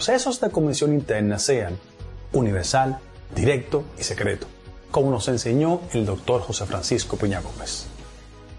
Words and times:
procesos 0.00 0.40
de 0.40 0.48
convención 0.48 0.94
interna 0.94 1.38
sean 1.38 1.78
universal, 2.32 3.00
directo 3.36 3.84
y 3.98 4.02
secreto, 4.02 4.46
como 4.90 5.10
nos 5.10 5.28
enseñó 5.28 5.82
el 5.92 6.06
doctor 6.06 6.40
José 6.40 6.64
Francisco 6.64 7.18
Peña 7.18 7.42
Gómez. 7.42 7.86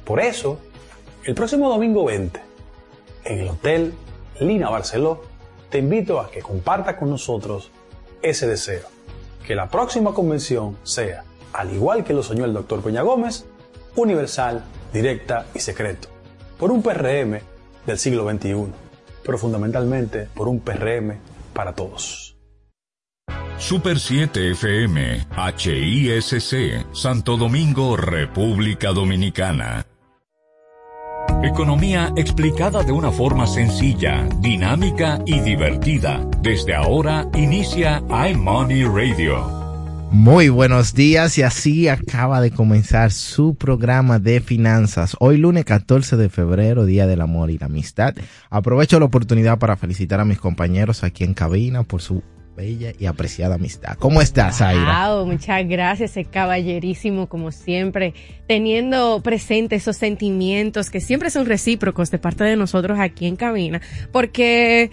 Por 0.05 0.19
eso, 0.19 0.59
el 1.23 1.33
próximo 1.33 1.67
domingo 1.67 2.05
20, 2.05 2.39
en 3.23 3.39
el 3.39 3.47
Hotel 3.47 3.95
Lina 4.39 4.69
Barceló, 4.69 5.23
te 5.71 5.79
invito 5.79 6.19
a 6.19 6.29
que 6.29 6.43
comparta 6.43 6.95
con 6.95 7.09
nosotros 7.09 7.71
ese 8.21 8.47
deseo, 8.47 8.87
que 9.43 9.55
la 9.55 9.67
próxima 9.67 10.13
convención 10.13 10.77
sea, 10.83 11.23
al 11.53 11.73
igual 11.73 12.03
que 12.03 12.13
lo 12.13 12.21
soñó 12.21 12.45
el 12.45 12.53
doctor 12.53 12.83
Peña 12.83 13.01
Gómez, 13.01 13.45
universal, 13.95 14.63
directa 14.93 15.47
y 15.55 15.59
secreto, 15.59 16.07
por 16.59 16.69
un 16.69 16.83
PRM 16.83 17.39
del 17.87 17.97
siglo 17.97 18.29
XXI, 18.29 18.67
pero 19.23 19.39
fundamentalmente 19.39 20.27
por 20.35 20.47
un 20.47 20.59
PRM 20.59 21.30
para 21.51 21.73
todos. 21.73 22.37
Super 23.57 23.99
7 23.99 24.51
FM, 24.51 25.27
HISC, 25.37 26.85
Santo 26.93 27.37
Domingo, 27.37 27.95
República 27.95 28.91
Dominicana. 28.91 29.85
Economía 31.43 32.11
explicada 32.15 32.83
de 32.83 32.91
una 32.91 33.11
forma 33.11 33.45
sencilla, 33.45 34.27
dinámica 34.39 35.19
y 35.25 35.39
divertida. 35.39 36.25
Desde 36.39 36.75
ahora 36.75 37.27
inicia 37.35 38.03
iMoney 38.29 38.83
Radio. 38.83 39.60
Muy 40.11 40.49
buenos 40.49 40.93
días 40.93 41.37
y 41.37 41.41
así 41.41 41.87
acaba 41.87 42.41
de 42.41 42.51
comenzar 42.51 43.11
su 43.11 43.55
programa 43.55 44.19
de 44.19 44.41
finanzas. 44.41 45.15
Hoy 45.19 45.37
lunes 45.37 45.63
14 45.63 46.17
de 46.17 46.27
febrero, 46.27 46.85
Día 46.85 47.07
del 47.07 47.21
Amor 47.21 47.49
y 47.49 47.57
la 47.57 47.67
Amistad. 47.67 48.13
Aprovecho 48.49 48.99
la 48.99 49.05
oportunidad 49.05 49.57
para 49.57 49.77
felicitar 49.77 50.19
a 50.19 50.25
mis 50.25 50.37
compañeros 50.37 51.05
aquí 51.05 51.23
en 51.23 51.33
cabina 51.33 51.83
por 51.83 52.01
su 52.01 52.21
bella 52.57 52.91
y 52.99 53.05
apreciada 53.05 53.55
amistad. 53.55 53.95
¿Cómo 53.97 54.21
estás, 54.21 54.61
Aira? 54.61 55.13
Wow, 55.15 55.25
muchas 55.27 55.65
gracias, 55.65 56.19
caballerísimo 56.29 57.27
como 57.27 57.53
siempre, 57.53 58.13
teniendo 58.47 59.21
presente 59.23 59.77
esos 59.77 59.95
sentimientos 59.95 60.89
que 60.89 60.99
siempre 60.99 61.29
son 61.29 61.45
recíprocos 61.45 62.11
de 62.11 62.19
parte 62.19 62.43
de 62.43 62.57
nosotros 62.57 62.99
aquí 62.99 63.27
en 63.27 63.37
cabina, 63.37 63.81
porque 64.11 64.91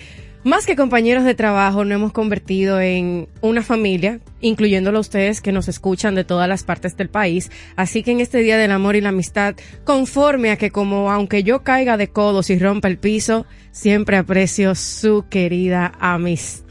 más 0.49 0.67
que 0.67 0.77
compañeros 0.77 1.25
de 1.25 1.35
trabajo, 1.35 1.85
nos 1.85 1.95
hemos 1.95 2.13
convertido 2.13 2.81
en 2.81 3.29
una 3.41 3.63
familia, 3.63 4.21
incluyéndolo 4.41 4.99
a 4.99 5.03
ustedes 5.03 5.41
que 5.41 5.53
nos 5.53 5.69
escuchan 5.69 6.15
de 6.15 6.25
todas 6.25 6.49
las 6.49 6.65
partes 6.65 6.97
del 6.97 7.09
país. 7.09 7.51
Así 7.77 8.03
que 8.03 8.13
en 8.13 8.21
este 8.21 8.39
Día 8.39 8.57
del 8.57 8.73
Amor 8.73 8.97
y 8.97 9.01
la 9.01 9.11
Amistad, 9.11 9.55
conforme 9.85 10.51
a 10.51 10.57
que 10.57 10.71
como 10.71 11.13
aunque 11.13 11.43
yo 11.43 11.63
caiga 11.63 11.97
de 11.97 12.09
codos 12.09 12.51
y 12.51 12.59
rompa 12.59 12.89
el 12.89 12.99
piso, 12.99 13.47
siempre 13.71 14.17
aprecio 14.17 14.75
su 14.75 15.27
querida 15.29 15.93
amistad. 16.01 16.68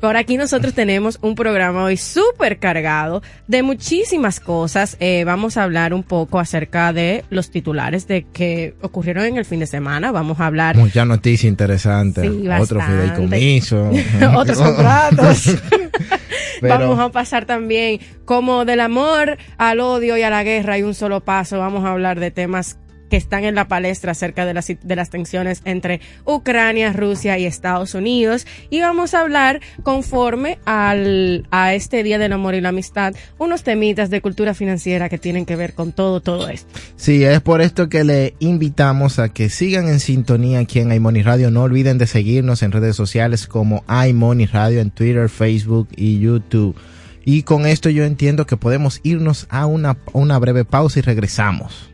Por 0.00 0.16
aquí 0.16 0.36
nosotros 0.36 0.74
tenemos 0.74 1.18
un 1.22 1.34
programa 1.34 1.84
hoy 1.84 1.96
súper 1.96 2.58
cargado 2.58 3.22
de 3.46 3.62
muchísimas 3.62 4.40
cosas. 4.40 4.96
Eh, 5.00 5.24
vamos 5.24 5.56
a 5.56 5.62
hablar 5.62 5.94
un 5.94 6.02
poco 6.02 6.38
acerca 6.38 6.92
de 6.92 7.24
los 7.30 7.50
titulares 7.50 8.06
de 8.06 8.24
que 8.24 8.74
ocurrieron 8.82 9.24
en 9.24 9.36
el 9.36 9.44
fin 9.44 9.60
de 9.60 9.66
semana. 9.66 10.12
Vamos 10.12 10.40
a 10.40 10.46
hablar. 10.46 10.76
Muchas 10.76 11.06
noticias 11.06 11.48
interesantes. 11.48 12.30
Otro 12.60 12.80
fideicomiso. 12.80 13.90
Otros 14.36 14.58
contratos. 14.58 15.56
Vamos 16.62 16.98
a 16.98 17.10
pasar 17.10 17.44
también 17.44 18.00
como 18.24 18.64
del 18.64 18.80
amor 18.80 19.36
al 19.58 19.80
odio 19.80 20.16
y 20.16 20.22
a 20.22 20.30
la 20.30 20.42
guerra 20.44 20.74
hay 20.74 20.82
un 20.82 20.94
solo 20.94 21.20
paso. 21.20 21.58
Vamos 21.58 21.84
a 21.84 21.90
hablar 21.90 22.20
de 22.20 22.30
temas 22.30 22.78
que 23.10 23.16
están 23.16 23.44
en 23.44 23.54
la 23.54 23.68
palestra 23.68 24.12
acerca 24.12 24.46
de 24.46 24.54
las, 24.54 24.66
de 24.66 24.96
las 24.96 25.10
tensiones 25.10 25.62
entre 25.64 26.00
Ucrania, 26.24 26.92
Rusia 26.92 27.38
y 27.38 27.46
Estados 27.46 27.94
Unidos. 27.94 28.46
Y 28.70 28.80
vamos 28.80 29.14
a 29.14 29.20
hablar 29.20 29.60
conforme 29.82 30.58
al, 30.64 31.46
a 31.50 31.74
este 31.74 32.02
Día 32.02 32.18
del 32.18 32.32
Amor 32.32 32.54
y 32.54 32.60
la 32.60 32.70
Amistad, 32.70 33.14
unos 33.38 33.62
temitas 33.62 34.10
de 34.10 34.20
cultura 34.20 34.54
financiera 34.54 35.08
que 35.08 35.18
tienen 35.18 35.46
que 35.46 35.56
ver 35.56 35.74
con 35.74 35.92
todo, 35.92 36.20
todo 36.20 36.48
esto. 36.48 36.68
Sí, 36.96 37.24
es 37.24 37.40
por 37.40 37.60
esto 37.60 37.88
que 37.88 38.04
le 38.04 38.34
invitamos 38.38 39.18
a 39.18 39.28
que 39.28 39.50
sigan 39.50 39.88
en 39.88 40.00
sintonía 40.00 40.60
aquí 40.60 40.80
en 40.80 40.92
iMoney 40.92 41.22
Radio. 41.22 41.50
No 41.50 41.62
olviden 41.62 41.98
de 41.98 42.06
seguirnos 42.06 42.62
en 42.62 42.72
redes 42.72 42.96
sociales 42.96 43.46
como 43.46 43.84
iMoney 43.88 44.46
Radio 44.46 44.80
en 44.80 44.90
Twitter, 44.90 45.28
Facebook 45.28 45.88
y 45.96 46.18
YouTube. 46.18 46.76
Y 47.24 47.42
con 47.42 47.66
esto 47.66 47.88
yo 47.88 48.04
entiendo 48.04 48.46
que 48.46 48.56
podemos 48.56 49.00
irnos 49.02 49.46
a 49.48 49.66
una, 49.66 49.96
una 50.12 50.38
breve 50.38 50.64
pausa 50.64 50.98
y 50.98 51.02
regresamos. 51.02 51.93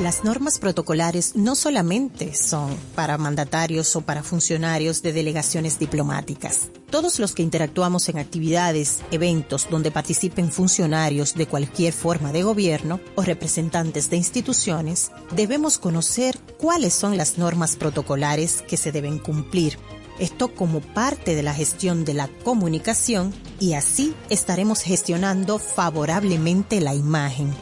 Las 0.00 0.24
normas 0.24 0.58
protocolares 0.58 1.36
no 1.36 1.54
solamente 1.54 2.34
son 2.34 2.74
para 2.94 3.18
mandatarios 3.18 3.94
o 3.94 4.00
para 4.00 4.22
funcionarios 4.22 5.02
de 5.02 5.12
delegaciones 5.12 5.78
diplomáticas. 5.78 6.70
Todos 6.90 7.18
los 7.18 7.34
que 7.34 7.42
interactuamos 7.42 8.08
en 8.08 8.18
actividades, 8.18 9.00
eventos 9.10 9.68
donde 9.70 9.90
participen 9.90 10.50
funcionarios 10.50 11.34
de 11.34 11.46
cualquier 11.46 11.92
forma 11.92 12.32
de 12.32 12.42
gobierno 12.42 13.00
o 13.16 13.22
representantes 13.22 14.08
de 14.08 14.16
instituciones, 14.16 15.12
debemos 15.36 15.76
conocer 15.76 16.38
cuáles 16.56 16.94
son 16.94 17.18
las 17.18 17.36
normas 17.36 17.76
protocolares 17.76 18.62
que 18.62 18.78
se 18.78 18.92
deben 18.92 19.18
cumplir. 19.18 19.78
Esto 20.18 20.54
como 20.54 20.80
parte 20.80 21.34
de 21.34 21.42
la 21.42 21.52
gestión 21.52 22.06
de 22.06 22.14
la 22.14 22.28
comunicación 22.44 23.32
y 23.60 23.74
así 23.74 24.14
estaremos 24.30 24.80
gestionando 24.80 25.58
favorablemente 25.58 26.80
la 26.80 26.94
imagen. 26.94 27.52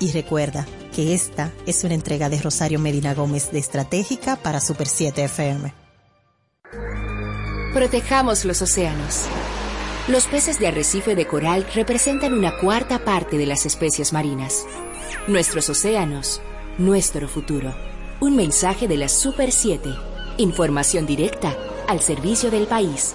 Y 0.00 0.12
recuerda, 0.12 0.66
que 0.98 1.14
esta 1.14 1.52
es 1.64 1.84
una 1.84 1.94
entrega 1.94 2.28
de 2.28 2.42
Rosario 2.42 2.80
Medina 2.80 3.14
Gómez 3.14 3.52
de 3.52 3.60
Estratégica 3.60 4.34
para 4.34 4.60
Super 4.60 4.88
7 4.88 5.22
FM. 5.26 5.72
Protejamos 7.72 8.44
los 8.44 8.62
océanos. 8.62 9.26
Los 10.08 10.26
peces 10.26 10.58
de 10.58 10.66
arrecife 10.66 11.14
de 11.14 11.24
coral 11.24 11.64
representan 11.72 12.32
una 12.32 12.58
cuarta 12.58 13.04
parte 13.04 13.38
de 13.38 13.46
las 13.46 13.64
especies 13.64 14.12
marinas. 14.12 14.66
Nuestros 15.28 15.68
océanos, 15.68 16.40
nuestro 16.78 17.28
futuro. 17.28 17.72
Un 18.18 18.34
mensaje 18.34 18.88
de 18.88 18.96
la 18.96 19.06
Super 19.06 19.52
7. 19.52 19.90
Información 20.38 21.06
directa 21.06 21.56
al 21.86 22.00
servicio 22.00 22.50
del 22.50 22.66
país. 22.66 23.14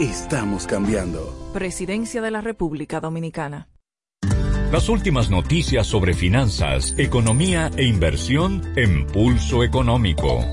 Estamos 0.00 0.66
cambiando. 0.66 1.50
Presidencia 1.52 2.22
de 2.22 2.30
la 2.30 2.40
República 2.40 2.98
Dominicana. 2.98 3.68
Las 4.72 4.88
últimas 4.88 5.30
noticias 5.30 5.86
sobre 5.86 6.14
finanzas, 6.14 6.94
economía 6.96 7.70
e 7.76 7.84
inversión 7.84 8.62
en 8.74 9.06
Pulso 9.06 9.62
Económico. 9.62 10.46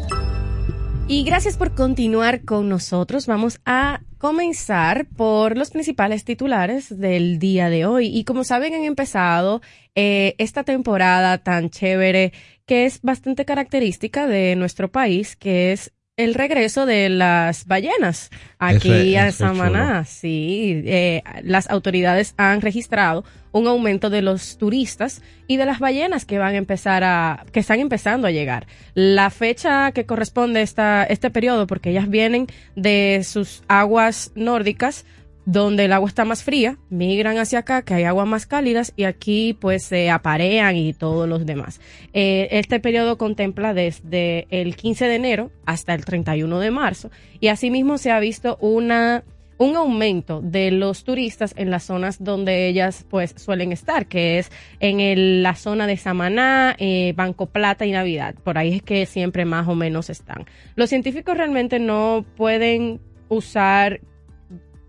Y 1.08 1.24
gracias 1.24 1.56
por 1.56 1.74
continuar 1.74 2.44
con 2.44 2.68
nosotros. 2.68 3.28
Vamos 3.28 3.62
a 3.66 4.02
comenzar 4.18 5.08
por 5.08 5.58
los 5.58 5.72
principales 5.72 6.26
titulares 6.26 7.00
del 7.00 7.40
día 7.40 7.70
de 7.70 7.86
hoy. 7.86 8.08
Y 8.08 8.26
como 8.26 8.44
saben, 8.44 8.74
han 8.74 8.84
empezado 8.84 9.62
eh, 9.96 10.36
esta 10.38 10.66
temporada 10.66 11.38
tan 11.38 11.70
chévere 11.70 12.34
que 12.66 12.86
es 12.86 13.02
bastante 13.02 13.46
característica 13.46 14.28
de 14.28 14.58
nuestro 14.58 14.92
país, 14.92 15.38
que 15.38 15.72
es 15.72 15.94
el 16.24 16.34
regreso 16.34 16.86
de 16.86 17.10
las 17.10 17.66
ballenas 17.66 18.30
aquí 18.60 19.16
es- 19.16 19.22
a 19.22 19.32
Samaná. 19.32 20.04
Sí, 20.06 20.84
eh, 20.86 21.24
las 21.44 21.70
autoridades 21.70 22.34
han 22.38 22.62
registrado 22.62 23.24
un 23.52 23.66
aumento 23.68 24.10
de 24.10 24.22
los 24.22 24.58
turistas 24.58 25.22
y 25.48 25.58
de 25.58 25.66
las 25.66 25.80
ballenas 25.80 26.26
que 26.26 26.38
van 26.38 26.54
a 26.54 26.58
empezar 26.58 27.04
a, 27.04 27.46
que 27.52 27.62
están 27.62 27.80
empezando 27.80 28.28
a 28.28 28.32
llegar. 28.32 28.68
La 28.94 29.30
fecha 29.30 29.92
que 29.92 30.06
corresponde 30.06 30.60
a 30.60 30.64
esta, 30.64 31.04
este 31.06 31.30
periodo, 31.32 31.66
porque 31.66 31.90
ellas 31.92 32.10
vienen 32.10 32.48
de 32.76 33.22
sus 33.24 33.64
aguas 33.68 34.32
nórdicas, 34.36 35.06
donde 35.52 35.86
el 35.86 35.94
agua 35.94 36.08
está 36.08 36.26
más 36.26 36.44
fría, 36.44 36.78
migran 36.90 37.38
hacia 37.40 37.60
acá, 37.60 37.82
que 37.82 37.96
hay 37.96 38.04
aguas 38.04 38.28
más 38.28 38.46
cálidas, 38.46 38.94
y 38.96 39.06
aquí 39.06 39.58
pues 39.60 39.84
se 39.84 40.12
aparean 40.12 40.76
y 40.76 40.94
todos 40.94 41.28
los 41.28 41.46
demás. 41.46 41.82
Eh, 42.14 42.48
este 42.52 42.80
periodo 42.80 43.18
contempla 43.18 43.74
desde 43.74 44.46
el 44.52 44.76
15 44.76 45.06
de 45.08 45.16
enero 45.16 45.52
hasta 45.66 45.96
el 45.96 46.06
31 46.06 46.60
de 46.60 46.70
marzo, 46.72 47.10
y 47.40 47.48
asimismo 47.48 47.98
se 47.98 48.12
ha 48.12 48.20
visto 48.20 48.58
una 48.62 49.24
un 49.62 49.76
aumento 49.76 50.40
de 50.42 50.72
los 50.72 51.04
turistas 51.04 51.54
en 51.58 51.70
las 51.70 51.84
zonas 51.84 52.24
donde 52.24 52.70
ellas 52.70 53.06
pues 53.10 53.34
suelen 53.36 53.74
estar, 53.74 54.06
que 54.06 54.40
es 54.40 54.50
en 54.80 55.02
el- 55.02 55.44
la 55.44 55.54
zona 55.56 55.86
de 55.86 55.98
Samaná, 55.98 56.78
eh, 56.80 57.12
Banco 57.14 57.46
Plata 57.48 57.86
y 57.86 57.92
Navidad. 57.92 58.36
Por 58.42 58.58
ahí 58.58 58.76
es 58.76 58.82
que 58.82 59.06
siempre 59.06 59.44
más 59.44 59.68
o 59.68 59.76
menos 59.76 60.10
están. 60.10 60.46
Los 60.78 60.88
científicos 60.90 61.36
realmente 61.36 61.78
no 61.78 62.24
pueden 62.38 63.02
usar 63.28 64.00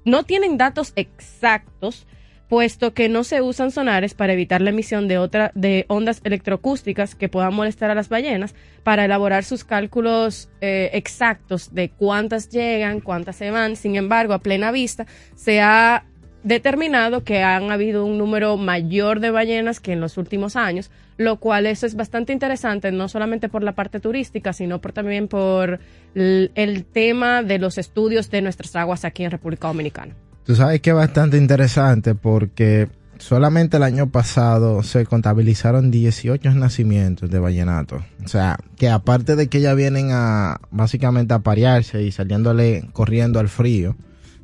no 0.04 0.24
tienen 0.24 0.58
datos 0.58 0.92
exactos, 0.96 2.06
puesto 2.48 2.94
que 2.94 3.08
no 3.08 3.22
se 3.22 3.42
usan 3.42 3.70
sonares 3.70 4.14
para 4.14 4.32
evitar 4.32 4.60
la 4.60 4.70
emisión 4.70 5.06
de, 5.06 5.18
otra, 5.18 5.52
de 5.54 5.84
ondas 5.88 6.20
electroacústicas 6.24 7.14
que 7.14 7.28
puedan 7.28 7.54
molestar 7.54 7.90
a 7.90 7.94
las 7.94 8.08
ballenas, 8.08 8.54
para 8.82 9.04
elaborar 9.04 9.44
sus 9.44 9.62
cálculos 9.62 10.50
eh, 10.60 10.90
exactos 10.94 11.72
de 11.72 11.90
cuántas 11.90 12.48
llegan, 12.48 13.00
cuántas 13.00 13.36
se 13.36 13.52
van. 13.52 13.76
Sin 13.76 13.94
embargo, 13.94 14.34
a 14.34 14.40
plena 14.40 14.72
vista, 14.72 15.06
se 15.36 15.60
ha 15.60 16.04
determinado 16.42 17.22
que 17.22 17.42
han 17.42 17.70
habido 17.70 18.04
un 18.04 18.18
número 18.18 18.56
mayor 18.56 19.20
de 19.20 19.30
ballenas 19.30 19.80
que 19.80 19.92
en 19.92 20.00
los 20.00 20.16
últimos 20.16 20.56
años, 20.56 20.90
lo 21.16 21.36
cual 21.36 21.66
eso 21.66 21.86
es 21.86 21.94
bastante 21.94 22.32
interesante, 22.32 22.92
no 22.92 23.08
solamente 23.08 23.48
por 23.48 23.62
la 23.62 23.72
parte 23.72 24.00
turística, 24.00 24.52
sino 24.52 24.80
también 24.80 25.28
por 25.28 25.80
el 26.14 26.86
tema 26.92 27.42
de 27.42 27.58
los 27.58 27.78
estudios 27.78 28.30
de 28.30 28.42
nuestras 28.42 28.74
aguas 28.76 29.04
aquí 29.04 29.24
en 29.24 29.30
República 29.30 29.68
Dominicana. 29.68 30.14
Tú 30.44 30.54
sabes 30.54 30.80
que 30.80 30.90
es 30.90 30.96
bastante 30.96 31.36
interesante 31.36 32.14
porque 32.14 32.88
solamente 33.18 33.76
el 33.76 33.82
año 33.82 34.08
pasado 34.10 34.82
se 34.82 35.04
contabilizaron 35.04 35.90
18 35.90 36.54
nacimientos 36.54 37.30
de 37.30 37.38
vallenato. 37.38 38.02
O 38.24 38.28
sea, 38.28 38.58
que 38.76 38.88
aparte 38.88 39.36
de 39.36 39.48
que 39.48 39.60
ya 39.60 39.74
vienen 39.74 40.10
a 40.12 40.58
básicamente 40.70 41.34
a 41.34 41.40
parearse 41.40 42.02
y 42.02 42.12
saliéndole 42.12 42.88
corriendo 42.92 43.38
al 43.38 43.48
frío, 43.48 43.94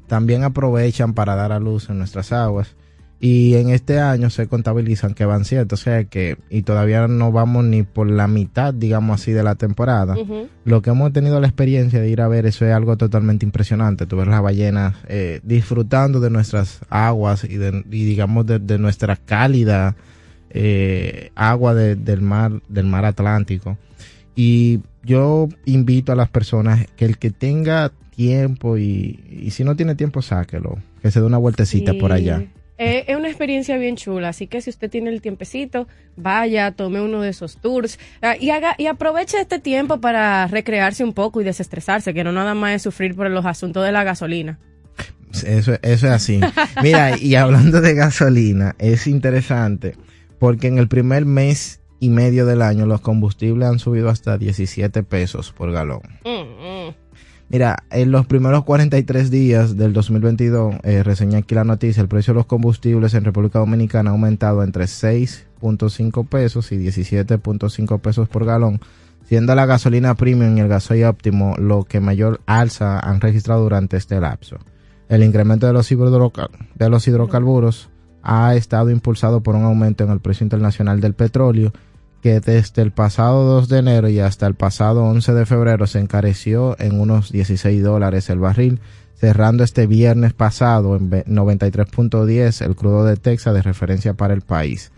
también 0.06 0.44
aprovechan 0.44 1.14
para 1.14 1.34
dar 1.36 1.52
a 1.52 1.60
luz 1.60 1.88
en 1.90 1.98
nuestras 1.98 2.32
aguas. 2.32 2.76
Y 3.18 3.54
en 3.54 3.70
este 3.70 3.98
año 3.98 4.28
se 4.28 4.46
contabilizan 4.46 5.14
que 5.14 5.24
van 5.24 5.46
siete, 5.46 5.74
o 5.74 5.78
sea 5.78 6.04
que, 6.04 6.36
y 6.50 6.62
todavía 6.62 7.08
no 7.08 7.32
vamos 7.32 7.64
ni 7.64 7.82
por 7.82 8.10
la 8.10 8.28
mitad, 8.28 8.74
digamos 8.74 9.22
así, 9.22 9.32
de 9.32 9.42
la 9.42 9.54
temporada. 9.54 10.14
Lo 10.66 10.82
que 10.82 10.90
hemos 10.90 11.14
tenido 11.14 11.40
la 11.40 11.46
experiencia 11.46 11.98
de 11.98 12.10
ir 12.10 12.20
a 12.20 12.28
ver, 12.28 12.44
eso 12.44 12.66
es 12.66 12.74
algo 12.74 12.98
totalmente 12.98 13.46
impresionante. 13.46 14.04
Tú 14.04 14.18
ves 14.18 14.26
las 14.28 14.42
ballenas 14.42 14.96
eh, 15.08 15.40
disfrutando 15.44 16.20
de 16.20 16.28
nuestras 16.28 16.80
aguas 16.90 17.44
y, 17.44 17.56
de, 17.56 17.84
y 17.90 18.04
digamos 18.04 18.44
de, 18.44 18.58
de 18.58 18.78
nuestra 18.78 19.16
cálida 19.16 19.96
eh, 20.50 21.30
agua 21.34 21.74
de- 21.74 21.96
del 21.96 22.20
mar 22.20 22.52
del 22.68 22.84
mar 22.86 23.06
Atlántico. 23.06 23.78
Y 24.34 24.80
yo 25.02 25.48
invito 25.64 26.12
a 26.12 26.16
las 26.16 26.28
personas 26.28 26.86
que 26.96 27.06
el 27.06 27.16
que 27.16 27.30
tenga 27.30 27.92
tiempo 28.16 28.78
y, 28.78 29.20
y 29.30 29.50
si 29.50 29.62
no 29.62 29.76
tiene 29.76 29.94
tiempo, 29.94 30.22
sáquelo, 30.22 30.78
que 31.02 31.10
se 31.10 31.20
dé 31.20 31.26
una 31.26 31.38
vueltecita 31.38 31.94
por 31.94 32.12
allá. 32.12 32.42
Eh, 32.78 33.04
es 33.08 33.16
una 33.16 33.28
experiencia 33.28 33.78
bien 33.78 33.96
chula, 33.96 34.28
así 34.28 34.48
que 34.48 34.60
si 34.60 34.68
usted 34.68 34.90
tiene 34.90 35.10
el 35.10 35.22
tiempecito, 35.22 35.88
vaya, 36.16 36.72
tome 36.72 37.00
uno 37.00 37.22
de 37.22 37.30
esos 37.30 37.56
tours 37.56 37.98
ah, 38.20 38.36
y 38.38 38.50
haga 38.50 38.74
y 38.76 38.86
aproveche 38.86 39.40
este 39.40 39.58
tiempo 39.58 40.00
para 40.00 40.46
recrearse 40.46 41.02
un 41.02 41.14
poco 41.14 41.40
y 41.40 41.44
desestresarse, 41.44 42.12
que 42.12 42.22
no 42.22 42.32
nada 42.32 42.54
más 42.54 42.74
es 42.74 42.82
sufrir 42.82 43.14
por 43.14 43.30
los 43.30 43.46
asuntos 43.46 43.84
de 43.84 43.92
la 43.92 44.04
gasolina. 44.04 44.58
Eso, 45.32 45.74
eso 45.74 45.78
es 45.82 46.04
así. 46.04 46.40
Mira, 46.82 47.16
y 47.18 47.34
hablando 47.34 47.80
de 47.80 47.94
gasolina, 47.94 48.74
es 48.78 49.06
interesante 49.06 49.94
porque 50.38 50.66
en 50.66 50.78
el 50.78 50.88
primer 50.88 51.24
mes 51.24 51.80
y 51.98 52.10
medio 52.10 52.44
del 52.44 52.60
año 52.60 52.84
los 52.84 53.00
combustibles 53.00 53.68
han 53.68 53.78
subido 53.78 54.10
hasta 54.10 54.36
17 54.36 55.02
pesos 55.02 55.52
por 55.52 55.72
galón. 55.72 56.02
Mm, 56.24 56.88
mm. 56.88 57.05
Mira, 57.48 57.84
en 57.90 58.10
los 58.10 58.26
primeros 58.26 58.64
43 58.64 59.30
días 59.30 59.76
del 59.76 59.92
2022, 59.92 60.76
eh, 60.82 61.04
reseñé 61.04 61.36
aquí 61.36 61.54
la 61.54 61.62
noticia, 61.62 62.00
el 62.00 62.08
precio 62.08 62.34
de 62.34 62.38
los 62.38 62.46
combustibles 62.46 63.14
en 63.14 63.24
República 63.24 63.60
Dominicana 63.60 64.10
ha 64.10 64.14
aumentado 64.14 64.64
entre 64.64 64.84
6.5 64.84 66.26
pesos 66.26 66.72
y 66.72 66.76
17.5 66.76 68.00
pesos 68.00 68.28
por 68.28 68.44
galón, 68.44 68.80
siendo 69.28 69.54
la 69.54 69.64
gasolina 69.64 70.16
premium 70.16 70.56
y 70.56 70.60
el 70.60 70.68
gasoil 70.68 71.04
óptimo 71.04 71.54
lo 71.56 71.84
que 71.84 72.00
mayor 72.00 72.40
alza 72.46 72.98
han 72.98 73.20
registrado 73.20 73.62
durante 73.62 73.96
este 73.96 74.20
lapso. 74.20 74.56
El 75.08 75.22
incremento 75.22 75.68
de 75.68 75.72
los, 75.72 75.88
de 75.88 76.90
los 76.90 77.06
hidrocarburos 77.06 77.90
ha 78.24 78.56
estado 78.56 78.90
impulsado 78.90 79.40
por 79.40 79.54
un 79.54 79.62
aumento 79.62 80.02
en 80.02 80.10
el 80.10 80.18
precio 80.18 80.42
internacional 80.42 81.00
del 81.00 81.14
petróleo, 81.14 81.72
que 82.26 82.40
desde 82.40 82.82
el 82.82 82.90
pasado 82.90 83.44
2 83.44 83.68
de 83.68 83.78
enero 83.78 84.08
y 84.08 84.18
hasta 84.18 84.48
el 84.48 84.54
pasado 84.54 85.04
11 85.04 85.32
de 85.32 85.46
febrero 85.46 85.86
se 85.86 86.00
encareció 86.00 86.74
en 86.80 86.98
unos 86.98 87.30
16 87.30 87.80
dólares 87.84 88.28
el 88.30 88.40
barril, 88.40 88.80
cerrando 89.14 89.62
este 89.62 89.86
viernes 89.86 90.32
pasado 90.32 90.96
en 90.96 91.08
ve- 91.08 91.24
93.10 91.26 92.64
el 92.66 92.74
crudo 92.74 93.04
de 93.04 93.16
Texas 93.16 93.54
de 93.54 93.62
referencia 93.62 94.14
para 94.14 94.34
el 94.34 94.40
país. 94.40 94.90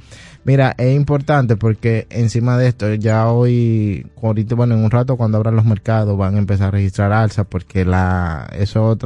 Mira, 0.44 0.74
es 0.78 0.96
importante 0.96 1.56
porque 1.56 2.06
encima 2.08 2.56
de 2.56 2.68
esto 2.68 2.94
ya 2.94 3.28
hoy, 3.30 4.06
ahorita, 4.22 4.54
bueno, 4.54 4.74
en 4.74 4.82
un 4.82 4.90
rato 4.90 5.18
cuando 5.18 5.36
abran 5.36 5.54
los 5.56 5.66
mercados 5.66 6.16
van 6.16 6.36
a 6.36 6.38
empezar 6.38 6.68
a 6.68 6.70
registrar 6.70 7.12
alza 7.12 7.44
porque 7.44 7.84
la, 7.84 8.48
eso 8.58 8.96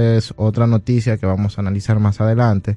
es 0.00 0.34
otra 0.36 0.66
noticia 0.66 1.16
que 1.16 1.26
vamos 1.26 1.56
a 1.56 1.60
analizar 1.60 2.00
más 2.00 2.20
adelante. 2.20 2.76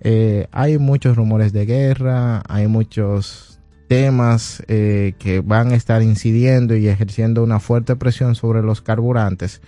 Eh, 0.00 0.46
hay 0.50 0.78
muchos 0.78 1.14
rumores 1.14 1.52
de 1.52 1.66
guerra, 1.66 2.42
hay 2.48 2.68
muchos 2.68 3.53
temas 3.94 4.60
eh, 4.66 5.14
que 5.20 5.40
van 5.40 5.70
a 5.70 5.76
estar 5.76 6.02
incidiendo 6.02 6.74
y 6.74 6.88
ejerciendo 6.88 7.44
una 7.44 7.60
fuerte 7.60 7.94
presión 7.94 8.34
sobre 8.34 8.60
los 8.60 8.80
carburantes. 8.80 9.60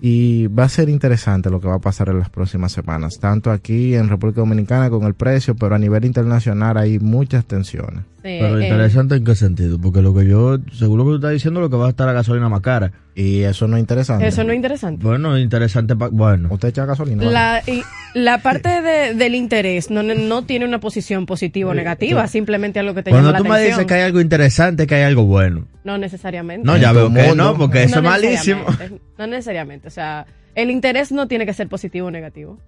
Y 0.00 0.48
va 0.48 0.64
a 0.64 0.68
ser 0.68 0.88
interesante 0.88 1.48
lo 1.48 1.60
que 1.60 1.68
va 1.68 1.76
a 1.76 1.80
pasar 1.80 2.08
en 2.08 2.18
las 2.18 2.28
próximas 2.28 2.72
semanas, 2.72 3.18
tanto 3.20 3.52
aquí 3.52 3.94
en 3.94 4.08
República 4.08 4.40
Dominicana 4.40 4.90
con 4.90 5.04
el 5.04 5.14
precio, 5.14 5.54
pero 5.54 5.76
a 5.76 5.78
nivel 5.78 6.04
internacional 6.04 6.76
hay 6.76 6.98
muchas 6.98 7.44
tensiones. 7.44 8.02
Pero 8.22 8.60
interesante 8.60 9.16
en 9.16 9.24
qué 9.24 9.34
sentido, 9.34 9.80
porque 9.80 10.00
lo 10.00 10.14
que 10.14 10.26
yo, 10.26 10.58
seguro 10.72 11.04
que 11.04 11.10
tú 11.10 11.14
estás 11.16 11.32
diciendo, 11.32 11.60
lo 11.60 11.68
que 11.70 11.76
va 11.76 11.86
a 11.86 11.90
estar 11.90 12.06
la 12.06 12.12
gasolina 12.12 12.48
más 12.48 12.60
cara. 12.60 12.92
Y 13.14 13.40
eso 13.42 13.66
no 13.68 13.76
es 13.76 13.80
interesante. 13.80 14.26
Eso 14.26 14.44
no 14.44 14.52
es 14.52 14.56
interesante. 14.56 15.04
Bueno, 15.04 15.36
interesante, 15.38 15.94
pa- 15.96 16.08
bueno. 16.08 16.48
¿Usted 16.52 16.68
echa 16.68 16.86
gasolina? 16.86 17.24
La, 17.24 17.62
y 17.66 17.82
la 18.14 18.38
parte 18.38 18.80
de- 18.80 19.14
del 19.14 19.34
interés 19.34 19.90
no, 19.90 20.02
no 20.02 20.42
tiene 20.44 20.64
una 20.64 20.78
posición 20.80 21.26
positiva 21.26 21.70
o 21.70 21.74
negativa, 21.74 22.26
simplemente 22.28 22.78
algo 22.78 22.94
que 22.94 23.02
te 23.02 23.10
Cuando 23.10 23.28
llama 23.30 23.38
tú 23.38 23.44
la 23.44 23.50
me 23.50 23.54
atención. 23.56 23.78
dices 23.80 23.86
que 23.88 23.94
hay 23.94 24.02
algo 24.02 24.20
interesante, 24.20 24.86
que 24.86 24.94
hay 24.94 25.02
algo 25.02 25.24
bueno. 25.26 25.66
No 25.84 25.98
necesariamente. 25.98 26.64
No, 26.66 26.76
ya 26.76 26.92
veo 26.92 27.12
que 27.12 27.34
no, 27.34 27.56
porque 27.58 27.82
eso 27.82 27.96
es 27.98 28.02
malísimo. 28.04 28.62
No 29.18 29.26
necesariamente. 29.26 29.88
O 29.88 29.90
sea, 29.90 30.26
el 30.54 30.70
interés 30.70 31.10
no 31.12 31.26
tiene 31.28 31.44
que 31.44 31.52
ser 31.54 31.68
positivo 31.68 32.06
o 32.06 32.10
negativo. 32.10 32.58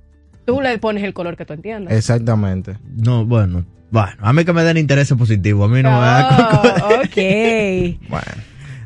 Tú 0.44 0.61
le 0.61 0.76
pones 0.78 1.04
el 1.04 1.14
color 1.14 1.37
que 1.38 1.46
tú 1.46 1.54
entiendas. 1.54 1.94
Exactamente. 1.94 2.76
No, 2.96 3.25
bueno, 3.25 3.64
bueno, 3.94 4.10
a 4.20 4.32
mí 4.32 4.44
que 4.44 4.52
me 4.52 4.64
den 4.64 4.76
interés 4.76 5.12
positivo, 5.16 5.64
a 5.64 5.68
mí 5.68 5.82
no 5.82 5.90
me 5.92 5.98
da 5.98 6.60
Oh, 6.82 7.00
ok. 7.04 7.98
Bueno. 8.10 8.42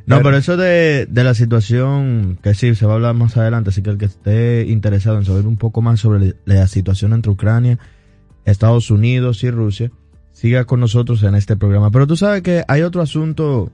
No, 0.06 0.22
pero 0.22 0.36
eso 0.36 0.56
de, 0.56 1.06
de 1.06 1.24
la 1.24 1.34
situación, 1.34 2.38
que 2.42 2.54
sí, 2.54 2.74
se 2.74 2.86
va 2.86 2.92
a 2.92 2.94
hablar 2.96 3.14
más 3.14 3.36
adelante, 3.36 3.70
así 3.70 3.82
que 3.82 3.90
el 3.90 3.98
que 3.98 4.06
esté 4.06 4.64
interesado 4.66 5.18
en 5.18 5.24
saber 5.24 5.46
un 5.46 5.56
poco 5.56 5.82
más 5.82 6.00
sobre 6.00 6.34
la 6.46 6.66
situación 6.66 7.12
entre 7.12 7.30
Ucrania, 7.32 7.78
Estados 8.46 8.90
Unidos 8.90 9.42
y 9.44 9.50
Rusia, 9.50 9.90
siga 10.32 10.64
con 10.64 10.80
nosotros 10.80 11.22
en 11.24 11.34
este 11.34 11.56
programa. 11.56 11.90
Pero 11.90 12.06
tú 12.06 12.16
sabes 12.16 12.40
que 12.42 12.64
hay 12.68 12.82
otro 12.82 13.02
asunto 13.02 13.70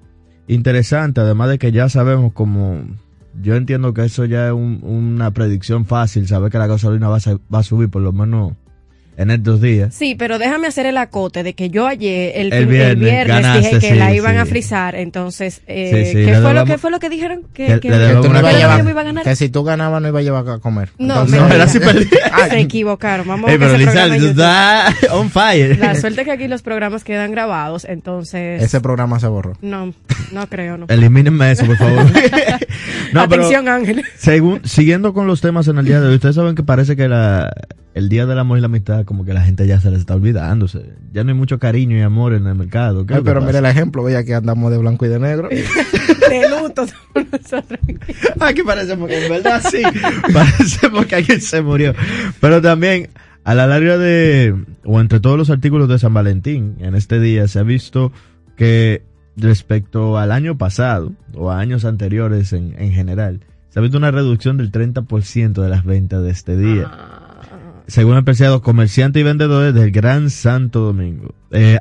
interesante, 0.49 1.21
además 1.21 1.51
de 1.51 1.59
que 1.59 1.71
ya 1.73 1.89
sabemos 1.89 2.33
como, 2.33 2.83
yo 3.41 3.55
entiendo 3.55 3.95
que 3.95 4.05
eso 4.05 4.25
ya 4.25 4.47
es 4.49 4.53
un- 4.53 4.81
una 4.83 5.31
predicción 5.33 5.85
fácil, 5.87 6.27
saber 6.27 6.51
que 6.51 6.59
la 6.59 6.67
gasolina 6.67 7.09
va 7.09 7.19
a, 7.19 7.39
va 7.53 7.59
a 7.61 7.63
subir 7.63 7.91
por 7.91 8.03
lo 8.03 8.13
menos 8.13 8.53
en 9.17 9.31
estos 9.31 9.61
días. 9.61 9.95
Sí, 9.95 10.15
pero 10.19 10.39
déjame 10.39 10.67
hacer 10.67 10.87
el 10.87 10.97
acote 10.99 11.43
de 11.43 11.55
que 11.55 11.71
yo 11.71 11.87
ayer, 11.87 12.33
el, 12.37 12.53
El 12.53 12.59
el 12.61 12.67
viernes, 12.67 13.29
ganaste, 13.29 13.59
dije 13.69 13.79
que 13.81 13.89
sí, 13.93 13.95
la 13.95 14.13
iban 14.15 14.35
sí. 14.35 14.39
a 14.41 14.47
frizar. 14.47 14.95
Entonces, 14.95 15.63
eh, 15.67 15.91
Sí, 16.07 16.19
sí, 16.19 16.25
¿qué, 16.27 16.35
fue 16.41 16.55
lo, 16.55 16.65
¿qué 16.65 16.79
fue 16.79 16.91
lo 16.91 16.99
que 17.01 17.09
dijeron? 17.09 17.43
Que, 17.55 17.67
Que 17.67 17.81
que- 17.81 17.89
tú 18.23 18.29
no 18.33 18.39
iba 18.41 19.01
a 19.01 19.05
ganar. 19.05 19.25
que 19.25 19.37
si 19.37 19.49
tú 19.49 19.63
ganabas 19.65 20.03
no 20.03 20.09
iba 20.09 20.19
a 20.19 20.23
llevar 20.23 20.49
a 20.49 20.59
comer. 20.59 20.91
No, 20.99 21.25
Entonces- 21.25 21.41
mentira. 21.81 22.25
era. 22.27 22.49
Se 22.51 22.61
equivocaron. 22.61 23.27
Vamos 23.29 23.49
a 23.49 23.57
ver 23.57 23.61
pero 23.61 23.77
estás 23.77 25.11
on 25.11 25.31
fire. 25.31 25.79
La 25.79 25.95
suerte 25.95 26.23
es 26.23 26.25
que 26.27 26.33
aquí 26.33 26.49
los 26.49 26.63
programas 26.63 27.05
quedan 27.05 27.31
grabados, 27.31 27.85
entonces... 27.85 28.63
Ese 28.63 28.81
programa 28.81 29.21
se 29.21 29.27
borró. 29.27 29.53
No, 29.63 29.93
no 30.33 30.47
creo, 30.49 30.77
no. 30.77 30.87
Elimínenme 30.89 31.53
eso, 31.53 31.65
por 31.67 31.77
favor. 31.77 32.05
no, 33.13 33.29
pero 33.29 33.43
Atención, 33.45 33.69
Ángel. 33.69 34.05
según, 34.17 34.61
siguiendo 34.65 35.13
con 35.15 35.27
los 35.27 35.41
temas 35.41 35.69
en 35.69 35.79
el 35.79 35.85
día 35.85 36.01
de 36.01 36.09
hoy, 36.09 36.15
ustedes 36.17 36.35
saben 36.35 36.55
que 36.55 36.63
parece 36.63 36.97
que 36.97 37.09
la, 37.09 37.53
el 37.95 38.09
Día 38.09 38.27
del 38.27 38.39
Amor 38.41 38.59
y 38.59 38.61
la 38.61 38.67
Amistad, 38.67 39.05
como 39.05 39.25
que 39.25 39.33
la 39.33 39.43
gente 39.43 39.69
ya 39.69 39.81
se 39.81 39.89
les 39.89 40.01
está 40.01 40.17
olvidándose. 40.17 40.95
Ya 41.13 41.23
no 41.23 41.31
hay 41.31 41.39
mucho 41.39 41.61
cariño 41.61 41.97
y 41.97 42.01
amor 42.01 42.35
en 42.35 42.45
el 42.47 42.57
mercado. 42.57 43.07
¿Qué 43.07 43.15
es 43.15 43.19
Ay, 43.19 43.21
lo 43.21 43.25
que 43.25 43.31
pero 43.31 43.47
mira 43.47 43.61
el 43.61 43.67
ejemplo, 43.67 44.03
veía 44.03 44.25
que 44.25 44.35
andamos 44.35 44.73
de 44.73 44.79
blanco 44.79 45.07
y 45.07 45.09
de 45.09 45.21
negro. 45.21 45.49
De 46.29 46.49
luto 46.49 46.87
nosotros. 47.15 47.79
Aquí 48.41 48.63
parece 48.63 48.97
porque 48.97 49.25
en 49.25 49.31
verdad 49.31 49.63
sí. 49.71 49.83
parece 50.33 50.91
porque 50.91 51.15
alguien 51.15 51.41
se 51.41 51.63
murió. 51.63 51.95
Pero 52.41 52.61
también, 52.61 53.11
a 53.45 53.55
la 53.55 53.69
larga 53.69 53.97
de, 53.97 54.55
o 54.85 55.01
entre 55.01 55.21
todos 55.21 55.39
los 55.39 55.51
artículos 55.51 55.89
de 55.89 56.01
San 56.01 56.15
Valentín, 56.15 56.77
en 56.81 56.97
este 56.97 57.21
día 57.21 57.47
se 57.47 57.61
ha 57.61 57.63
visto 57.63 58.11
que 58.57 59.03
respecto 59.37 60.19
al 60.19 60.33
año 60.33 60.59
pasado, 60.59 61.13
o 61.35 61.51
a 61.51 61.61
años 61.61 61.85
anteriores 61.85 62.53
en, 62.53 62.75
en 62.77 62.93
general, 62.93 63.41
se 63.69 63.79
ha 63.79 63.83
visto 63.83 63.99
una 63.99 64.11
reducción 64.11 64.57
del 64.57 64.73
30% 64.73 65.53
de 65.53 65.69
las 65.69 65.85
ventas 65.85 66.23
de 66.23 66.31
este 66.31 66.57
día. 66.57 66.91
Según 67.87 68.17
apreciados 68.17 68.63
comerciantes 68.63 69.21
y 69.21 69.25
vendedores 69.25 69.75
del 69.75 69.91
Gran 69.91 70.31
Santo 70.31 70.81
Domingo. 70.81 71.35
Eh, 71.51 71.79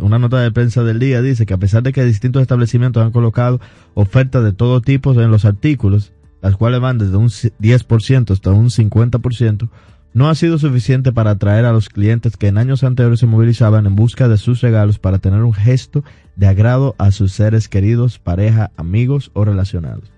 una 0.00 0.18
nota 0.18 0.40
de 0.40 0.50
prensa 0.50 0.82
del 0.82 0.98
día 0.98 1.22
dice 1.22 1.46
que 1.46 1.54
a 1.54 1.58
pesar 1.58 1.82
de 1.82 1.92
que 1.92 2.04
distintos 2.04 2.42
establecimientos 2.42 3.04
han 3.04 3.12
colocado 3.12 3.60
ofertas 3.94 4.42
de 4.42 4.52
todo 4.52 4.80
tipo 4.80 5.12
en 5.12 5.30
los 5.30 5.44
artículos, 5.44 6.12
las 6.42 6.56
cuales 6.56 6.80
van 6.80 6.98
desde 6.98 7.16
un 7.16 7.28
10% 7.28 8.30
hasta 8.30 8.50
un 8.50 8.70
50%, 8.70 9.68
no 10.14 10.28
ha 10.28 10.34
sido 10.34 10.58
suficiente 10.58 11.12
para 11.12 11.32
atraer 11.32 11.64
a 11.64 11.72
los 11.72 11.88
clientes 11.88 12.36
que 12.36 12.46
en 12.46 12.58
años 12.58 12.84
anteriores 12.84 13.20
se 13.20 13.26
movilizaban 13.26 13.86
en 13.86 13.96
busca 13.96 14.28
de 14.28 14.38
sus 14.38 14.60
regalos 14.60 14.98
para 14.98 15.18
tener 15.18 15.42
un 15.42 15.52
gesto 15.52 16.04
de 16.36 16.46
agrado 16.46 16.94
a 16.98 17.10
sus 17.10 17.32
seres 17.32 17.68
queridos, 17.68 18.18
pareja, 18.18 18.70
amigos 18.76 19.30
o 19.34 19.44
relacionados. 19.44 20.12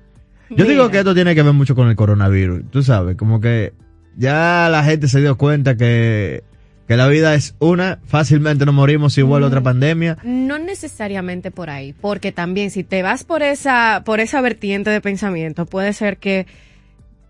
Yo 0.51 0.65
digo 0.65 0.91
que 0.91 0.99
esto 0.99 1.15
tiene 1.15 1.35
que 1.35 1.43
ver 1.43 1.55
mucho 1.55 1.75
con 1.75 1.89
el 1.89 1.97
coronavirus, 1.97 2.71
tú 2.71 2.83
sabes, 2.83 3.17
como 3.17 3.41
que 3.41 3.73
ya 4.17 4.69
la 4.71 4.83
gente 4.83 5.09
se 5.09 5.21
dio 5.21 5.37
cuenta 5.37 5.77
que, 5.77 6.43
que 6.89 6.97
la 6.97 7.09
vida 7.09 7.35
es 7.35 7.55
una, 7.59 8.01
fácilmente 8.07 8.65
nos 8.65 8.75
morimos 8.75 9.15
si 9.15 9.23
vuelve 9.23 9.47
otra 9.47 9.61
pandemia. 9.61 10.19
No 10.25 10.59
necesariamente 10.59 11.51
por 11.51 11.71
ahí, 11.71 11.93
porque 11.93 12.33
también 12.33 12.71
si 12.71 12.85
te 12.85 13.03
vas 13.03 13.25
por 13.25 13.43
esa, 13.43 14.03
por 14.05 14.21
esa 14.21 14.41
vertiente 14.41 14.91
de 14.91 15.01
pensamiento, 15.01 15.67
puede 15.67 15.93
ser 15.93 16.19
que 16.19 16.47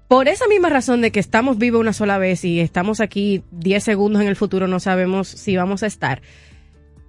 por 0.09 0.29
esa 0.29 0.47
misma 0.47 0.69
razón 0.69 1.01
de 1.01 1.11
que 1.11 1.19
estamos 1.19 1.59
vivos 1.59 1.81
una 1.81 1.93
sola 1.93 2.19
vez 2.19 2.45
y 2.45 2.61
estamos 2.61 3.01
aquí 3.01 3.43
10 3.51 3.83
segundos 3.83 4.23
en 4.23 4.29
el 4.29 4.37
futuro, 4.37 4.69
no 4.69 4.79
sabemos 4.79 5.27
si 5.27 5.57
vamos 5.57 5.83
a 5.83 5.87
estar. 5.87 6.23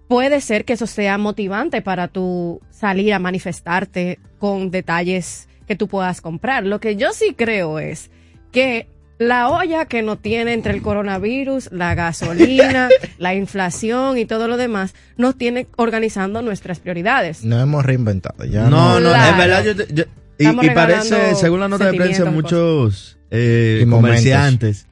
Puede 0.08 0.42
ser 0.42 0.66
que 0.66 0.74
eso 0.74 0.88
sea 0.88 1.18
motivante 1.18 1.82
para 1.82 2.08
tú 2.08 2.62
salir 2.72 3.14
a 3.14 3.20
manifestarte 3.20 4.20
con 4.40 4.72
detalles 4.72 5.48
que 5.68 5.76
tú 5.76 5.88
puedas 5.88 6.22
comprar. 6.22 6.66
Lo 6.66 6.80
que 6.80 6.96
yo 6.96 7.12
sí 7.12 7.36
creo 7.38 7.78
es 7.78 8.10
que 8.52 8.88
la 9.20 9.50
olla 9.50 9.86
que 9.86 10.02
no 10.04 10.16
tiene 10.18 10.54
entre 10.54 10.74
el 10.74 10.82
coronavirus, 10.82 11.70
la 11.72 11.96
gasolina, 11.96 12.90
la 13.18 13.34
inflación 13.36 14.18
y 14.18 14.26
todo 14.26 14.48
lo 14.48 14.58
demás, 14.58 14.94
nos 15.18 15.36
tiene 15.38 15.68
organizando 15.76 16.42
nuestras 16.42 16.80
prioridades. 16.80 17.44
Nos 17.44 17.64
hemos 17.64 17.86
reinventado. 17.86 18.46
Ya 18.46 18.70
no, 18.70 19.00
no, 19.00 19.10
Claro. 19.10 19.32
es 19.32 19.38
verdad, 19.38 19.64
yo 19.64 19.76
te- 19.76 19.94
yo- 19.94 20.04
y, 20.40 20.70
parece, 20.70 21.34
según 21.34 21.60
la 21.62 21.68
nota 21.68 21.90
de 21.92 21.98
prensa, 21.98 22.26
muchos 22.30 23.18
eh, 23.32 23.86
comerciantes. 23.90 24.88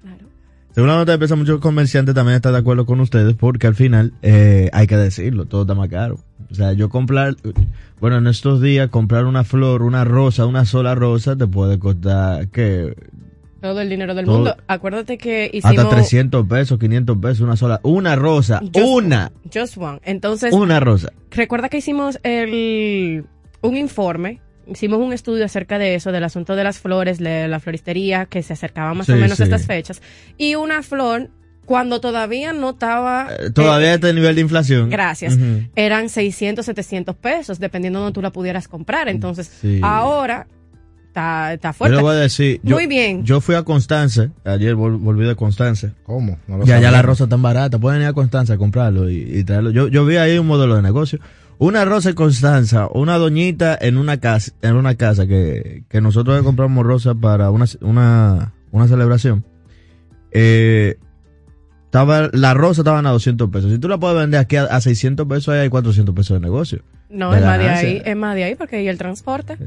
Según 0.73 0.89
la 0.89 0.95
nota 0.97 1.11
de 1.13 1.17
prensa, 1.19 1.35
muchos 1.35 1.59
comerciantes 1.61 2.13
también 2.15 2.35
están 2.35 2.51
de 2.53 2.59
acuerdo 2.59 2.85
con 2.85 2.99
ustedes 2.99 3.33
porque 3.35 3.67
al 3.67 3.75
final, 3.75 4.11
eh, 4.23 4.69
hay 4.73 4.87
que 4.87 4.97
decirlo, 4.97 5.45
todo 5.45 5.61
está 5.61 5.73
más 5.75 5.87
caro. 5.87 6.19
O 6.51 6.55
sea, 6.55 6.73
yo 6.73 6.89
comprar, 6.89 7.35
bueno, 8.01 8.17
en 8.17 8.27
estos 8.27 8.59
días, 8.61 8.89
comprar 8.89 9.25
una 9.25 9.43
flor, 9.45 9.83
una 9.83 10.03
rosa, 10.03 10.45
una 10.47 10.65
sola 10.65 10.93
rosa, 10.95 11.35
te 11.37 11.47
puede 11.47 11.79
costar, 11.79 12.47
que 12.49 12.93
Todo 13.69 13.81
el 13.81 13.89
dinero 13.89 14.13
del 14.15 14.25
Todo- 14.25 14.35
mundo. 14.35 14.57
Acuérdate 14.67 15.17
que 15.17 15.49
hicimos 15.53 15.77
Hasta 15.85 15.95
300 15.95 16.45
pesos, 16.47 16.77
500 16.79 17.17
pesos, 17.17 17.41
una 17.41 17.55
sola, 17.57 17.79
una 17.83 18.15
rosa, 18.15 18.59
Just 18.59 18.77
una, 18.77 19.31
Just 19.53 19.77
One. 19.77 19.99
Entonces, 20.03 20.53
una 20.53 20.79
rosa. 20.79 21.11
recuerda 21.31 21.69
que 21.69 21.77
hicimos 21.77 22.19
el, 22.23 23.25
un 23.61 23.77
informe, 23.77 24.41
hicimos 24.67 24.99
un 24.99 25.13
estudio 25.13 25.45
acerca 25.45 25.77
de 25.79 25.95
eso, 25.95 26.11
del 26.11 26.23
asunto 26.23 26.55
de 26.55 26.63
las 26.63 26.79
flores, 26.79 27.17
de 27.19 27.47
la 27.47 27.59
floristería, 27.59 28.25
que 28.25 28.43
se 28.43 28.53
acercaban 28.53 28.97
más 28.97 29.07
Sí, 29.07 29.13
o 29.13 29.15
menos 29.15 29.37
sí. 29.37 29.43
a 29.43 29.45
estas 29.45 29.65
fechas. 29.65 30.01
Y 30.37 30.55
una 30.55 30.81
flor, 30.83 31.29
cuando 31.65 31.99
todavía 31.99 32.53
no 32.53 32.71
estaba... 32.71 33.27
Eh, 33.39 33.49
Todavía 33.49 33.91
eh, 33.91 33.95
este 33.95 34.13
nivel 34.13 34.35
de 34.35 34.41
inflación. 34.41 34.89
Gracias. 34.89 35.33
Ujú. 35.35 35.67
Eran 35.75 36.09
600, 36.09 36.63
700 36.65 37.15
pesos, 37.15 37.59
dependiendo 37.59 37.99
de 37.99 38.03
donde 38.03 38.13
tú 38.13 38.21
la 38.21 38.31
pudieras 38.31 38.67
comprar. 38.67 39.07
Entonces, 39.09 39.47
Sí. 39.61 39.79
ahora 39.83 40.45
está, 41.15 41.53
está 41.53 41.69
Yo 41.69 41.73
fuerte. 41.73 41.95
le 41.95 42.01
voy 42.01 42.15
a 42.15 42.19
decir, 42.19 42.59
yo, 42.63 42.75
Muy 42.75 42.87
bien. 42.87 43.23
yo 43.23 43.39
fui 43.41 43.55
a 43.55 43.63
Constanza, 43.63 44.29
ayer 44.43 44.75
vol- 44.75 44.99
volví 44.99 45.25
de 45.25 45.35
Constanza. 45.35 45.93
¿Cómo? 46.03 46.37
No 46.47 46.57
lo 46.57 46.65
Ya, 46.65 46.75
ya 46.75 46.75
sabía. 46.75 46.91
la 46.91 47.01
rosa 47.01 47.27
tan 47.27 47.41
barata, 47.41 47.79
pueden 47.79 48.01
ir 48.01 48.07
a 48.07 48.13
Constanza 48.13 48.53
a 48.53 48.57
comprarlo 48.57 49.09
y, 49.09 49.17
y 49.39 49.43
traerlo. 49.43 49.71
Yo, 49.71 49.87
yo 49.87 50.05
vi 50.05 50.17
ahí 50.17 50.37
un 50.37 50.47
modelo 50.47 50.75
de 50.75 50.81
negocio. 50.81 51.19
Una 51.57 51.85
rosa 51.85 52.09
en 52.09 52.15
Constanza, 52.15 52.87
una 52.93 53.17
doñita 53.17 53.77
en 53.79 53.97
una 53.97 54.19
casa, 54.19 54.51
en 54.61 54.75
una 54.75 54.95
casa 54.95 55.25
que, 55.25 55.83
que 55.87 56.01
nosotros 56.01 56.41
compramos 56.43 56.85
rosa 56.85 57.15
para 57.15 57.49
una, 57.49 57.65
una, 57.79 58.51
una 58.71 58.87
celebración. 58.89 59.45
Eh, 60.31 60.97
estaba, 61.85 62.29
la 62.33 62.53
rosa 62.53 62.81
estaban 62.81 63.05
a 63.05 63.11
200 63.11 63.49
pesos. 63.51 63.71
Si 63.71 63.79
tú 63.79 63.87
la 63.87 63.97
puedes 63.97 64.17
vender 64.17 64.41
aquí 64.41 64.57
a, 64.57 64.63
a 64.65 64.81
600 64.81 65.25
pesos, 65.27 65.47
ahí 65.53 65.61
hay 65.61 65.69
400 65.69 66.13
pesos 66.13 66.35
de 66.35 66.41
negocio. 66.41 66.81
no, 67.09 67.31
de 67.31 67.39
es 67.39 67.45
más 67.45 67.57
de 67.59 67.69
ahí, 67.69 68.01
es 68.03 68.15
más 68.17 68.35
de 68.35 68.43
ahí, 68.43 68.55
porque 68.55 68.75
hay 68.75 68.89
el 68.89 68.97
transporte. 68.97 69.57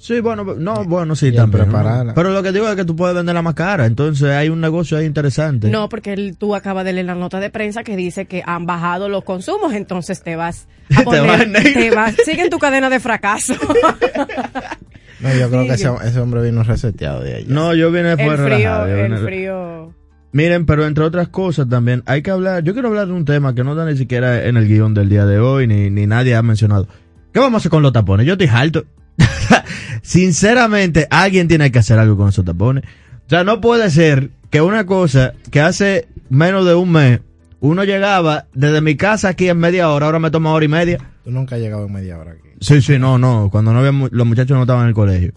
Sí, 0.00 0.20
bueno, 0.20 0.44
no, 0.56 0.84
bueno, 0.86 1.14
sí, 1.14 1.30
también. 1.30 1.68
¿no? 1.70 2.14
Pero 2.14 2.30
lo 2.30 2.42
que 2.42 2.52
digo 2.52 2.66
es 2.70 2.74
que 2.74 2.86
tú 2.86 2.96
puedes 2.96 3.14
venderla 3.14 3.42
más 3.42 3.52
cara. 3.52 3.84
Entonces 3.84 4.30
hay 4.30 4.48
un 4.48 4.58
negocio 4.58 4.96
ahí 4.96 5.04
interesante. 5.04 5.68
No, 5.68 5.90
porque 5.90 6.14
el- 6.14 6.38
tú 6.38 6.54
acabas 6.54 6.86
de 6.86 6.94
leer 6.94 7.04
la 7.04 7.14
nota 7.14 7.38
de 7.38 7.50
prensa 7.50 7.84
que 7.84 7.96
dice 7.96 8.24
que 8.24 8.42
han 8.46 8.64
bajado 8.64 9.10
los 9.10 9.24
consumos, 9.24 9.74
entonces 9.74 10.22
te 10.22 10.36
vas 10.36 10.68
a 10.96 11.00
Te 11.00 11.04
vas 11.04 11.44
poner, 11.44 11.52
te 11.74 11.90
vas, 11.90 12.14
sigue 12.24 12.44
en 12.44 12.50
tu 12.50 12.58
cadena 12.58 12.88
de 12.88 12.98
fracaso. 12.98 13.54
No, 15.20 15.28
yo 15.34 15.50
creo 15.50 15.66
que 15.66 15.72
ese, 15.74 16.18
hombre 16.18 16.40
vino 16.42 16.62
reseteado 16.62 17.20
de 17.22 17.34
allá. 17.34 17.46
No, 17.46 17.74
yo 17.74 17.92
vine 17.92 18.12
el 18.12 18.16
fue 18.16 18.36
frío, 18.38 18.46
relajado. 18.48 18.88
yo 18.88 18.96
el 19.04 19.18
frío. 19.18 19.94
Miren, 20.32 20.64
pero 20.64 20.86
entre 20.86 21.04
otras 21.04 21.28
cosas 21.28 21.68
también 21.68 22.02
hay 22.06 22.22
que 22.22 22.30
hablar, 22.30 22.62
yo 22.62 22.72
quiero 22.72 22.88
hablar 22.88 23.06
de 23.08 23.12
un 23.12 23.26
tema 23.26 23.54
que 23.54 23.62
no 23.62 23.72
está 23.72 23.84
ni 23.84 23.98
siquiera 23.98 24.46
en 24.46 24.56
el 24.56 24.66
guion 24.66 24.94
del 24.94 25.10
día 25.10 25.26
de 25.26 25.38
hoy, 25.38 25.66
ni, 25.66 25.90
ni 25.90 26.06
nadie 26.06 26.34
ha 26.36 26.40
mencionado. 26.42 26.88
¿Qué 27.34 27.38
vamos 27.38 27.54
a 27.54 27.58
hacer 27.58 27.70
con 27.70 27.82
los 27.82 27.92
tapones? 27.92 28.24
Yo 28.26 28.32
estoy 28.32 28.46
harto. 28.46 28.84
Sinceramente, 30.02 31.06
alguien 31.10 31.48
tiene 31.48 31.70
que 31.70 31.78
hacer 31.78 31.98
algo 31.98 32.16
con 32.16 32.28
esos 32.28 32.44
tapones. 32.44 32.84
O 33.26 33.28
sea, 33.30 33.44
no 33.44 33.60
puede 33.60 33.90
ser 33.90 34.30
que 34.50 34.60
una 34.60 34.86
cosa 34.86 35.34
que 35.50 35.60
hace 35.60 36.08
menos 36.28 36.66
de 36.66 36.74
un 36.74 36.90
mes, 36.92 37.20
uno 37.60 37.84
llegaba 37.84 38.46
desde 38.54 38.80
mi 38.80 38.96
casa 38.96 39.28
aquí 39.28 39.48
en 39.48 39.58
media 39.58 39.90
hora, 39.90 40.06
ahora 40.06 40.18
me 40.18 40.30
toma 40.30 40.52
hora 40.52 40.64
y 40.64 40.68
media. 40.68 40.98
Tú 41.24 41.30
nunca 41.30 41.56
has 41.56 41.60
llegado 41.60 41.86
en 41.86 41.92
media 41.92 42.18
hora 42.18 42.32
aquí. 42.32 42.48
Sí, 42.60 42.80
sí, 42.82 42.98
no, 42.98 43.18
no, 43.18 43.48
cuando 43.50 43.72
no 43.72 43.78
había, 43.80 43.92
mu- 43.92 44.08
los 44.10 44.26
muchachos 44.26 44.56
no 44.56 44.62
estaban 44.62 44.82
en 44.82 44.88
el 44.88 44.94
colegio. 44.94 45.32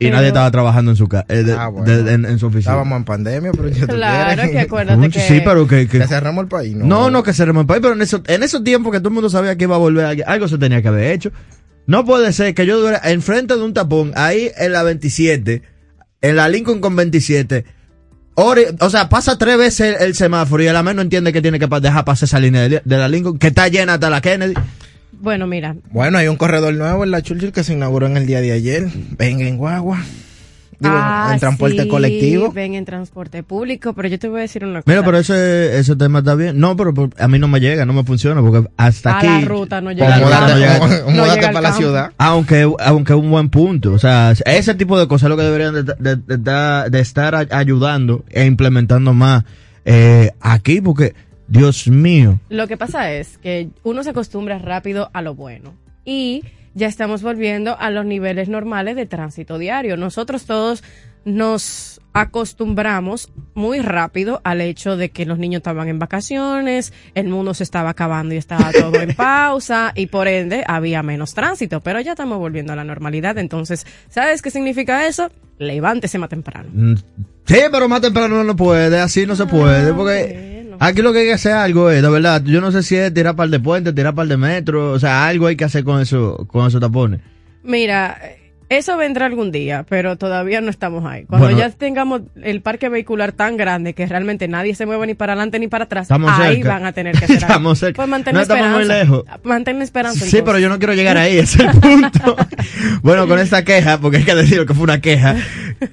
Y 0.00 0.06
Pero- 0.06 0.16
nadie 0.16 0.28
estaba 0.28 0.50
trabajando 0.50 0.90
en 0.90 0.96
su 0.96 1.06
casa, 1.06 1.24
Ah, 1.56 1.68
bueno. 1.68 1.92
en, 2.10 2.24
en 2.24 2.38
su 2.38 2.46
oficina. 2.46 2.72
Estábamos 2.72 2.96
en 2.98 3.04
pandemia, 3.04 3.52
pero 3.52 3.68
ya 3.68 3.86
Claro, 3.86 4.42
que 4.50 4.58
acuérdate 4.58 4.98
Mucho, 4.98 5.20
que... 5.20 5.26
Sí, 5.28 5.40
pero 5.44 5.66
que, 5.68 5.86
que- 5.86 6.00
Que 6.00 6.06
cerramos 6.08 6.42
el 6.42 6.48
país, 6.48 6.74
¿no? 6.74 6.84
no, 6.84 7.10
no, 7.10 7.22
que 7.22 7.32
cerremos 7.32 7.60
el 7.62 7.66
país, 7.68 7.80
pero 7.80 7.94
en, 7.94 8.02
eso, 8.02 8.20
en 8.26 8.42
esos 8.42 8.64
tiempos 8.64 8.90
que 8.92 8.98
todo 8.98 9.08
el 9.10 9.14
mundo 9.14 9.30
sabía 9.30 9.56
que 9.56 9.64
iba 9.64 9.76
a 9.76 9.78
volver, 9.78 10.24
algo 10.26 10.48
se 10.48 10.58
tenía 10.58 10.82
que 10.82 10.88
haber 10.88 11.12
hecho. 11.12 11.30
No 11.86 12.04
puede 12.04 12.32
ser 12.32 12.54
que 12.54 12.66
yo 12.66 12.80
dure 12.80 12.98
enfrente 13.04 13.54
de 13.56 13.62
un 13.62 13.74
tapón, 13.74 14.12
ahí 14.16 14.50
en 14.56 14.72
la 14.72 14.82
27, 14.82 15.62
en 16.22 16.36
la 16.36 16.48
Lincoln 16.48 16.80
con 16.80 16.96
27, 16.96 17.64
ore- 18.36 18.74
o 18.80 18.88
sea, 18.90 19.08
pasa 19.10 19.36
tres 19.36 19.58
veces 19.58 19.96
el, 20.00 20.06
el 20.08 20.14
semáforo 20.14 20.62
y 20.62 20.66
a 20.68 20.72
la 20.72 20.82
menos 20.82 20.96
no 20.96 21.02
entiende 21.02 21.32
que 21.32 21.42
tiene 21.42 21.58
que 21.58 21.66
dejar 21.66 22.04
pasar 22.04 22.26
esa 22.26 22.40
línea 22.40 22.68
de, 22.68 22.80
de 22.84 22.96
la 22.96 23.08
Lincoln, 23.08 23.38
que 23.38 23.48
está 23.48 23.68
llena 23.68 23.94
hasta 23.94 24.08
la 24.10 24.20
Kennedy. 24.22 24.54
Bueno, 25.12 25.46
mira, 25.46 25.76
Bueno, 25.90 26.18
hay 26.18 26.28
un 26.28 26.36
corredor 26.36 26.74
nuevo 26.74 27.04
en 27.04 27.10
la 27.10 27.22
Churchill 27.22 27.52
que 27.52 27.64
se 27.64 27.72
inauguró 27.74 28.06
en 28.06 28.16
el 28.16 28.26
día 28.26 28.40
de 28.40 28.52
ayer. 28.52 28.86
Venga 29.16 29.46
en 29.46 29.56
guagua. 29.56 30.02
Digo, 30.84 30.94
Ah, 30.96 31.30
en 31.32 31.40
transporte 31.40 31.82
sí, 31.82 31.88
colectivo. 31.88 32.52
Ven 32.52 32.74
en 32.74 32.84
transporte 32.84 33.42
público, 33.42 33.92
pero 33.94 34.08
yo 34.08 34.18
te 34.18 34.28
voy 34.28 34.38
a 34.38 34.42
decir 34.42 34.64
una 34.64 34.82
cosa. 34.82 34.84
Mira, 34.92 35.04
pero 35.04 35.18
ese, 35.18 35.78
ese 35.78 35.96
tema 35.96 36.20
está 36.20 36.34
bien. 36.34 36.58
No, 36.60 36.76
pero, 36.76 36.92
pero 36.94 37.10
a 37.18 37.26
mí 37.28 37.38
no 37.38 37.48
me 37.48 37.58
llega, 37.60 37.84
no 37.86 37.92
me 37.92 38.04
funciona, 38.04 38.40
porque 38.40 38.68
hasta 38.76 39.14
a 39.14 39.18
aquí... 39.18 39.26
la 39.26 39.40
ruta 39.40 39.80
no 39.80 39.90
llega. 39.92 40.18
Múdate, 41.08 41.40
para 41.48 41.60
la 41.60 41.72
ciudad. 41.72 42.12
Aunque, 42.18 42.70
aunque 42.80 43.12
es 43.12 43.18
un 43.18 43.30
buen 43.30 43.48
punto. 43.50 43.92
O 43.92 43.98
sea, 43.98 44.32
ese 44.44 44.74
tipo 44.74 44.98
de 44.98 45.08
cosas 45.08 45.24
es 45.26 45.30
lo 45.30 45.36
que 45.36 45.42
deberían 45.42 45.74
de, 45.74 45.82
de- 45.82 46.16
de- 46.16 46.90
de- 46.90 47.00
estar 47.00 47.34
ayudando 47.50 48.24
e 48.30 48.44
implementando 48.44 49.12
más 49.14 49.44
eh, 49.84 50.30
aquí, 50.40 50.80
porque, 50.80 51.14
Dios 51.48 51.88
mío. 51.88 52.40
Lo 52.48 52.66
que 52.66 52.76
pasa 52.76 53.10
es 53.12 53.38
que 53.38 53.68
uno 53.82 54.02
se 54.02 54.10
acostumbra 54.10 54.58
rápido 54.58 55.10
a 55.12 55.22
lo 55.22 55.34
bueno 55.34 55.74
y 56.04 56.42
ya 56.74 56.86
estamos 56.88 57.22
volviendo 57.22 57.78
a 57.78 57.90
los 57.90 58.04
niveles 58.04 58.48
normales 58.48 58.96
de 58.96 59.06
tránsito 59.06 59.58
diario. 59.58 59.96
Nosotros 59.96 60.44
todos 60.44 60.82
nos 61.24 62.00
acostumbramos 62.12 63.32
muy 63.54 63.80
rápido 63.80 64.40
al 64.44 64.60
hecho 64.60 64.96
de 64.96 65.10
que 65.10 65.26
los 65.26 65.38
niños 65.38 65.60
estaban 65.60 65.88
en 65.88 65.98
vacaciones, 65.98 66.92
el 67.14 67.28
mundo 67.28 67.54
se 67.54 67.64
estaba 67.64 67.90
acabando 67.90 68.34
y 68.34 68.38
estaba 68.38 68.70
todo 68.72 69.00
en 69.00 69.14
pausa 69.16 69.92
y 69.96 70.06
por 70.06 70.28
ende 70.28 70.64
había 70.66 71.02
menos 71.02 71.34
tránsito, 71.34 71.80
pero 71.80 72.00
ya 72.00 72.12
estamos 72.12 72.38
volviendo 72.38 72.72
a 72.72 72.76
la 72.76 72.84
normalidad. 72.84 73.38
Entonces, 73.38 73.86
¿sabes 74.08 74.42
qué 74.42 74.50
significa 74.50 75.06
eso? 75.06 75.30
Levántese 75.58 76.18
más 76.18 76.28
temprano. 76.28 76.68
Mm, 76.72 76.94
Sí, 77.46 77.58
pero 77.70 77.88
más 77.90 78.00
temprano 78.00 78.42
no 78.42 78.56
puede, 78.56 78.98
así 78.98 79.26
no 79.26 79.36
se 79.36 79.44
puede, 79.44 79.92
porque 79.92 80.53
aquí 80.80 81.02
lo 81.02 81.12
que 81.12 81.20
hay 81.20 81.26
que 81.26 81.32
hacer 81.34 81.52
algo 81.52 81.90
es, 81.90 82.02
de 82.02 82.08
verdad, 82.10 82.42
yo 82.44 82.60
no 82.60 82.70
sé 82.72 82.82
si 82.82 82.96
es 82.96 83.12
tirar 83.12 83.36
par 83.36 83.48
de 83.48 83.60
puentes, 83.60 83.94
tirar 83.94 84.14
par 84.14 84.26
de 84.26 84.36
metro, 84.36 84.92
o 84.92 84.98
sea, 84.98 85.26
algo 85.26 85.46
hay 85.46 85.56
que 85.56 85.64
hacer 85.64 85.84
con 85.84 86.00
eso, 86.00 86.46
con 86.48 86.66
esos 86.66 86.80
tapones. 86.80 87.20
Mira, 87.62 88.18
eso 88.68 88.96
vendrá 88.96 89.26
algún 89.26 89.52
día, 89.52 89.84
pero 89.88 90.16
todavía 90.16 90.60
no 90.60 90.70
estamos 90.70 91.04
ahí. 91.04 91.24
Cuando 91.26 91.46
Bueno. 91.48 91.58
ya 91.58 91.70
tengamos 91.70 92.22
el 92.42 92.60
parque 92.62 92.88
vehicular 92.88 93.32
tan 93.32 93.56
grande 93.56 93.92
que 93.94 94.06
realmente 94.06 94.48
nadie 94.48 94.74
se 94.74 94.86
mueva 94.86 95.04
ni 95.06 95.14
para 95.14 95.34
adelante 95.34 95.58
ni 95.58 95.68
para 95.68 95.84
atrás, 95.84 96.10
ahí 96.10 96.56
cerca. 96.56 96.68
van 96.70 96.86
a 96.86 96.92
tener 96.92 97.16
que 97.16 97.24
hacer 97.26 97.36
algo. 97.36 97.46
Estamos 97.46 97.78
cerca. 97.78 97.96
Pues 97.96 98.08
mantén 98.08 98.32
No 98.34 98.38
la 98.40 98.42
estamos 98.42 98.68
muy 98.70 98.84
lejos. 98.86 99.24
Mantén 99.44 99.78
la 99.78 99.84
esperanza. 99.84 100.18
Sí, 100.18 100.24
entonces. 100.24 100.42
pero 100.44 100.58
yo 100.58 100.68
no 100.70 100.78
quiero 100.78 100.94
llegar 100.94 101.16
ahí, 101.18 101.38
ese 101.38 101.62
es 101.62 101.74
el 101.74 101.80
punto. 101.80 102.36
bueno, 103.02 103.28
con 103.28 103.38
esta 103.38 103.64
queja, 103.64 103.98
porque 104.00 104.18
hay 104.18 104.24
que 104.24 104.34
decirlo 104.34 104.66
que 104.66 104.74
fue 104.74 104.84
una 104.84 105.00
queja, 105.00 105.36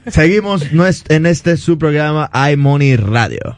seguimos 0.08 0.66
en 1.10 1.26
este 1.26 1.58
su 1.58 1.78
programa 1.78 2.30
iMoney 2.52 2.96
Radio. 2.96 3.58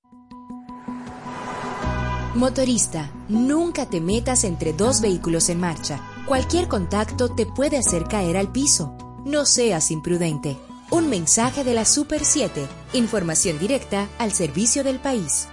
Motorista, 2.33 3.11
nunca 3.27 3.89
te 3.89 3.99
metas 3.99 4.45
entre 4.45 4.71
dos 4.71 5.01
vehículos 5.01 5.49
en 5.49 5.59
marcha. 5.59 5.99
Cualquier 6.25 6.69
contacto 6.69 7.27
te 7.27 7.45
puede 7.45 7.77
hacer 7.77 8.05
caer 8.05 8.37
al 8.37 8.53
piso. 8.53 8.95
No 9.25 9.45
seas 9.45 9.91
imprudente. 9.91 10.57
Un 10.91 11.09
mensaje 11.09 11.65
de 11.65 11.73
la 11.73 11.83
Super 11.83 12.23
7. 12.23 12.65
Información 12.93 13.59
directa 13.59 14.07
al 14.17 14.31
servicio 14.31 14.85
del 14.85 14.99
país. 14.99 15.49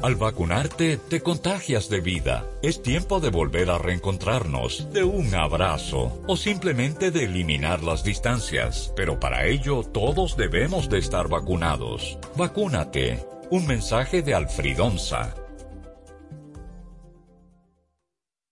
Al 0.00 0.14
vacunarte, 0.14 0.98
te 0.98 1.20
contagias 1.22 1.88
de 1.88 2.00
vida. 2.00 2.44
Es 2.62 2.80
tiempo 2.82 3.18
de 3.18 3.30
volver 3.30 3.70
a 3.70 3.78
reencontrarnos, 3.78 4.92
de 4.92 5.02
un 5.02 5.34
abrazo 5.34 6.22
o 6.28 6.36
simplemente 6.36 7.10
de 7.10 7.24
eliminar 7.24 7.82
las 7.82 8.04
distancias. 8.04 8.92
Pero 8.94 9.18
para 9.18 9.46
ello, 9.46 9.82
todos 9.82 10.36
debemos 10.36 10.88
de 10.88 10.98
estar 10.98 11.28
vacunados. 11.28 12.18
Vacúnate. 12.36 13.24
Un 13.48 13.64
mensaje 13.64 14.22
de 14.22 14.34
Alfridonza. 14.34 15.45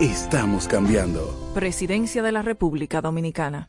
Estamos 0.00 0.66
cambiando. 0.66 1.52
Presidencia 1.52 2.22
de 2.22 2.32
la 2.32 2.40
República 2.40 3.02
Dominicana. 3.02 3.68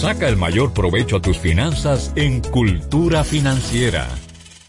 Saca 0.00 0.28
el 0.28 0.36
mayor 0.36 0.72
provecho 0.72 1.16
a 1.16 1.20
tus 1.22 1.38
finanzas 1.38 2.12
en 2.14 2.40
Cultura 2.40 3.24
Financiera. 3.24 4.06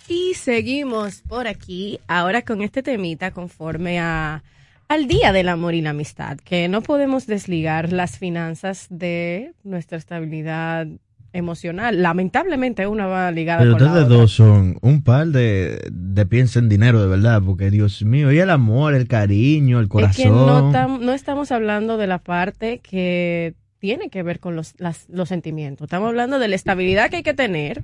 Y 0.08 0.34
seguimos 0.34 1.22
por 1.28 1.48
aquí, 1.48 2.00
ahora 2.08 2.42
con 2.42 2.62
este 2.64 2.82
temita 2.82 3.32
conforme 3.32 4.00
a 4.00 4.44
al 4.88 5.08
Día 5.08 5.32
del 5.32 5.50
Amor 5.50 5.76
y 5.76 5.82
la 5.82 5.92
Amistad, 5.92 6.38
que 6.40 6.68
no 6.68 6.82
podemos 6.82 7.28
desligar 7.28 7.94
las 7.94 8.18
finanzas 8.18 8.88
de 8.90 9.54
nuestra 9.64 10.00
estabilidad 10.00 10.88
emocional. 11.32 12.02
Lamentablemente 12.02 12.88
una 12.88 13.06
va 13.06 13.30
ligada 13.30 13.60
Pero 13.60 13.74
con 13.74 13.82
la 13.84 13.88
ustedes 13.90 14.06
otra. 14.06 14.18
dos 14.18 14.32
son 14.32 14.80
un 14.82 15.04
par 15.04 15.28
de, 15.28 15.80
de 15.92 16.26
piensa 16.26 16.58
en 16.58 16.70
dinero, 16.70 17.00
de 17.04 17.08
verdad, 17.08 17.40
porque 17.46 17.70
Dios 17.70 18.02
mío, 18.04 18.32
y 18.32 18.40
el 18.40 18.50
amor, 18.50 18.96
el 18.96 19.08
cariño, 19.08 19.80
el 19.80 19.90
corazón. 19.90 20.12
Es 20.12 20.24
que 20.24 20.30
no, 20.32 20.72
tam- 20.74 21.02
no 21.02 21.12
estamos 21.14 21.52
hablando 21.52 21.98
de 21.98 22.08
la 22.08 22.18
parte 22.18 22.80
que 22.80 23.54
tiene 23.80 24.10
que 24.10 24.24
ver 24.24 24.40
con 24.40 24.56
los, 24.56 24.74
las- 24.78 25.08
los 25.10 25.30
sentimientos. 25.30 25.86
Estamos 25.86 26.10
hablando 26.10 26.38
de 26.40 26.48
la 26.48 26.56
estabilidad 26.56 27.10
que 27.10 27.18
hay 27.18 27.24
que 27.24 27.34
tener 27.34 27.84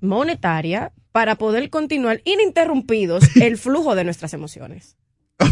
monetaria 0.00 0.92
para 1.12 1.34
poder 1.36 1.68
continuar 1.70 2.20
ininterrumpidos 2.24 3.36
el 3.36 3.58
flujo 3.58 3.94
de 3.94 4.04
nuestras 4.04 4.32
emociones. 4.34 4.96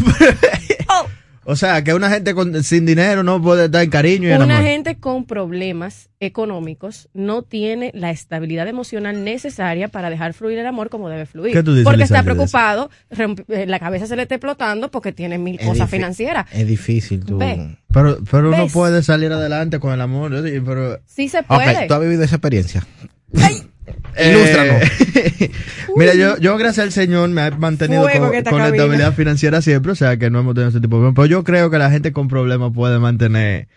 O 1.49 1.55
sea, 1.55 1.81
que 1.81 1.93
una 1.93 2.09
gente 2.09 2.33
con, 2.33 2.61
sin 2.61 2.85
dinero 2.85 3.23
no 3.23 3.41
puede 3.41 3.65
estar 3.65 3.81
en 3.81 3.89
cariño 3.89 4.27
y 4.27 4.31
en 4.33 4.41
Una 4.41 4.57
amor. 4.57 4.67
gente 4.67 4.97
con 4.97 5.25
problemas 5.25 6.09
económicos 6.19 7.07
no 7.13 7.41
tiene 7.41 7.91
la 7.93 8.11
estabilidad 8.11 8.67
emocional 8.67 9.23
necesaria 9.23 9.87
para 9.87 10.09
dejar 10.09 10.33
fluir 10.33 10.57
el 10.59 10.65
amor 10.67 10.89
como 10.89 11.07
debe 11.07 11.25
fluir. 11.25 11.53
¿Qué 11.53 11.63
tú 11.63 11.71
dices, 11.71 11.85
porque 11.85 12.03
está 12.03 12.23
preocupado, 12.23 12.89
eh, 13.47 13.65
la 13.65 13.79
cabeza 13.79 14.07
se 14.07 14.17
le 14.17 14.23
está 14.23 14.35
explotando 14.35 14.91
porque 14.91 15.13
tiene 15.13 15.37
mil 15.37 15.57
Es 15.57 15.65
cosas 15.65 15.89
financieras. 15.89 16.47
Es 16.51 16.67
difícil 16.67 17.23
tú. 17.23 17.37
Ve. 17.37 17.77
Pero, 17.93 18.17
pero 18.29 18.49
uno 18.49 18.67
puede 18.67 19.01
salir 19.01 19.31
adelante 19.31 19.79
con 19.79 19.93
el 19.93 20.01
amor. 20.01 20.41
digo, 20.43 20.65
Pero, 20.65 20.99
Sí 21.05 21.29
se 21.29 21.43
puede. 21.43 21.87
tú 21.87 21.93
has 21.93 22.01
vivido 22.01 22.23
esa 22.23 22.35
experiencia. 22.35 22.85
Eh, 23.33 23.66
Ilústranos. 24.19 24.83
Mira, 25.95 26.13
yo, 26.13 26.37
yo 26.37 26.57
gracias 26.57 26.85
al 26.85 26.91
Señor 26.91 27.29
me 27.29 27.47
he 27.47 27.51
mantenido 27.51 28.03
Fuego 28.03 28.31
con, 28.49 28.59
la 28.59 28.67
estabilidad 28.67 29.13
financiera 29.13 29.61
siempre, 29.61 29.91
o 29.91 29.95
sea 29.95 30.17
que 30.17 30.29
no 30.29 30.39
hemos 30.39 30.53
tenido 30.53 30.69
ese 30.69 30.79
tipo 30.79 30.97
de 30.97 31.01
problemas. 31.01 31.15
Pero 31.15 31.25
yo 31.27 31.43
creo 31.43 31.69
que 31.69 31.77
la 31.77 31.89
gente 31.89 32.13
con 32.13 32.27
problemas 32.27 32.71
puede 32.73 32.99
mantener 32.99 33.67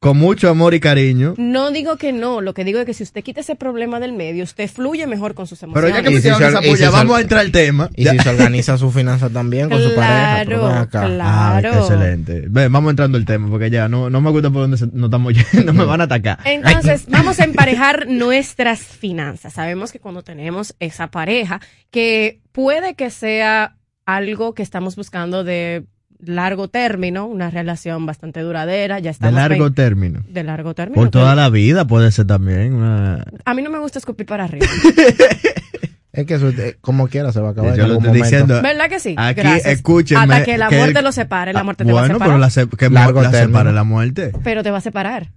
con 0.00 0.16
mucho 0.16 0.48
amor 0.48 0.72
y 0.72 0.80
cariño. 0.80 1.34
No 1.36 1.70
digo 1.70 1.96
que 1.98 2.10
no, 2.14 2.40
lo 2.40 2.54
que 2.54 2.64
digo 2.64 2.78
es 2.78 2.86
que 2.86 2.94
si 2.94 3.02
usted 3.02 3.22
quita 3.22 3.40
ese 3.42 3.54
problema 3.54 4.00
del 4.00 4.14
medio, 4.14 4.44
usted 4.44 4.66
fluye 4.70 5.06
mejor 5.06 5.34
con 5.34 5.46
sus 5.46 5.58
Pero 5.60 5.72
emociones. 5.72 5.94
ya 5.94 6.02
que 6.02 6.08
me 6.08 6.16
si 6.22 6.28
se- 6.62 6.70
puya, 6.70 6.90
vamos 6.90 7.18
a 7.18 7.20
entrar 7.20 7.42
al 7.42 7.52
tema. 7.52 7.90
Y 7.94 8.04
Ya. 8.04 8.12
si 8.12 8.18
se 8.20 8.30
organiza 8.30 8.78
su 8.78 8.90
finanzas 8.90 9.30
también 9.30 9.68
con 9.68 9.78
su 9.78 9.94
pareja. 9.94 10.42
pero 10.46 10.60
Claro, 10.60 10.74
acá. 10.78 11.02
Ay, 11.04 11.12
claro. 11.16 11.78
excelente. 11.80 12.44
Ven, 12.48 12.72
vamos 12.72 12.88
entrando 12.90 13.18
al 13.18 13.26
tema, 13.26 13.50
porque 13.50 13.68
ya 13.68 13.90
no, 13.90 14.08
no 14.08 14.22
me 14.22 14.30
gusta 14.30 14.48
por 14.50 14.62
dónde 14.62 14.78
se- 14.78 14.86
nos 14.86 15.04
estamos 15.08 15.34
yendo, 15.34 15.72
me 15.74 15.84
van 15.84 16.00
a 16.00 16.04
atacar. 16.04 16.38
Entonces, 16.46 17.04
vamos 17.08 17.38
a 17.38 17.44
emparejar 17.44 18.06
nuestras 18.08 18.80
finanzas. 18.80 19.52
Sabemos 19.52 19.92
que 19.92 20.00
cuando 20.00 20.22
tenemos 20.22 20.74
esa 20.80 21.08
pareja, 21.10 21.60
que 21.90 22.40
puede 22.52 22.94
que 22.94 23.10
sea 23.10 23.76
algo 24.06 24.54
que 24.54 24.62
estamos 24.62 24.96
buscando 24.96 25.44
de 25.44 25.84
largo 26.24 26.68
término, 26.68 27.26
una 27.26 27.50
relación 27.50 28.06
bastante 28.06 28.40
duradera, 28.40 28.98
ya 28.98 29.04
De 29.04 29.10
estamos 29.10 29.34
largo 29.34 29.72
término. 29.72 30.20
de 30.28 30.42
largo 30.44 30.74
término. 30.74 31.00
Por 31.00 31.10
toda 31.10 31.34
la 31.34 31.48
vida 31.50 31.86
puede 31.86 32.10
ser 32.12 32.26
también. 32.26 32.74
una- 32.74 33.24
A 33.44 33.54
mí 33.54 33.62
no 33.62 33.70
me 33.70 33.78
gusta 33.78 33.98
escupir 33.98 34.26
para 34.26 34.44
arriba. 34.44 34.66
Es 36.12 36.26
que 36.26 36.34
eso, 36.34 36.48
eh, 36.48 36.76
como 36.80 37.06
quiera 37.06 37.30
se 37.30 37.40
va 37.40 37.48
a 37.48 37.52
acabar. 37.52 37.76
Yo 37.76 37.84
en 37.84 37.88
lo 37.90 37.94
estoy 37.94 38.08
momento. 38.08 38.24
diciendo. 38.24 38.60
¿Verdad 38.62 38.88
que 38.88 38.98
sí? 38.98 39.14
Aquí, 39.16 39.42
Gracias. 39.42 39.66
escúchenme. 39.74 40.22
Hasta 40.34 40.44
que 40.44 40.58
la 40.58 40.68
que 40.68 40.76
muerte 40.76 40.98
el- 40.98 41.04
lo 41.04 41.12
separe, 41.12 41.52
la 41.52 41.60
Ah, 41.60 41.64
muerte 41.64 41.84
te 41.84 41.92
va 41.92 41.98
a 41.98 42.02
Bueno, 42.02 42.14
separar. 42.16 42.28
pero 42.32 42.38
la, 42.40 42.50
se- 42.50 42.68
que 42.68 42.90
Largo 42.90 43.22
la 43.22 43.30
término. 43.30 43.58
separe 43.58 43.72
la 43.74 43.84
muerte. 43.84 44.32
Pero 44.42 44.64
te 44.64 44.72
va 44.72 44.78
a 44.78 44.80
separar. 44.80 45.28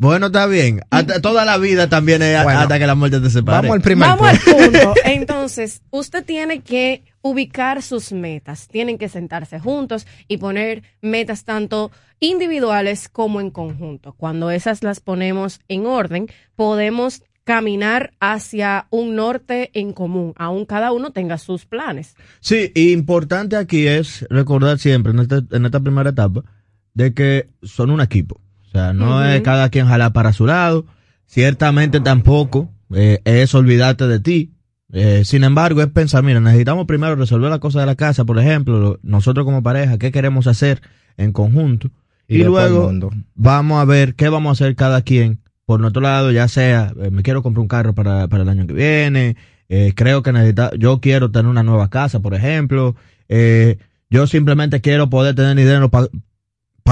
Bueno, 0.00 0.26
está 0.28 0.46
bien. 0.46 0.80
Hasta, 0.88 1.20
toda 1.20 1.44
la 1.44 1.58
vida 1.58 1.90
también 1.90 2.22
es 2.22 2.42
Bueno. 2.42 2.60
hasta 2.60 2.78
que 2.78 2.86
la 2.86 2.94
muerte 2.94 3.20
te 3.20 3.28
separe. 3.28 3.68
Vamos 3.68 3.76
al 3.76 3.82
primer 3.82 4.08
Vamos 4.08 4.28
al 4.28 4.38
punto. 4.38 4.62
punto. 4.72 4.94
Entonces, 5.04 5.82
usted 5.90 6.24
tiene 6.24 6.62
que 6.62 7.04
ubicar 7.20 7.82
sus 7.82 8.10
metas. 8.12 8.66
Tienen 8.66 8.96
que 8.96 9.10
sentarse 9.10 9.60
juntos 9.60 10.06
y 10.26 10.38
poner 10.38 10.82
metas 11.02 11.44
tanto 11.44 11.90
individuales 12.18 13.10
como 13.10 13.42
en 13.42 13.50
conjunto. 13.50 14.14
Cuando 14.14 14.50
esas 14.50 14.82
las 14.82 15.00
ponemos 15.00 15.60
en 15.68 15.84
orden, 15.84 16.28
podemos 16.56 17.22
caminar 17.44 18.12
hacia 18.20 18.86
un 18.88 19.16
norte 19.16 19.70
en 19.74 19.92
común, 19.92 20.32
aun 20.36 20.64
cada 20.64 20.92
uno 20.92 21.10
tenga 21.10 21.36
sus 21.36 21.66
planes. 21.66 22.14
Sí, 22.40 22.72
y 22.74 22.92
importante 22.92 23.56
aquí 23.56 23.86
es 23.86 24.26
recordar 24.30 24.78
siempre 24.78 25.12
en, 25.12 25.18
este- 25.20 25.56
en 25.56 25.66
esta 25.66 25.80
primera 25.80 26.08
etapa 26.10 26.42
de 26.94 27.12
que 27.12 27.48
son 27.62 27.90
un 27.90 28.00
equipo. 28.00 28.40
O 28.70 28.72
sea, 28.72 28.92
no 28.92 29.24
es 29.24 29.40
cada 29.42 29.68
quien 29.68 29.86
jalar 29.88 30.12
para 30.12 30.32
su 30.32 30.46
lado. 30.46 30.86
Ciertamente 31.26 32.00
tampoco 32.00 32.70
eh, 32.94 33.20
es 33.24 33.54
olvidarte 33.54 34.06
de 34.06 34.20
ti. 34.20 34.52
Eh, 34.92 35.22
sin 35.24 35.44
embargo, 35.44 35.80
es 35.82 35.88
pensar, 35.88 36.22
mira, 36.22 36.40
necesitamos 36.40 36.86
primero 36.86 37.14
resolver 37.16 37.50
la 37.50 37.58
cosa 37.60 37.80
de 37.80 37.86
la 37.86 37.94
casa, 37.96 38.24
por 38.24 38.38
ejemplo, 38.38 38.78
lo- 38.78 38.98
nosotros 39.02 39.44
como 39.44 39.62
pareja, 39.62 39.98
qué 39.98 40.10
queremos 40.12 40.46
hacer 40.46 40.80
en 41.16 41.32
conjunto. 41.32 41.90
Y 42.28 42.38
luego 42.46 42.86
vamos 43.34 43.80
a 43.80 43.84
ver 43.84 44.14
qué 44.14 44.28
vamos 44.28 44.50
a 44.50 44.52
hacer 44.64 44.76
cada 44.76 45.02
quien 45.02 45.40
por 45.66 45.80
nuestro 45.80 46.02
lado, 46.02 46.30
ya 46.32 46.48
sea, 46.48 46.92
eh, 47.00 47.10
me 47.10 47.22
quiero 47.22 47.42
comprar 47.42 47.62
un 47.62 47.68
carro 47.68 47.94
para, 47.94 48.26
para 48.28 48.42
el 48.42 48.48
año 48.48 48.66
que 48.66 48.72
viene, 48.72 49.36
eh, 49.68 49.92
creo 49.94 50.22
que 50.24 50.32
necesita, 50.32 50.70
yo 50.76 51.00
quiero 51.00 51.30
tener 51.30 51.46
una 51.48 51.62
nueva 51.62 51.90
casa, 51.90 52.18
por 52.20 52.34
ejemplo, 52.34 52.96
eh, 53.28 53.78
yo 54.10 54.26
simplemente 54.26 54.80
quiero 54.80 55.08
poder 55.10 55.36
tener 55.36 55.56
dinero 55.56 55.88
para 55.90 56.08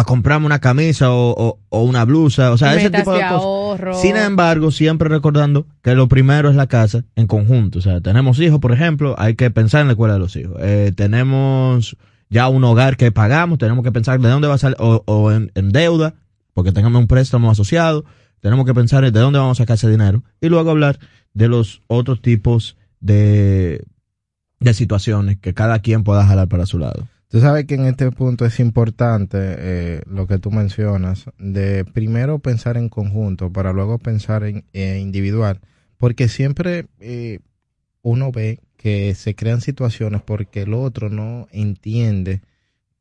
comprarme 0.05 0.47
una 0.47 0.59
camisa 0.61 1.11
o, 1.11 1.31
o- 1.37 1.59
o 1.69 1.83
una 1.83 2.05
blusa, 2.05 2.53
o 2.53 2.59
sea, 2.59 2.75
ese 2.75 2.91
tipo 2.91 3.13
de 3.13 3.19
de 3.19 3.25
cosas. 3.25 3.43
ahorro. 3.43 3.95
Sin 3.95 4.17
embargo, 4.17 4.71
siempre 4.71 5.09
recordando 5.09 5.67
que 5.83 5.95
lo 5.95 6.09
primero 6.09 6.51
es 6.51 6.57
la 6.57 6.67
casa 6.67 7.05
en 7.17 7.27
conjunto. 7.27 7.79
O 7.79 7.83
sea, 7.83 8.01
tenemos 8.01 8.39
hijos, 8.41 8.59
por 8.61 8.73
ejemplo, 8.73 9.15
hay 9.19 9.35
que 9.35 9.51
pensar 9.51 9.81
en 9.83 9.89
la 9.89 9.93
escuela 9.93 10.15
de 10.15 10.21
los 10.21 10.37
hijos. 10.37 10.57
Eh, 10.61 10.93
tenemos 10.97 11.97
ya 12.31 12.49
un 12.49 12.63
hogar 12.65 12.97
que 12.97 13.11
pagamos, 13.13 13.59
tenemos 13.59 13.83
que 13.85 13.93
pensar 13.93 14.21
de 14.21 14.29
dónde 14.29 14.49
va 14.49 14.55
a 14.55 14.59
salir, 14.59 14.77
o, 14.81 15.03
o 15.07 15.33
en, 15.33 15.51
en 15.55 15.71
deuda, 15.73 16.15
porque 16.55 16.73
tengamos 16.73 17.01
un 17.01 17.07
préstamo 17.09 17.51
asociado. 17.51 18.05
Tenemos 18.41 18.67
que 18.67 18.75
pensar 18.75 19.05
en 19.05 19.13
de 19.13 19.21
dónde 19.21 19.39
vamos 19.39 19.59
a 19.59 19.63
sacar 19.65 19.75
ese 19.77 19.91
dinero. 19.91 20.23
Y 20.41 20.49
luego 20.49 20.71
hablar 20.71 20.99
de 21.35 21.49
los 21.49 21.83
otros 21.89 22.21
tipos 22.23 22.77
de, 23.01 23.85
de 24.61 24.75
situaciones 24.75 25.39
que 25.39 25.55
cada 25.55 25.79
quien 25.81 26.05
pueda 26.05 26.27
jalar 26.27 26.49
para 26.49 26.67
su 26.67 26.79
lado. 26.79 27.09
Tú 27.29 27.41
sabes 27.41 27.67
que 27.67 27.75
en 27.75 27.85
este 27.85 28.11
punto 28.11 28.47
es 28.47 28.59
importante 28.59 29.39
eh, 29.39 30.03
lo 30.07 30.27
que 30.27 30.39
tú 30.39 30.51
mencionas, 30.51 31.27
de 31.39 31.85
primero 31.85 32.39
pensar 32.39 32.79
en 32.79 32.89
conjunto 32.89 33.53
para 33.53 33.75
luego 33.75 33.99
pensar 33.99 34.45
en 34.45 34.65
eh, 34.73 34.99
individual, 34.99 35.61
porque 35.99 36.29
siempre 36.29 36.87
eh, 37.01 37.41
uno 38.01 38.33
ve 38.33 38.61
que 38.79 39.15
se 39.15 39.35
crean 39.35 39.61
situaciones 39.61 40.23
porque 40.23 40.63
el 40.63 40.73
otro 40.73 41.11
no 41.11 41.49
entiende 41.51 42.41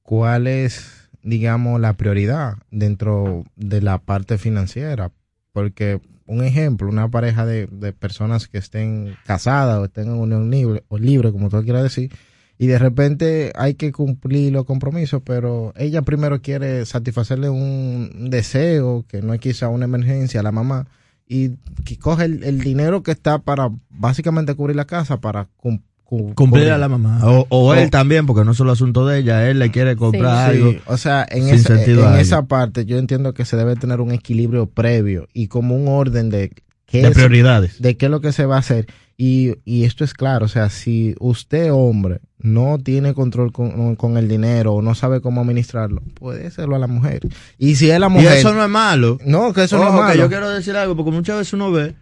cuál 0.04 0.48
es, 0.48 1.10
digamos, 1.24 1.80
la 1.80 1.94
prioridad 1.94 2.58
dentro 2.70 3.46
de 3.56 3.82
la 3.82 4.00
parte 4.00 4.38
financiera. 4.38 5.12
Porque, 5.54 6.02
un 6.26 6.44
ejemplo, 6.44 6.90
una 6.90 7.10
pareja 7.10 7.46
de, 7.46 7.68
de 7.68 7.94
personas 7.94 8.48
que 8.48 8.58
estén 8.58 9.16
casadas 9.26 9.80
o 9.80 9.86
estén 9.86 10.08
en 10.08 10.16
unión 10.16 10.50
libre, 10.52 10.84
o 10.90 10.98
libre, 10.98 11.32
como 11.32 11.50
tú 11.50 11.63
quieras 11.63 11.84
decir, 11.84 12.12
y 12.60 12.67
de 12.67 12.80
repente 12.80 13.52
hay 13.56 13.76
que 13.76 13.91
cumplir 13.91 14.52
los 14.54 14.65
compromisos, 14.65 15.22
pero 15.24 15.74
ella 15.78 16.02
primero 16.02 16.41
quiere 16.41 16.86
satisfacerle 16.86 17.50
un 17.50 18.30
deseo, 18.32 19.06
que 19.08 19.22
no 19.22 19.34
es 19.34 19.39
quizá 19.39 19.70
una 19.70 19.86
emergencia 19.86 20.39
a 20.39 20.43
la 20.43 20.52
mamá, 20.52 20.88
y 21.28 21.52
que 21.86 21.98
coge 22.00 22.26
el, 22.26 22.43
el 22.43 22.60
dinero 22.62 23.04
que 23.04 23.12
está 23.12 23.39
para 23.39 23.70
básicamente 23.89 24.56
cubrir 24.56 24.76
la 24.76 24.86
casa 24.86 25.20
para 25.20 25.48
cum- 25.58 25.82
cu- 26.04 26.34
Cumplir 26.36 26.63
cubrir. 26.63 26.72
a 26.72 26.78
la 26.78 26.88
mamá. 26.88 27.20
O, 27.26 27.46
o 27.50 27.74
él 27.74 27.89
también, 27.91 28.26
porque 28.26 28.46
no 28.46 28.52
es 28.52 28.58
solo 28.58 28.72
asunto 28.72 29.06
de 29.06 29.20
ella, 29.20 29.50
él 29.50 29.60
le 29.60 29.70
quiere 29.70 29.96
comprar 29.98 30.54
Sí, 30.54 30.58
algo. 30.62 30.74
o 30.86 30.96
sea, 30.98 31.28
en, 31.30 31.50
esa, 31.50 31.84
en 31.84 32.15
esa 32.15 32.46
parte 32.48 32.86
yo 32.86 32.98
entiendo 32.98 33.34
que 33.34 33.43
se 33.46 33.58
debe 33.58 33.76
tener 33.76 34.00
un 34.02 34.12
equilibrio 34.13 34.67
previo 34.67 35.28
y 35.34 35.48
como 35.48 35.76
un 35.76 35.89
orden 35.89 36.30
de 36.30 36.54
qué 36.88 37.02
De 37.04 37.10
es- 37.10 37.13
prioridades. 37.13 37.80
de 37.82 37.95
qué 37.97 38.06
es 38.08 38.12
lo 38.12 38.21
que 38.21 38.32
se 38.32 38.45
va 38.47 38.56
a 38.56 38.60
hacer. 38.60 38.88
Y, 39.19 39.54
y 39.65 39.84
esto 39.86 40.04
es 40.04 40.13
claro, 40.13 40.45
o 40.45 40.47
sea, 40.47 40.69
si 40.69 41.15
usted, 41.19 41.71
hombre, 41.73 42.19
no 42.38 42.78
tiene 42.78 43.15
control 43.15 43.52
con, 43.52 43.95
con 43.95 44.15
el 44.15 44.28
dinero 44.28 44.73
o 44.76 44.82
no 44.84 44.93
sabe 44.93 45.21
cómo 45.21 45.41
administrarlo, 45.41 46.04
puede 46.13 46.45
hacerlo 46.45 46.76
a 46.76 46.80
la 46.80 46.86
mujer. 46.86 47.21
Y 47.58 47.76
si 47.76 47.89
es 47.89 48.00
la 48.00 48.08
Y 48.08 48.12
mujer... 48.12 48.34
eso 48.34 48.54
no 48.54 48.63
es 48.63 48.69
malo. 48.69 49.17
No, 49.26 49.54
que 49.54 49.63
eso 49.63 49.78
no 49.78 49.84
es 49.86 49.89
Ojo, 49.89 49.97
que 49.97 50.04
malo. 50.04 50.19
yo 50.21 50.28
quiero 50.30 50.50
decir 50.50 50.76
algo, 50.76 50.95
porque 50.95 51.10
muchas 51.12 51.38
veces 51.39 51.54
uno 51.54 51.71
ve 51.71 51.95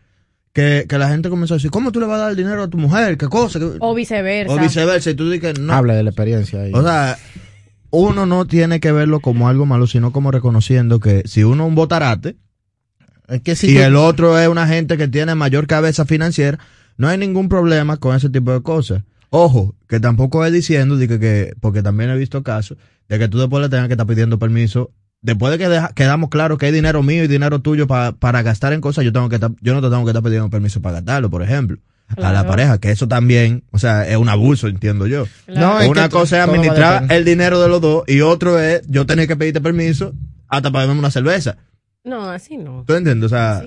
que, 0.51 0.85
que 0.89 0.97
la 0.97 1.07
gente 1.07 1.29
comienza 1.29 1.53
a 1.53 1.57
decir, 1.57 1.71
¿cómo 1.71 1.93
tú 1.93 2.01
le 2.01 2.05
vas 2.05 2.17
a 2.17 2.23
dar 2.23 2.31
el 2.31 2.37
dinero 2.37 2.63
a 2.63 2.67
tu 2.69 2.77
mujer? 2.77 3.17
¿Qué 3.17 3.27
cosa? 3.27 3.59
¿Qué-" 3.59 3.77
O 3.79 3.95
viceversa. 3.95 4.53
O 4.53 4.59
viceversa, 4.59 5.09
y 5.09 5.13
tú 5.13 5.29
dices, 5.29 5.57
no. 5.57 5.71
Habla 5.71 5.93
de 5.93 6.03
la 6.03 6.09
experiencia 6.09 6.63
ahí. 6.63 6.71
O 6.73 6.83
sea, 6.83 7.17
uno 7.91 8.25
no 8.25 8.45
tiene 8.45 8.81
que 8.81 8.91
verlo 8.91 9.21
como 9.21 9.47
algo 9.47 9.65
malo, 9.65 9.87
sino 9.87 10.11
como 10.11 10.31
reconociendo 10.31 10.99
que 10.99 11.23
si 11.25 11.45
uno 11.45 11.63
es 11.63 11.69
un 11.69 11.75
botarate 11.75 12.35
Es 13.27 13.41
que 13.41 13.55
si 13.55 13.71
y 13.71 13.75
tú- 13.75 13.81
el 13.81 13.95
otro 13.95 14.37
es 14.39 14.47
una 14.47 14.67
gente 14.67 14.97
que 14.97 15.07
tiene 15.07 15.33
mayor 15.35 15.67
cabeza 15.67 16.05
financiera, 16.05 16.59
no 16.97 17.07
hay 17.07 17.17
ningún 17.17 17.49
problema 17.49 17.97
con 17.97 18.15
ese 18.15 18.29
tipo 18.29 18.51
de 18.51 18.61
cosas. 18.61 19.03
Ojo, 19.29 19.75
que 19.89 19.99
tampoco 19.99 20.45
es 20.45 20.53
diciendo 20.53 20.95
de 20.97 21.07
que, 21.07 21.19
que- 21.19 21.53
porque 21.59 21.81
también 21.83 22.09
he 22.09 22.17
visto 22.17 22.43
casos 22.43 22.77
de 23.09 23.19
que 23.19 23.27
tú 23.27 23.39
después 23.39 23.61
le 23.61 23.69
tengas 23.69 23.87
que 23.87 23.93
estar 23.93 24.07
pidiendo 24.07 24.39
permiso. 24.39 24.91
Después 25.21 25.51
de 25.51 25.57
que 25.57 25.67
deja- 25.67 25.91
quedamos 25.95 26.29
claro 26.29 26.57
que 26.57 26.67
hay 26.67 26.71
dinero 26.71 27.01
mío 27.01 27.23
y 27.23 27.27
dinero 27.27 27.59
tuyo 27.59 27.87
pa- 27.87 28.11
para 28.13 28.43
gastar 28.43 28.73
en 28.73 28.81
cosas, 28.81 29.03
yo 29.03 29.11
tengo 29.11 29.27
que 29.27 29.35
estar- 29.35 29.51
yo 29.61 29.73
no 29.73 29.81
te 29.81 29.89
tengo 29.89 30.03
que 30.05 30.11
estar 30.11 30.23
pidiendo 30.23 30.49
permiso 30.49 30.81
para 30.81 30.97
gastarlo, 30.97 31.29
por 31.29 31.41
ejemplo. 31.41 31.77
A 32.17 32.21
la 32.21 32.29
Claro. 32.29 32.47
pareja, 32.49 32.77
que 32.77 32.91
eso 32.91 33.07
también, 33.07 33.63
o 33.71 33.79
sea, 33.79 34.07
es 34.07 34.15
un 34.17 34.29
abuso, 34.29 34.67
entiendo 34.67 35.07
yo. 35.07 35.25
No, 35.47 35.79
es 35.79 35.89
Una 35.89 36.03
que 36.03 36.09
cosa 36.11 36.37
es 36.37 36.47
administrar 36.47 37.11
el 37.11 37.25
dinero 37.25 37.59
de 37.59 37.67
los 37.67 37.81
dos 37.81 38.03
y 38.07 38.21
otro 38.21 38.59
es 38.59 38.83
yo 38.87 39.07
tener 39.07 39.27
que 39.27 39.35
pedirte 39.35 39.59
permiso 39.59 40.13
hasta 40.47 40.69
para 40.69 40.83
beberme 40.83 40.99
una 40.99 41.09
cerveza. 41.09 41.57
No, 42.05 42.29
así 42.29 42.57
no. 42.57 42.83
¿Tú 42.87 42.93
entiendes? 42.93 43.25
O 43.25 43.35
sea, 43.35 43.63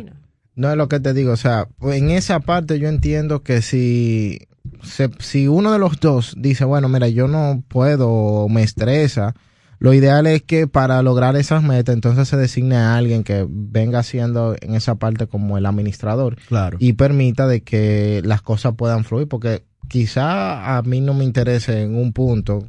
No 0.54 0.70
es 0.70 0.76
lo 0.76 0.88
que 0.88 0.98
te 0.98 1.12
digo, 1.14 1.32
o 1.32 1.36
sea, 1.36 1.68
pues, 1.78 1.98
en 2.00 2.10
esa 2.10 2.40
parte 2.40 2.78
yo 2.80 2.88
entiendo 2.88 3.42
que 3.44 3.62
si, 3.62 4.40
se- 4.82 5.10
si 5.20 5.46
uno 5.46 5.72
de 5.72 5.78
los 5.78 6.00
dos 6.00 6.34
dice, 6.36 6.64
bueno, 6.64 6.88
mira, 6.88 7.08
yo 7.08 7.28
no 7.28 7.62
puedo, 7.68 8.08
o 8.10 8.48
me 8.48 8.62
estresa, 8.64 9.34
lo 9.78 9.94
ideal 9.94 10.26
es 10.26 10.42
que 10.42 10.66
para 10.66 11.00
lograr 11.02 11.36
esas 11.36 11.62
metas, 11.62 11.94
entonces 11.94 12.26
se 12.26 12.36
designe 12.36 12.74
a 12.74 12.96
alguien 12.96 13.22
que 13.22 13.46
venga 13.48 14.02
siendo 14.02 14.56
en 14.60 14.74
esa 14.74 14.96
parte 14.96 15.28
como 15.28 15.56
el 15.58 15.66
administrador 15.66 16.34
Claro. 16.48 16.76
y 16.80 16.94
permita 16.94 17.46
de 17.46 17.62
que 17.62 18.20
las 18.24 18.42
cosas 18.42 18.74
puedan 18.76 19.04
fluir, 19.04 19.28
porque 19.28 19.62
quizá 19.86 20.76
a 20.76 20.82
mí 20.82 21.00
no 21.00 21.14
me 21.14 21.24
interese 21.24 21.82
en 21.82 21.94
un 21.94 22.12
punto, 22.12 22.64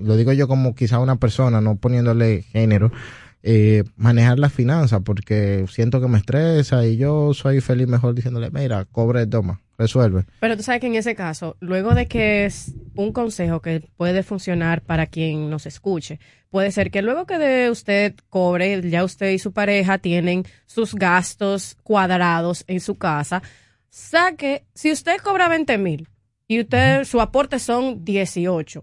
lo 0.00 0.16
digo 0.16 0.32
yo 0.32 0.46
como 0.46 0.76
quizá 0.76 1.00
una 1.00 1.16
persona, 1.16 1.60
no 1.60 1.74
poniéndole 1.76 2.42
género, 2.42 2.92
eh, 3.46 3.84
manejar 3.96 4.38
las 4.38 4.54
finanzas 4.54 5.02
porque 5.04 5.66
siento 5.68 6.00
que 6.00 6.08
me 6.08 6.16
estresa 6.16 6.86
y 6.86 6.96
yo 6.96 7.34
soy 7.34 7.60
feliz 7.60 7.86
mejor 7.86 8.14
diciéndole, 8.14 8.50
mira, 8.50 8.86
cobre, 8.86 9.26
toma, 9.26 9.60
resuelve. 9.76 10.24
Pero 10.40 10.56
tú 10.56 10.62
sabes 10.62 10.80
que 10.80 10.86
en 10.86 10.94
ese 10.94 11.14
caso, 11.14 11.58
luego 11.60 11.94
de 11.94 12.08
que 12.08 12.46
es 12.46 12.72
un 12.94 13.12
consejo 13.12 13.60
que 13.60 13.86
puede 13.98 14.22
funcionar 14.22 14.80
para 14.80 15.06
quien 15.06 15.50
nos 15.50 15.66
escuche, 15.66 16.20
puede 16.48 16.72
ser 16.72 16.90
que 16.90 17.02
luego 17.02 17.26
que 17.26 17.36
de 17.36 17.70
usted 17.70 18.14
cobre, 18.30 18.80
ya 18.88 19.04
usted 19.04 19.32
y 19.32 19.38
su 19.38 19.52
pareja 19.52 19.98
tienen 19.98 20.46
sus 20.64 20.94
gastos 20.94 21.76
cuadrados 21.82 22.64
en 22.66 22.80
su 22.80 22.94
casa, 22.94 23.42
saque, 23.90 24.64
si 24.72 24.90
usted 24.90 25.18
cobra 25.18 25.50
20 25.50 25.76
mil 25.76 26.08
y 26.48 26.60
usted, 26.60 27.04
su 27.04 27.20
aporte 27.20 27.58
son 27.58 28.06
18, 28.06 28.82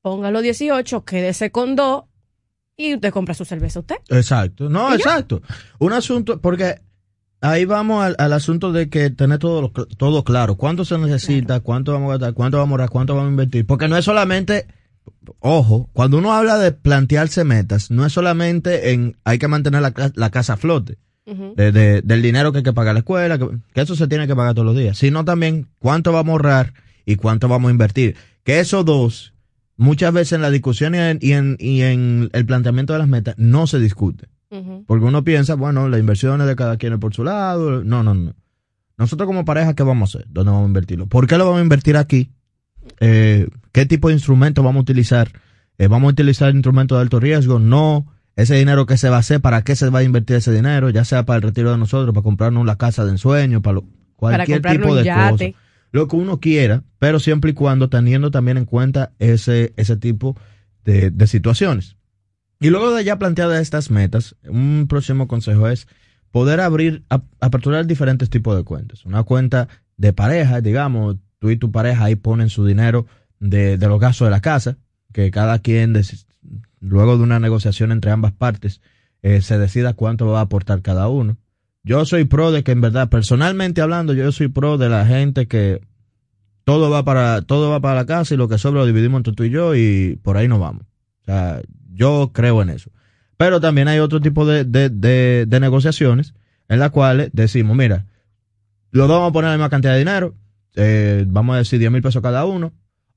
póngalo 0.00 0.42
18, 0.42 1.04
quédese 1.04 1.50
con 1.50 1.74
dos 1.74 2.04
y 2.88 2.94
usted 2.94 3.10
compra 3.12 3.34
su 3.34 3.44
cerveza 3.44 3.80
usted. 3.80 3.96
Exacto. 4.08 4.68
No, 4.68 4.94
exacto. 4.94 5.42
Un 5.78 5.92
asunto, 5.92 6.40
porque 6.40 6.80
ahí 7.40 7.64
vamos 7.64 8.02
al, 8.04 8.16
al 8.18 8.32
asunto 8.32 8.72
de 8.72 8.88
que 8.88 9.10
tener 9.10 9.38
todo, 9.38 9.70
todo 9.96 10.24
claro. 10.24 10.56
¿Cuánto 10.56 10.84
se 10.84 10.98
necesita? 10.98 11.60
¿Cuánto 11.60 11.92
vamos 11.92 12.08
a 12.08 12.12
gastar? 12.18 12.34
¿Cuánto 12.34 12.58
vamos 12.58 12.70
a 12.70 12.72
ahorrar? 12.74 12.90
¿Cuánto 12.90 13.14
vamos 13.14 13.28
a 13.28 13.30
invertir? 13.32 13.66
Porque 13.66 13.88
no 13.88 13.96
es 13.96 14.04
solamente, 14.04 14.66
ojo, 15.38 15.88
cuando 15.92 16.18
uno 16.18 16.32
habla 16.34 16.58
de 16.58 16.72
plantearse 16.72 17.44
metas, 17.44 17.90
no 17.90 18.04
es 18.06 18.12
solamente 18.12 18.92
en 18.92 19.16
hay 19.24 19.38
que 19.38 19.48
mantener 19.48 19.82
la, 19.82 19.92
la 20.14 20.30
casa 20.30 20.54
a 20.54 20.56
flote. 20.56 20.98
de- 21.56 21.70
de- 21.70 22.02
del 22.02 22.22
dinero 22.22 22.50
que 22.50 22.58
hay 22.58 22.64
que 22.64 22.72
pagar 22.72 22.94
la 22.94 23.00
escuela, 23.00 23.38
que, 23.38 23.46
que 23.72 23.80
eso 23.82 23.94
se 23.94 24.08
tiene 24.08 24.26
que 24.26 24.34
pagar 24.34 24.54
todos 24.54 24.66
los 24.66 24.76
días, 24.76 24.98
sino 24.98 25.24
también 25.24 25.68
cuánto 25.78 26.10
vamos 26.12 26.30
a 26.30 26.32
ahorrar 26.32 26.72
y 27.06 27.14
cuánto 27.16 27.46
vamos 27.46 27.68
a 27.68 27.72
invertir. 27.72 28.16
Que 28.42 28.58
esos 28.58 28.84
dos, 28.84 29.32
muchas 29.80 30.12
veces 30.12 30.32
en 30.34 30.42
la 30.42 30.50
discusión 30.50 30.94
y 30.94 30.98
en, 30.98 31.18
y 31.20 31.32
en, 31.32 31.56
y 31.58 31.82
en 31.82 32.30
el 32.32 32.46
planteamiento 32.46 32.92
de 32.92 32.98
las 33.00 33.08
metas, 33.08 33.34
no 33.38 33.66
se 33.66 33.78
discute. 33.80 34.28
Porque 34.86 35.04
uno 35.04 35.22
piensa, 35.22 35.54
bueno, 35.54 35.88
las 35.88 36.00
inversiones 36.00 36.46
de 36.48 36.56
cada 36.56 36.76
quien 36.76 36.92
es 36.94 36.98
por 36.98 37.14
su 37.14 37.22
lado. 37.24 37.84
No, 37.84 38.02
no, 38.02 38.14
no. 38.14 38.34
nosotros 38.98 39.26
como 39.26 39.44
pareja, 39.44 39.74
¿qué 39.74 39.82
vamos 39.84 40.14
a 40.14 40.18
hacer? 40.18 40.28
¿Dónde 40.30 40.50
vamos 40.50 40.64
a 40.64 40.68
invertirlo? 40.68 41.06
¿Por 41.06 41.26
qué 41.28 41.38
lo 41.38 41.44
vamos 41.44 41.60
a 41.60 41.62
invertir 41.62 41.96
aquí? 41.96 42.30
Eh, 42.98 43.48
¿Qué 43.72 43.86
tipo 43.86 44.08
de 44.08 44.14
instrumentos 44.14 44.64
vamos 44.64 44.80
a 44.80 44.82
utilizar? 44.82 45.30
Eh, 45.78 45.86
¿Vamos 45.88 46.08
a 46.08 46.12
utilizar 46.12 46.52
instrumentos 46.52 46.98
de 46.98 47.02
alto 47.02 47.20
riesgo? 47.20 47.58
No. 47.58 48.06
Ese 48.36 48.54
dinero 48.56 48.86
que 48.86 48.96
se 48.96 49.08
va 49.08 49.16
a 49.16 49.20
hacer, 49.20 49.40
¿para 49.40 49.62
qué 49.62 49.76
se 49.76 49.88
va 49.90 50.00
a 50.00 50.02
invertir 50.02 50.36
ese 50.36 50.52
dinero? 50.52 50.90
Ya 50.90 51.04
sea 51.04 51.24
para 51.24 51.36
el 51.36 51.42
retiro 51.42 51.70
de 51.72 51.78
nosotros, 51.78 52.12
para 52.14 52.22
comprarnos 52.24 52.64
la 52.66 52.76
casa 52.76 53.04
de 53.04 53.10
ensueño, 53.12 53.60
para 53.62 53.74
lo- 53.74 53.84
cualquier 54.16 54.60
tipo 54.78 54.94
de 54.96 55.04
yate. 55.04 55.52
cosa. 55.52 55.64
Lo 55.92 56.06
que 56.08 56.16
uno 56.16 56.40
quiera, 56.40 56.84
pero 56.98 57.18
siempre 57.18 57.50
y 57.50 57.54
cuando 57.54 57.88
teniendo 57.88 58.30
también 58.30 58.56
en 58.56 58.64
cuenta 58.64 59.12
ese, 59.18 59.72
ese 59.76 59.96
tipo 59.96 60.36
de, 60.84 61.10
de 61.10 61.26
situaciones. 61.26 61.96
Y 62.60 62.70
luego 62.70 62.94
de 62.94 63.04
ya 63.04 63.18
planteadas 63.18 63.60
estas 63.60 63.90
metas, 63.90 64.36
un 64.46 64.86
próximo 64.88 65.26
consejo 65.26 65.68
es 65.68 65.88
poder 66.30 66.60
abrir, 66.60 67.04
ap- 67.08 67.24
aperturar 67.40 67.86
diferentes 67.86 68.30
tipos 68.30 68.56
de 68.56 68.64
cuentas. 68.64 69.04
Una 69.04 69.22
cuenta 69.22 69.68
de 69.96 70.12
pareja, 70.12 70.60
digamos, 70.60 71.16
tú 71.38 71.50
y 71.50 71.56
tu 71.56 71.72
pareja 71.72 72.04
ahí 72.04 72.16
ponen 72.16 72.50
su 72.50 72.64
dinero 72.66 73.06
de, 73.40 73.78
de 73.78 73.88
los 73.88 73.98
gastos 73.98 74.26
de 74.26 74.30
la 74.30 74.40
casa, 74.40 74.76
que 75.12 75.30
cada 75.30 75.58
quien, 75.58 75.94
luego 76.80 77.16
de 77.16 77.22
una 77.24 77.40
negociación 77.40 77.92
entre 77.92 78.10
ambas 78.10 78.32
partes, 78.32 78.80
eh, 79.22 79.42
se 79.42 79.58
decida 79.58 79.94
cuánto 79.94 80.26
va 80.26 80.38
a 80.38 80.42
aportar 80.42 80.82
cada 80.82 81.08
uno. 81.08 81.36
Yo 81.82 82.04
soy 82.04 82.24
pro 82.24 82.52
de 82.52 82.62
que 82.62 82.72
en 82.72 82.80
verdad, 82.80 83.08
personalmente 83.08 83.80
hablando, 83.80 84.12
yo 84.12 84.30
soy 84.32 84.48
pro 84.48 84.78
de 84.78 84.88
la 84.88 85.06
gente 85.06 85.48
que 85.48 85.80
todo 86.64 86.90
va 86.90 87.04
para, 87.04 87.42
todo 87.42 87.70
va 87.70 87.80
para 87.80 87.94
la 87.94 88.06
casa 88.06 88.34
y 88.34 88.36
lo 88.36 88.48
que 88.48 88.58
sobra 88.58 88.80
lo 88.80 88.86
dividimos 88.86 89.20
entre 89.20 89.32
tú 89.32 89.44
y 89.44 89.50
yo 89.50 89.74
y 89.74 90.18
por 90.22 90.36
ahí 90.36 90.46
nos 90.46 90.60
vamos. 90.60 90.82
O 91.22 91.24
sea, 91.24 91.62
yo 91.92 92.30
creo 92.32 92.62
en 92.62 92.70
eso. 92.70 92.90
Pero 93.36 93.60
también 93.60 93.88
hay 93.88 93.98
otro 94.00 94.20
tipo 94.20 94.44
de, 94.44 94.64
de, 94.64 94.90
de, 95.46 95.60
negociaciones 95.60 96.34
en 96.68 96.78
las 96.78 96.90
cuales 96.90 97.30
decimos, 97.32 97.76
mira, 97.76 98.06
los 98.90 99.08
vamos 99.08 99.30
a 99.30 99.32
poner 99.32 99.50
la 99.50 99.56
misma 99.56 99.70
cantidad 99.70 99.94
de 99.94 100.00
dinero, 100.00 100.34
eh, 100.76 101.24
vamos 101.26 101.54
a 101.54 101.58
decir 101.58 101.78
10 101.78 101.90
mil 101.90 102.02
pesos 102.02 102.22
cada 102.22 102.44
uno. 102.44 102.72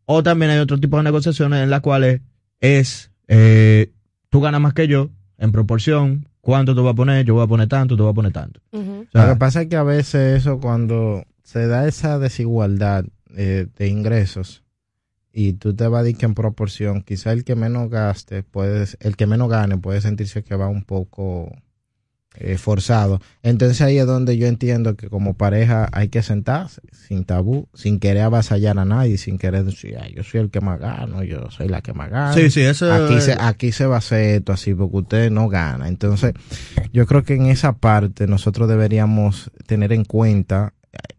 O 0.05 0.23
también 0.23 0.51
hay 0.51 0.59
otro 0.59 0.79
tipo 0.79 0.97
de 0.97 1.03
negociaciones 1.03 1.61
en 1.61 1.69
las 1.69 1.81
cuales 1.81 2.21
es, 2.59 3.11
eh, 3.27 3.91
tú 4.29 4.41
ganas 4.41 4.61
más 4.61 4.73
que 4.73 4.87
yo 4.87 5.09
en 5.37 5.51
proporción, 5.51 6.27
cuánto 6.43 6.75
tú 6.75 6.83
vas 6.83 6.91
a 6.91 6.95
poner, 6.95 7.25
yo 7.25 7.35
voy 7.35 7.43
a 7.43 7.47
poner 7.47 7.69
tanto, 7.69 7.95
tú 7.95 8.03
vas 8.03 8.11
a 8.11 8.15
poner 8.15 8.33
tanto. 8.33 8.59
O 8.71 9.05
sea, 9.11 9.27
Lo 9.27 9.33
que 9.33 9.39
pasa 9.39 9.61
es 9.61 9.69
que 9.69 9.77
a 9.77 9.83
veces 9.83 10.41
eso 10.41 10.59
cuando 10.59 11.23
se 11.41 11.67
da 11.67 11.87
esa 11.87 12.19
desigualdad 12.19 13.05
eh, 13.35 13.67
de 13.77 13.87
ingresos 13.87 14.63
y 15.31 15.53
tú 15.53 15.73
te 15.73 15.87
vas 15.87 16.01
a 16.01 16.03
decir 16.03 16.17
que 16.17 16.25
en 16.25 16.35
proporción, 16.35 17.01
quizá 17.01 17.31
el 17.31 17.45
que 17.45 17.55
menos 17.55 17.89
gaste, 17.89 18.43
puedes, 18.43 18.97
el 18.99 19.15
que 19.15 19.25
menos 19.25 19.49
gane 19.49 19.77
puede 19.77 20.01
sentirse 20.01 20.43
que 20.43 20.55
va 20.55 20.67
un 20.67 20.83
poco 20.83 21.49
eh, 22.35 22.57
forzado. 22.57 23.21
Entonces 23.43 23.81
ahí 23.81 23.97
es 23.97 24.05
donde 24.07 24.37
yo 24.37 24.47
entiendo 24.47 24.95
que 24.95 25.09
como 25.09 25.35
pareja 25.35 25.87
hay 25.91 26.09
que 26.09 26.23
sentarse 26.23 26.81
sin 26.91 27.25
tabú, 27.25 27.67
sin 27.73 27.99
querer 27.99 28.23
avasallar 28.23 28.79
a 28.79 28.85
nadie, 28.85 29.17
sin 29.17 29.37
querer 29.37 29.65
decir, 29.65 29.97
"Ay, 30.01 30.13
yo 30.15 30.23
soy 30.23 30.41
el 30.41 30.49
que 30.49 30.61
más 30.61 30.79
gano, 30.79 31.23
yo 31.23 31.49
soy 31.51 31.67
la 31.67 31.81
que 31.81 31.93
más 31.93 32.09
gano. 32.09 32.33
Sí, 32.33 32.49
sí, 32.49 32.61
eso 32.61 32.91
Aquí 32.91 33.15
es- 33.15 33.25
se, 33.25 33.35
aquí 33.39 33.71
se 33.71 33.85
va 33.85 33.95
a 33.95 33.99
hacer 33.99 34.37
esto 34.37 34.51
así 34.53 34.73
porque 34.73 34.97
usted 34.97 35.31
no 35.31 35.47
gana. 35.49 35.87
Entonces, 35.87 36.33
yo 36.91 37.05
creo 37.05 37.23
que 37.23 37.35
en 37.35 37.45
esa 37.47 37.73
parte 37.77 38.25
nosotros 38.27 38.67
deberíamos 38.67 39.51
tener 39.67 39.93
en 39.93 40.03
cuenta 40.05 40.73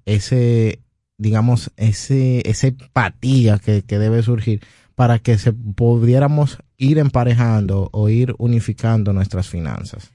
ese, 0.04 0.80
digamos, 1.18 1.70
ese, 1.76 2.42
esa 2.48 2.66
empatía 2.68 3.58
que, 3.58 3.82
que 3.82 3.98
debe 3.98 4.22
surgir 4.22 4.60
para 4.94 5.18
que 5.18 5.38
se 5.38 5.52
pudiéramos 5.52 6.58
ir 6.76 6.98
emparejando 6.98 7.88
o 7.92 8.08
ir 8.08 8.34
unificando 8.38 9.12
nuestras 9.12 9.48
finanzas. 9.48 10.12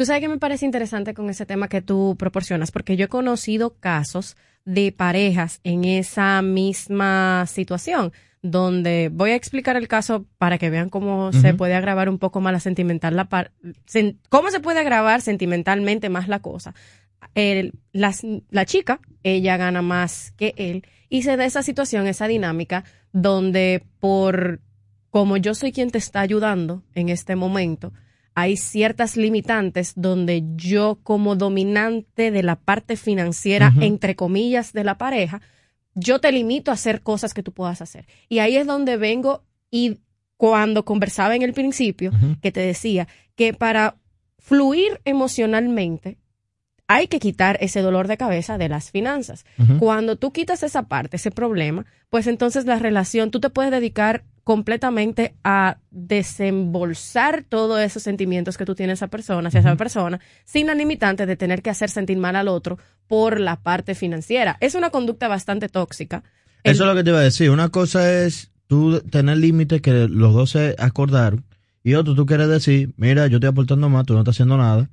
Tú 0.00 0.06
sabes 0.06 0.22
que 0.22 0.30
me 0.30 0.38
parece 0.38 0.64
interesante 0.64 1.12
con 1.12 1.28
ese 1.28 1.44
tema 1.44 1.68
que 1.68 1.82
tú 1.82 2.16
proporcionas, 2.18 2.70
porque 2.70 2.96
yo 2.96 3.04
he 3.04 3.08
conocido 3.08 3.74
casos 3.80 4.34
de 4.64 4.92
parejas 4.92 5.60
en 5.62 5.84
esa 5.84 6.40
misma 6.40 7.44
situación, 7.46 8.10
donde 8.40 9.10
voy 9.12 9.32
a 9.32 9.34
explicar 9.34 9.76
el 9.76 9.88
caso 9.88 10.24
para 10.38 10.56
que 10.56 10.70
vean 10.70 10.88
cómo 10.88 11.34
se 11.34 11.52
puede 11.52 11.74
agravar 11.74 12.08
un 12.08 12.18
poco 12.18 12.40
más 12.40 12.54
la 12.54 12.60
sentimental, 12.60 13.14
la 13.14 13.28
par- 13.28 13.52
sen- 13.86 14.16
cómo 14.30 14.50
se 14.50 14.60
puede 14.60 14.80
agravar 14.80 15.20
sentimentalmente 15.20 16.08
más 16.08 16.28
la 16.28 16.38
cosa. 16.38 16.74
El- 17.34 17.74
las- 17.92 18.24
la 18.48 18.64
chica, 18.64 19.00
ella 19.22 19.58
gana 19.58 19.82
más 19.82 20.30
que 20.38 20.54
él, 20.56 20.86
y 21.10 21.24
se 21.24 21.36
da 21.36 21.44
esa 21.44 21.62
situación, 21.62 22.06
esa 22.06 22.26
dinámica, 22.26 22.84
donde 23.12 23.84
por 23.98 24.62
como 25.10 25.36
yo 25.36 25.52
soy 25.54 25.72
quien 25.72 25.90
te 25.90 25.98
está 25.98 26.22
ayudando 26.22 26.84
en 26.94 27.10
este 27.10 27.36
momento, 27.36 27.92
hay 28.34 28.56
ciertas 28.56 29.16
limitantes 29.16 29.92
donde 29.96 30.44
yo 30.54 30.98
como 31.02 31.36
dominante 31.36 32.30
de 32.30 32.42
la 32.42 32.56
parte 32.56 32.96
financiera, 32.96 33.72
entre 33.80 34.16
comillas, 34.16 34.72
de 34.72 34.84
la 34.84 34.98
pareja, 34.98 35.40
yo 35.94 36.20
te 36.20 36.32
limito 36.32 36.70
a 36.70 36.74
hacer 36.74 37.02
cosas 37.02 37.34
que 37.34 37.42
tú 37.42 37.52
puedas 37.52 37.82
hacer. 37.82 38.06
Y 38.28 38.38
ahí 38.38 38.56
es 38.56 38.66
donde 38.66 38.96
vengo 38.96 39.42
y 39.70 39.98
cuando 40.36 40.84
conversaba 40.84 41.36
en 41.36 41.42
el 41.42 41.52
principio, 41.52 42.12
que 42.40 42.52
te 42.52 42.60
decía 42.60 43.08
que 43.34 43.52
para 43.52 43.96
fluir 44.38 45.00
emocionalmente 45.04 46.16
hay 46.86 47.06
que 47.06 47.20
quitar 47.20 47.56
ese 47.60 47.82
dolor 47.82 48.08
de 48.08 48.16
cabeza 48.16 48.58
de 48.58 48.68
las 48.68 48.90
finanzas. 48.90 49.44
Cuando 49.78 50.16
tú 50.16 50.32
quitas 50.32 50.62
esa 50.62 50.88
parte, 50.88 51.16
ese 51.16 51.30
problema, 51.30 51.86
pues 52.08 52.26
entonces 52.26 52.64
la 52.64 52.78
relación, 52.78 53.30
tú 53.30 53.38
te 53.38 53.50
puedes 53.50 53.70
dedicar 53.70 54.24
completamente 54.50 55.36
a 55.44 55.76
desembolsar 55.92 57.44
todos 57.48 57.78
esos 57.78 58.02
sentimientos 58.02 58.58
que 58.58 58.64
tú 58.64 58.74
tienes 58.74 58.94
a 59.00 59.04
esa 59.04 59.08
persona, 59.08 59.46
hacia 59.46 59.60
esa 59.60 59.76
persona, 59.76 60.18
sin 60.44 60.66
la 60.66 60.74
limitante 60.74 61.24
de 61.24 61.36
tener 61.36 61.62
que 61.62 61.70
hacer 61.70 61.88
sentir 61.88 62.18
mal 62.18 62.34
al 62.34 62.48
otro 62.48 62.76
por 63.06 63.38
la 63.38 63.54
parte 63.62 63.94
financiera. 63.94 64.56
Es 64.58 64.74
una 64.74 64.90
conducta 64.90 65.28
bastante 65.28 65.68
tóxica. 65.68 66.24
El- 66.64 66.72
Eso 66.72 66.82
es 66.82 66.88
lo 66.88 66.96
que 66.96 67.04
te 67.04 67.10
iba 67.10 67.20
a 67.20 67.22
decir. 67.22 67.48
Una 67.50 67.68
cosa 67.68 68.12
es 68.24 68.50
tú 68.66 69.00
tener 69.02 69.36
límites 69.36 69.80
que 69.82 70.08
los 70.08 70.34
dos 70.34 70.50
se 70.50 70.74
acordaron 70.80 71.44
y 71.84 71.94
otro 71.94 72.16
tú 72.16 72.26
quieres 72.26 72.48
decir, 72.48 72.92
mira, 72.96 73.28
yo 73.28 73.36
estoy 73.36 73.50
aportando 73.50 73.88
más, 73.88 74.04
tú 74.04 74.14
no 74.14 74.20
estás 74.20 74.34
haciendo 74.34 74.56
nada 74.56 74.90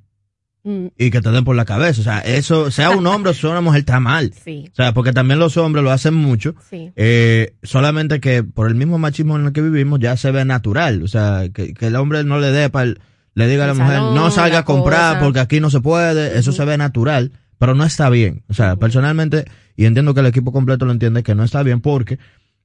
Mm, 0.64 0.86
y 0.98 1.10
que 1.10 1.20
te 1.20 1.30
den 1.30 1.44
por 1.44 1.56
la 1.56 1.64
cabeza. 1.64 2.00
O 2.00 2.04
sea, 2.04 2.18
eso, 2.20 2.70
sea 2.70 2.90
un 2.90 3.06
hombre 3.06 3.30
o 3.30 3.34
sea 3.34 3.50
una 3.50 3.60
mujer, 3.60 3.80
está 3.80 4.00
mal. 4.00 4.34
Sí. 4.44 4.68
O 4.72 4.74
sea, 4.74 4.92
porque 4.92 5.12
también 5.12 5.38
los 5.38 5.56
hombres 5.56 5.84
lo 5.84 5.90
hacen 5.90 6.14
mucho. 6.14 6.54
Sí. 6.68 6.92
Eh, 6.96 7.54
solamente 7.62 8.20
que 8.20 8.42
por 8.42 8.68
el 8.68 8.74
mismo 8.74 8.98
machismo 8.98 9.36
en 9.36 9.46
el 9.46 9.52
que 9.52 9.62
vivimos 9.62 10.00
ya 10.00 10.16
se 10.16 10.30
ve 10.30 10.44
natural. 10.44 11.02
O 11.02 11.08
sea, 11.08 11.48
que, 11.52 11.74
que 11.74 11.86
el 11.86 11.96
hombre 11.96 12.24
no 12.24 12.38
le 12.38 12.50
dé 12.50 12.70
para 12.70 12.94
le 13.34 13.46
diga 13.46 13.64
a 13.64 13.66
la 13.68 13.74
mujer, 13.74 13.98
salón, 13.98 14.14
no 14.16 14.30
salga 14.32 14.58
a 14.58 14.64
comprar 14.64 15.14
cosa. 15.14 15.24
porque 15.24 15.38
aquí 15.38 15.60
no 15.60 15.70
se 15.70 15.80
puede. 15.80 16.36
Eso 16.38 16.50
se 16.50 16.64
ve 16.64 16.76
natural, 16.76 17.30
pero 17.56 17.76
no 17.76 17.84
está 17.84 18.10
bien. 18.10 18.42
O 18.48 18.54
sea, 18.54 18.74
personalmente, 18.76 19.44
y 19.76 19.84
entiendo 19.84 20.12
que 20.12 20.20
el 20.20 20.26
equipo 20.26 20.50
completo 20.50 20.86
lo 20.86 20.92
entiende, 20.92 21.22
que 21.22 21.36
no 21.36 21.44
está 21.44 21.62
bien 21.62 21.80
porque 21.80 22.18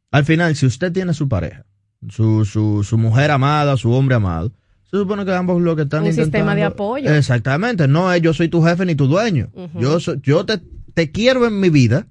al 0.10 0.26
final, 0.26 0.56
si 0.56 0.66
usted 0.66 0.92
tiene 0.92 1.14
su 1.14 1.30
pareja, 1.30 1.66
su, 2.10 2.44
su, 2.46 2.84
su 2.84 2.98
mujer 2.98 3.32
amada, 3.32 3.78
su 3.78 3.92
hombre 3.92 4.16
amado, 4.16 4.52
se 4.98 5.00
supone 5.00 5.26
que 5.26 5.34
ambos 5.34 5.62
lo 5.62 5.76
que 5.76 5.82
están 5.82 6.04
Un 6.04 6.10
intentando... 6.10 6.26
sistema 6.38 6.56
de 6.56 6.64
apoyo. 6.64 7.14
Exactamente. 7.14 7.88
No 7.88 8.14
es 8.14 8.22
yo 8.22 8.34
soy 8.34 8.48
tu 8.48 8.62
jefe 8.64 8.86
ni 8.86 8.94
tu 8.96 9.08
dueño. 9.08 9.50
Yo 9.80 9.98
yo 10.22 10.46
te, 10.46 10.62
te 10.94 11.12
quiero 11.12 11.48
en 11.48 11.60
mi 11.60 11.70
vida 11.70 12.06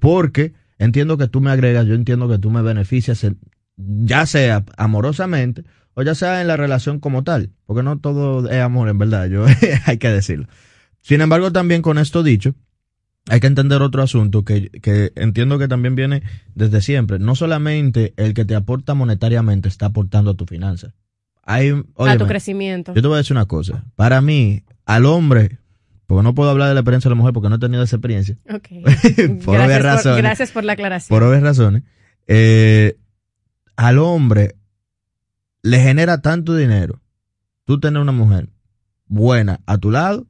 porque 0.00 0.52
entiendo 0.78 1.18
que 1.18 1.28
tú 1.28 1.40
me 1.40 1.50
agregas, 1.50 1.86
yo 1.86 1.94
entiendo 1.94 2.28
que 2.28 2.38
tú 2.38 2.50
me 2.50 2.62
beneficias, 2.62 3.24
en- 3.24 3.38
ya 3.76 4.26
sea 4.26 4.64
amorosamente 4.76 5.64
o 5.94 6.02
ya 6.02 6.14
sea 6.14 6.40
en 6.40 6.46
la 6.46 6.56
relación 6.56 7.00
como 7.00 7.24
tal, 7.24 7.50
porque 7.66 7.82
no 7.82 7.98
todo 7.98 8.48
es 8.48 8.60
amor, 8.60 8.88
en 8.88 8.98
verdad, 8.98 9.26
yo 9.28 9.44
hay 9.86 9.98
que 9.98 10.08
decirlo. 10.08 10.46
Sin 11.00 11.20
embargo, 11.20 11.52
también 11.52 11.82
con 11.82 11.98
esto 11.98 12.22
dicho, 12.22 12.54
hay 13.28 13.40
que 13.40 13.46
entender 13.46 13.80
otro 13.82 14.02
asunto 14.02 14.44
que, 14.44 14.70
que 14.70 15.12
entiendo 15.16 15.58
que 15.58 15.66
también 15.68 15.94
viene 15.94 16.22
desde 16.54 16.80
siempre. 16.82 17.18
No 17.18 17.34
solamente 17.34 18.12
el 18.16 18.34
que 18.34 18.44
te 18.44 18.54
aporta 18.54 18.94
monetariamente 18.94 19.68
está 19.68 19.86
aportando 19.86 20.32
a 20.32 20.34
tu 20.34 20.46
finanza. 20.46 20.94
Hay, 21.46 21.70
a 21.98 22.16
tu 22.16 22.26
crecimiento. 22.26 22.94
yo 22.94 23.02
te 23.02 23.08
voy 23.08 23.16
a 23.16 23.18
decir 23.18 23.36
una 23.36 23.46
cosa. 23.46 23.84
Para 23.96 24.20
mí, 24.20 24.62
al 24.86 25.04
hombre, 25.06 25.58
porque 26.06 26.22
no 26.22 26.34
puedo 26.34 26.50
hablar 26.50 26.68
de 26.68 26.74
la 26.74 26.80
experiencia 26.80 27.08
de 27.08 27.14
la 27.14 27.18
mujer 27.18 27.32
porque 27.34 27.48
no 27.48 27.56
he 27.56 27.58
tenido 27.58 27.82
esa 27.82 27.96
experiencia. 27.96 28.36
Ok. 28.52 28.68
por 29.44 29.56
obvias 29.56 29.68
gracias, 29.68 29.78
por, 29.78 29.84
razones. 29.84 30.22
gracias 30.22 30.50
por 30.52 30.64
la 30.64 30.72
aclaración. 30.72 31.16
Por 31.18 31.22
obvias 31.28 31.42
razones. 31.42 31.82
eh, 32.26 32.96
al 33.76 33.98
hombre 33.98 34.56
le 35.62 35.80
genera 35.80 36.20
tanto 36.20 36.54
dinero 36.54 37.00
tú 37.64 37.80
tener 37.80 38.00
una 38.00 38.12
mujer 38.12 38.48
buena 39.06 39.60
a 39.66 39.78
tu 39.78 39.90
lado 39.90 40.26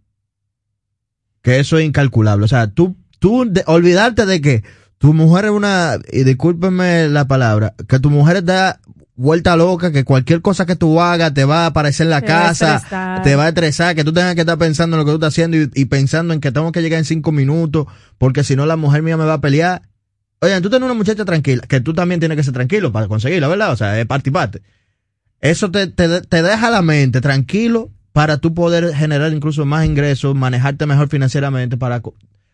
que 1.42 1.58
eso 1.60 1.76
es 1.78 1.84
incalculable. 1.84 2.44
O 2.44 2.48
sea, 2.48 2.68
tú, 2.68 2.96
tú 3.18 3.44
de- 3.46 3.64
olvidarte 3.66 4.24
de 4.24 4.40
que 4.40 4.64
tu 4.98 5.12
mujer 5.12 5.44
es 5.46 5.50
una, 5.50 5.98
y 6.10 6.24
discúlpenme 6.24 7.08
la 7.08 7.26
palabra, 7.26 7.74
que 7.86 7.98
tu 8.00 8.08
mujer 8.08 8.36
está 8.38 8.80
vuelta 9.16 9.56
loca, 9.56 9.92
que 9.92 10.04
cualquier 10.04 10.42
cosa 10.42 10.66
que 10.66 10.76
tú 10.76 11.00
hagas 11.00 11.32
te 11.34 11.44
va 11.44 11.62
a 11.62 11.66
aparecer 11.66 12.06
en 12.06 12.10
la 12.10 12.20
Te 12.20 12.26
casa, 12.26 13.20
te 13.22 13.36
va 13.36 13.44
a 13.44 13.48
estresar, 13.48 13.94
que 13.94 14.04
tú 14.04 14.12
tengas 14.12 14.34
que 14.34 14.40
estar 14.40 14.58
pensando 14.58 14.96
en 14.96 14.98
lo 14.98 15.04
que 15.04 15.10
tú 15.12 15.16
estás 15.16 15.34
haciendo 15.34 15.56
y, 15.56 15.70
y 15.74 15.84
pensando 15.86 16.34
en 16.34 16.40
que 16.40 16.52
tengo 16.52 16.72
que 16.72 16.82
llegar 16.82 16.98
en 16.98 17.04
cinco 17.04 17.32
minutos, 17.32 17.86
porque 18.18 18.44
si 18.44 18.56
no 18.56 18.66
la 18.66 18.76
mujer 18.76 19.02
mía 19.02 19.16
me 19.16 19.24
va 19.24 19.34
a 19.34 19.40
pelear. 19.40 19.82
Oye, 20.40 20.60
tú 20.60 20.68
tienes 20.68 20.84
una 20.84 20.94
muchacha 20.94 21.24
tranquila, 21.24 21.62
que 21.68 21.80
tú 21.80 21.94
también 21.94 22.20
tienes 22.20 22.36
que 22.36 22.42
ser 22.42 22.52
tranquilo 22.52 22.92
para 22.92 23.08
conseguirla, 23.08 23.48
¿verdad? 23.48 23.72
O 23.72 23.76
sea, 23.76 23.98
es 23.98 24.06
parte 24.06 24.30
y 24.30 24.32
parte. 24.32 24.62
Eso 25.40 25.70
te, 25.70 25.86
te, 25.86 26.20
te 26.22 26.42
deja 26.42 26.70
la 26.70 26.82
mente 26.82 27.20
tranquilo 27.20 27.90
para 28.12 28.38
tú 28.38 28.54
poder 28.54 28.94
generar 28.94 29.32
incluso 29.32 29.64
más 29.64 29.84
ingresos, 29.86 30.34
manejarte 30.34 30.86
mejor 30.86 31.08
financieramente, 31.08 31.76
para 31.76 32.00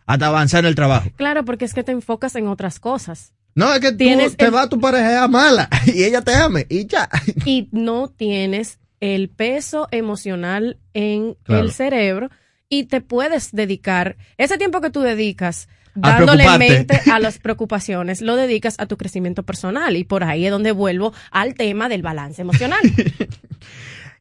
hasta 0.07 0.27
avanzar 0.27 0.61
en 0.61 0.66
el 0.66 0.75
trabajo. 0.75 1.11
Claro, 1.16 1.44
porque 1.44 1.64
es 1.64 1.75
que 1.75 1.85
te 1.85 1.92
enfocas 1.92 2.35
en 2.35 2.49
otras 2.49 2.81
cosas. 2.81 3.33
No, 3.55 3.73
es 3.75 3.81
que 3.81 3.91
tú 3.93 3.99
Tienes 3.99 4.37
te 4.37 4.47
el- 4.47 4.55
va 4.55 4.63
a 4.63 4.69
tu 4.69 4.81
pareja 4.81 5.27
mala 5.29 5.69
y 5.87 6.05
ella 6.05 6.23
te 6.23 6.35
ame 6.35 6.67
y 6.69 6.87
ya. 6.87 7.09
y 7.45 7.69
no 7.73 8.09
tienes 8.09 8.79
el 9.01 9.29
peso 9.29 9.89
emocional 9.91 10.79
en 10.95 11.35
Claro. 11.45 11.65
el 11.65 11.73
cerebro 11.73 12.31
y 12.69 12.85
te 12.85 13.01
puedes 13.01 13.51
dedicar 13.53 14.17
ese 14.39 14.57
tiempo 14.59 14.81
que 14.81 14.91
tú 14.91 15.01
dedicas 15.01 15.69
dándole 15.95 16.47
mente 16.59 17.01
a 17.11 17.19
las 17.21 17.39
preocupaciones, 17.39 18.21
lo 18.23 18.37
dedicas 18.37 18.77
a 18.79 18.87
tu 18.87 18.97
crecimiento 18.97 19.43
personal 19.43 19.97
y 19.97 20.05
por 20.05 20.23
ahí 20.23 20.45
es 20.47 20.53
donde 20.53 20.71
vuelvo 20.73 21.13
al 21.33 21.55
tema 21.55 21.89
del 21.89 22.03
balance 22.03 22.41
emocional. 22.43 22.79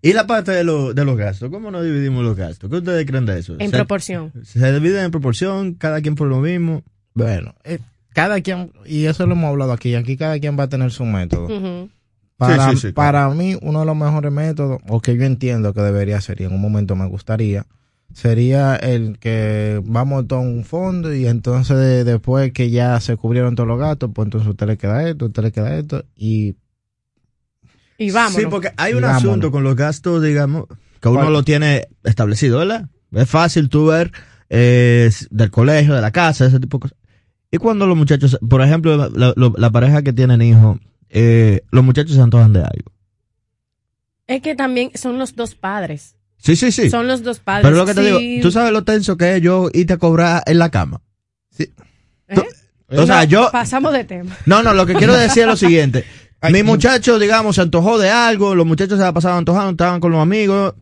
Y 0.01 0.13
la 0.13 0.25
parte 0.25 0.51
de, 0.53 0.63
lo- 0.63 0.93
de 0.93 1.03
los 1.05 1.17
gastos, 1.17 1.49
¿cómo 1.51 1.71
nos 1.71 1.83
dividimos 1.83 2.23
los 2.23 2.35
gastos? 2.37 2.69
¿Qué 2.69 2.77
ustedes 2.77 3.05
creen 3.05 3.25
de 3.25 3.37
eso? 3.39 3.55
En 3.59 3.69
¿Se- 3.69 3.75
proporción. 3.77 4.31
¿Se 4.43 4.71
dividen 4.73 5.05
en 5.05 5.11
proporción? 5.11 5.73
¿Cada 5.73 6.01
quien 6.01 6.15
por 6.15 6.27
lo 6.27 6.37
mismo? 6.39 6.83
Bueno, 7.13 7.53
eh, 7.65 7.79
cada 8.13 8.41
quien, 8.41 8.71
y 8.85 9.05
eso 9.05 9.25
lo 9.25 9.33
hemos 9.33 9.49
hablado 9.49 9.71
aquí, 9.71 9.95
aquí 9.95 10.17
cada 10.17 10.39
quien 10.39 10.57
va 10.59 10.63
a 10.63 10.69
tener 10.69 10.91
su 10.91 11.05
método. 11.05 11.47
Para, 12.37 12.69
Sí, 12.71 12.75
sí, 12.77 12.87
sí, 12.87 12.93
para 12.93 13.27
mí, 13.29 13.57
uno 13.61 13.81
de 13.81 13.85
los 13.85 13.95
mejores 13.97 14.31
métodos, 14.31 14.79
o 14.87 15.01
que 15.01 15.15
yo 15.17 15.23
entiendo 15.23 15.73
que 15.73 15.81
debería 15.81 16.21
ser, 16.21 16.39
y 16.39 16.45
en 16.45 16.53
un 16.53 16.61
momento 16.61 16.95
me 16.95 17.05
gustaría, 17.05 17.65
sería 18.13 18.75
el 18.77 19.19
que 19.19 19.81
vamos 19.85 20.23
a 20.23 20.27
todo 20.27 20.39
un 20.39 20.63
fondo 20.63 21.13
y 21.13 21.27
entonces 21.27 21.77
de- 21.77 22.03
después 22.05 22.51
que 22.53 22.69
ya 22.71 22.99
se 23.01 23.17
cubrieron 23.17 23.55
todos 23.55 23.67
los 23.67 23.77
gastos, 23.79 24.11
pues 24.13 24.25
entonces 24.27 24.47
a 24.47 24.51
usted 24.51 24.67
le 24.67 24.77
queda 24.77 25.07
esto, 25.09 25.25
a 25.25 25.27
usted 25.27 25.43
le 25.43 25.51
queda 25.51 25.77
esto, 25.77 26.05
y 26.15 26.55
Y 27.97 28.11
vamos. 28.11 28.33
Sí, 28.41 28.47
porque 28.49 28.71
hay 28.77 28.93
un 28.93 29.01
vámonos. 29.01 29.23
asunto 29.23 29.51
con 29.51 29.63
los 29.63 29.75
gastos, 29.75 30.23
digamos, 30.23 30.65
que 31.01 31.09
uno 31.09 31.19
¿Cuál? 31.21 31.33
lo 31.33 31.43
tiene 31.43 31.87
establecido, 32.03 32.59
¿verdad? 32.59 32.87
Es 33.11 33.29
fácil 33.29 33.67
tú 33.69 33.87
ver 33.87 34.11
eh, 34.49 35.09
del 35.29 35.51
colegio, 35.51 35.93
de 35.93 36.01
la 36.01 36.11
casa, 36.11 36.45
ese 36.45 36.59
tipo 36.59 36.77
de 36.77 36.81
cosas. 36.83 36.97
Y 37.51 37.57
cuando 37.57 37.87
los 37.87 37.97
muchachos, 37.97 38.37
por 38.47 38.61
ejemplo, 38.61 38.95
la, 38.97 39.33
la- 39.35 39.53
la 39.57 39.69
pareja 39.71 40.01
que 40.03 40.13
tienen 40.13 40.41
hijos, 40.41 40.77
eh, 41.09 41.61
los 41.71 41.83
muchachos 41.83 42.15
se 42.15 42.21
antojan 42.21 42.53
de 42.53 42.59
algo. 42.59 42.91
Es 44.27 44.41
que 44.41 44.55
también 44.55 44.91
son 44.93 45.17
los 45.17 45.35
dos 45.35 45.55
padres. 45.55 46.15
Sí, 46.37 46.55
sí, 46.55 46.71
sí. 46.71 46.89
Son 46.89 47.07
los 47.07 47.23
dos 47.23 47.39
padres. 47.39 47.63
Pero 47.63 47.75
lo 47.75 47.85
que 47.85 47.93
te 47.95 48.01
Sí. 48.03 48.07
digo, 48.27 48.41
tú 48.43 48.51
sabes 48.51 48.71
lo 48.71 48.83
tenso 48.83 49.17
que 49.17 49.37
es 49.37 49.41
yo 49.41 49.69
irte 49.73 49.93
a 49.93 49.97
cobrar 49.97 50.43
en 50.45 50.59
la 50.59 50.69
cama. 50.69 51.01
¿Eh? 51.57 51.69
O 52.91 53.05
sea, 53.05 53.17
No, 53.17 53.23
yo, 53.23 53.49
Pasamos 53.51 53.91
de 53.93 54.03
tema. 54.03 54.35
No, 54.45 54.61
no, 54.63 54.73
lo 54.73 54.85
que 54.85 54.93
quiero 54.93 55.13
decir 55.13 55.43
es 55.43 55.47
lo 55.49 55.55
siguiente. 55.57 56.05
Mi 56.51 56.63
muchacho, 56.63 57.19
digamos, 57.19 57.55
se 57.55 57.61
antojó 57.63 57.97
de 57.97 58.09
algo, 58.09 58.55
los 58.55 58.65
muchachos 58.65 58.97
se 58.97 59.03
la 59.03 59.11
pasaban 59.13 59.39
antojando, 59.39 59.71
estaban 59.71 59.99
con 59.99 60.11
los 60.11 60.21
amigos. 60.21 60.75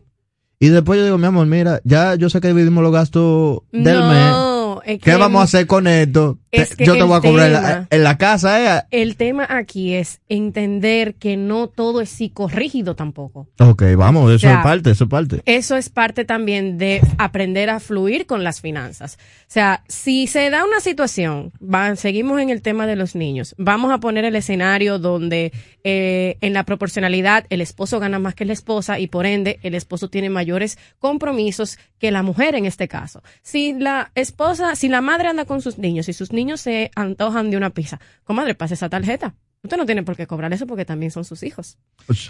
Y 0.60 0.68
después 0.68 0.98
yo 0.98 1.04
digo, 1.04 1.18
mi 1.18 1.26
amor, 1.26 1.46
mira, 1.46 1.80
ya 1.84 2.14
yo 2.16 2.28
sé 2.30 2.40
que 2.40 2.48
dividimos 2.48 2.82
los 2.82 2.92
gastos 2.92 3.60
del 3.72 3.82
mes. 3.84 4.30
No, 4.30 4.80
es 4.84 4.98
¿Qué 5.00 5.10
que 5.12 5.16
vamos 5.16 5.40
a 5.40 5.44
hacer 5.44 5.66
con 5.66 5.86
esto? 5.86 6.38
Es 6.50 6.70
Te- 6.70 6.76
que 6.76 6.86
yo 6.86 6.94
te 6.96 7.02
voy 7.02 7.18
a 7.18 7.20
cobrar 7.20 7.46
en 7.48 7.52
la, 7.52 7.60
tema- 7.60 7.86
en 7.90 8.04
la 8.04 8.16
casa, 8.18 8.78
¿eh? 8.80 8.82
El 8.90 9.16
tema 9.16 9.46
aquí 9.50 9.94
es 9.94 10.20
entender 10.30 11.14
que 11.16 11.36
no 11.36 11.68
todo 11.68 12.00
es 12.00 12.08
psicorrígido 12.08 12.96
tampoco. 12.96 13.48
Ok, 13.58 13.82
vamos, 13.96 14.28
eso 14.32 14.36
O 14.46 14.50
sea, 14.50 14.58
es 14.58 14.62
parte, 14.64 14.90
eso 14.92 15.04
es 15.04 15.10
parte. 15.10 15.42
Eso 15.44 15.76
es 15.76 15.88
parte 15.90 16.24
también 16.24 16.78
de 16.78 17.02
aprender 17.18 17.68
a 17.68 17.80
fluir 17.80 18.24
con 18.24 18.44
las 18.44 18.60
finanzas. 18.62 19.18
O 19.42 19.44
sea, 19.50 19.84
si 19.88 20.26
se 20.26 20.48
da 20.48 20.64
una 20.64 20.80
situación, 20.80 21.52
va- 21.62 21.96
seguimos 21.96 22.40
en 22.40 22.48
el 22.48 22.62
tema 22.62 22.86
de 22.86 22.96
los 22.96 23.14
niños, 23.14 23.54
vamos 23.58 23.92
a 23.92 23.98
poner 23.98 24.24
el 24.24 24.34
escenario 24.36 24.98
donde 24.98 25.52
eh, 25.84 26.38
en 26.40 26.54
la 26.54 26.64
proporcionalidad 26.64 27.44
el 27.50 27.60
esposo 27.60 28.00
gana 28.00 28.18
más 28.18 28.34
que 28.34 28.44
la 28.46 28.52
esposa 28.54 28.98
y 28.98 29.06
por 29.06 29.26
ende 29.26 29.58
el 29.62 29.74
esposo 29.74 30.08
tiene 30.08 30.30
mayores 30.30 30.78
compromisos 30.98 31.78
que 31.98 32.10
la 32.10 32.22
mujer 32.22 32.54
en 32.54 32.64
este 32.64 32.88
caso. 32.88 33.22
Si 33.42 33.74
la 33.74 34.12
esposa, 34.14 34.74
si 34.76 34.88
la 34.88 35.00
madre 35.00 35.28
anda 35.28 35.44
con 35.44 35.60
sus 35.60 35.76
niños 35.78 36.08
y 36.08 36.12
sus 36.12 36.32
niños 36.32 36.37
se 36.56 36.90
antojan 36.94 37.50
de 37.50 37.56
una 37.56 37.70
pizza, 37.70 37.98
comadre, 38.24 38.54
pase 38.54 38.74
esa 38.74 38.88
tarjeta. 38.88 39.34
Usted 39.62 39.76
no 39.76 39.86
tiene 39.86 40.04
por 40.04 40.14
qué 40.16 40.26
cobrar 40.28 40.52
eso 40.52 40.66
porque 40.68 40.84
también 40.84 41.10
son 41.10 41.24
sus 41.24 41.42
hijos. 41.42 41.78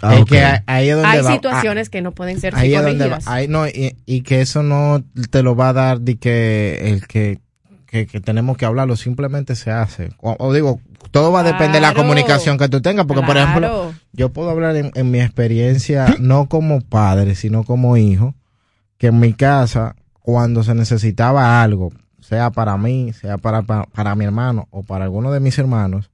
Ah, 0.01 0.23
que 0.27 0.41
ahí- 0.43 0.59
ahí 0.65 0.89
es 0.89 0.95
donde 0.95 1.09
Hay 1.09 1.21
va- 1.21 1.31
situaciones 1.31 1.89
que 1.89 2.01
no 2.01 2.11
pueden 2.11 2.39
ser 2.41 2.55
ahí 2.55 2.73
es 2.73 2.81
donde 2.83 3.07
va- 3.07 3.19
ahí 3.27 3.47
no, 3.47 3.67
y, 3.67 3.95
y 4.07 4.21
que 4.21 4.41
eso 4.41 4.63
no 4.63 5.03
te 5.29 5.43
lo 5.43 5.55
va 5.55 5.69
a 5.69 5.73
dar 5.73 6.01
de 6.01 6.15
que 6.17 6.89
el 6.91 7.05
que, 7.05 7.39
que, 7.85 8.07
que 8.07 8.19
tenemos 8.19 8.57
que 8.57 8.65
hablarlo, 8.65 8.95
simplemente 8.95 9.55
se 9.55 9.69
hace. 9.69 10.09
O, 10.21 10.35
o 10.39 10.53
digo, 10.53 10.79
todo 11.11 11.31
va 11.31 11.41
a 11.41 11.43
depender 11.43 11.73
de 11.73 11.81
la 11.81 11.93
comunicación 11.93 12.57
que 12.57 12.67
tú 12.67 12.81
tengas, 12.81 13.05
porque 13.05 13.23
por 13.23 13.37
ejemplo, 13.37 13.93
yo 14.11 14.29
puedo 14.33 14.49
hablar 14.49 14.75
en, 14.75 14.91
en 14.95 15.11
mi 15.11 15.21
experiencia, 15.21 16.15
no 16.19 16.47
como 16.49 16.81
padre, 16.81 17.35
sino 17.35 17.63
como 17.63 17.95
hijo, 17.95 18.33
que 18.97 19.07
en 19.07 19.19
mi 19.19 19.33
casa, 19.33 19.95
cuando 20.19 20.63
se 20.63 20.73
necesitaba 20.75 21.61
algo, 21.61 21.91
sea 22.29 22.51
para 22.51 22.77
mí, 22.77 23.11
sea 23.13 23.39
para, 23.39 23.63
para, 23.63 23.85
para 23.85 24.15
mi 24.15 24.23
hermano 24.23 24.67
o 24.69 24.83
para 24.83 25.05
alguno 25.05 25.31
de 25.31 25.39
mis 25.39 25.57
hermanos, 25.57 26.11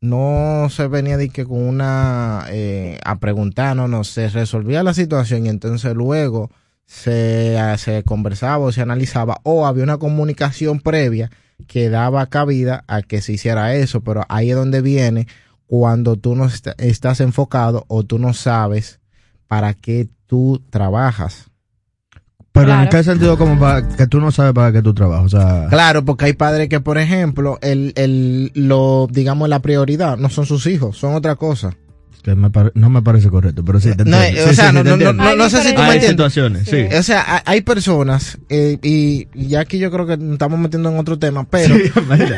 no 0.00 0.66
se 0.68 0.88
venía 0.88 1.16
de 1.16 1.28
con 1.44 1.62
una 1.62 2.46
eh, 2.48 2.98
a 3.04 3.20
preguntar, 3.20 3.76
no, 3.76 3.86
se 4.02 4.28
resolvía 4.28 4.82
la 4.82 4.94
situación 4.94 5.46
y 5.46 5.48
entonces 5.48 5.94
luego 5.94 6.50
se, 6.86 7.56
se 7.78 8.02
conversaba 8.02 8.64
o 8.64 8.72
se 8.72 8.82
analizaba 8.82 9.38
o 9.44 9.64
había 9.66 9.84
una 9.84 9.98
comunicación 9.98 10.80
previa 10.80 11.30
que 11.68 11.88
daba 11.88 12.26
cabida 12.26 12.82
a 12.88 13.02
que 13.02 13.22
se 13.22 13.34
hiciera 13.34 13.76
eso, 13.76 14.00
pero 14.00 14.24
ahí 14.28 14.50
es 14.50 14.56
donde 14.56 14.80
viene 14.80 15.28
cuando 15.68 16.16
tú 16.16 16.34
no 16.34 16.46
est- 16.46 16.68
estás 16.78 17.20
enfocado 17.20 17.84
o 17.86 18.02
tú 18.02 18.18
no 18.18 18.34
sabes 18.34 18.98
para 19.46 19.72
qué 19.74 20.08
tú 20.26 20.60
trabajas. 20.70 21.51
Pero 22.52 22.68
en 22.70 22.74
Claro. 22.76 22.90
qué 22.90 23.02
sentido 23.02 23.38
como 23.38 23.58
para 23.58 23.88
que 23.88 24.06
tú 24.06 24.20
no 24.20 24.30
sabes 24.30 24.52
para 24.52 24.72
qué 24.72 24.82
tú 24.82 24.92
trabajas, 24.92 25.24
o 25.24 25.28
sea... 25.40 25.66
Claro, 25.70 26.04
porque 26.04 26.26
hay 26.26 26.32
padres 26.34 26.68
que, 26.68 26.80
por 26.80 26.98
ejemplo, 26.98 27.58
el, 27.62 27.92
el, 27.96 28.52
lo, 28.54 29.08
digamos, 29.10 29.48
la 29.48 29.60
prioridad 29.60 30.18
no 30.18 30.28
son 30.28 30.44
sus 30.44 30.66
hijos, 30.66 30.98
son 30.98 31.14
otra 31.14 31.36
cosa. 31.36 31.74
que 32.22 32.34
me 32.34 32.50
pare- 32.50 32.70
no 32.74 32.90
me 32.90 33.00
parece 33.00 33.30
correcto, 33.30 33.64
pero 33.64 33.80
sí, 33.80 33.96
te 33.96 34.04
No, 34.04 34.20
entiendo. 34.22 34.50
o 34.50 34.54
sea, 34.54 34.68
sí, 34.68 34.74
no, 34.74 34.82
sí, 34.82 34.88
no, 34.90 34.96
no, 34.98 35.12
no, 35.14 35.34
no 35.36 35.48
sé 35.50 35.62
si 35.62 35.70
tú 35.74 35.80
me 35.80 35.86
Hay 35.86 35.92
entiendes. 35.96 36.10
situaciones, 36.10 36.68
sí. 36.68 36.94
O 36.94 37.02
sea, 37.02 37.24
hay, 37.26 37.40
hay 37.46 37.60
personas, 37.62 38.36
eh, 38.50 38.76
y, 38.82 39.28
y 39.34 39.54
aquí 39.54 39.78
yo 39.78 39.90
creo 39.90 40.06
que 40.06 40.18
nos 40.18 40.34
estamos 40.34 40.58
metiendo 40.58 40.90
en 40.90 40.98
otro 40.98 41.18
tema, 41.18 41.44
pero 41.48 41.74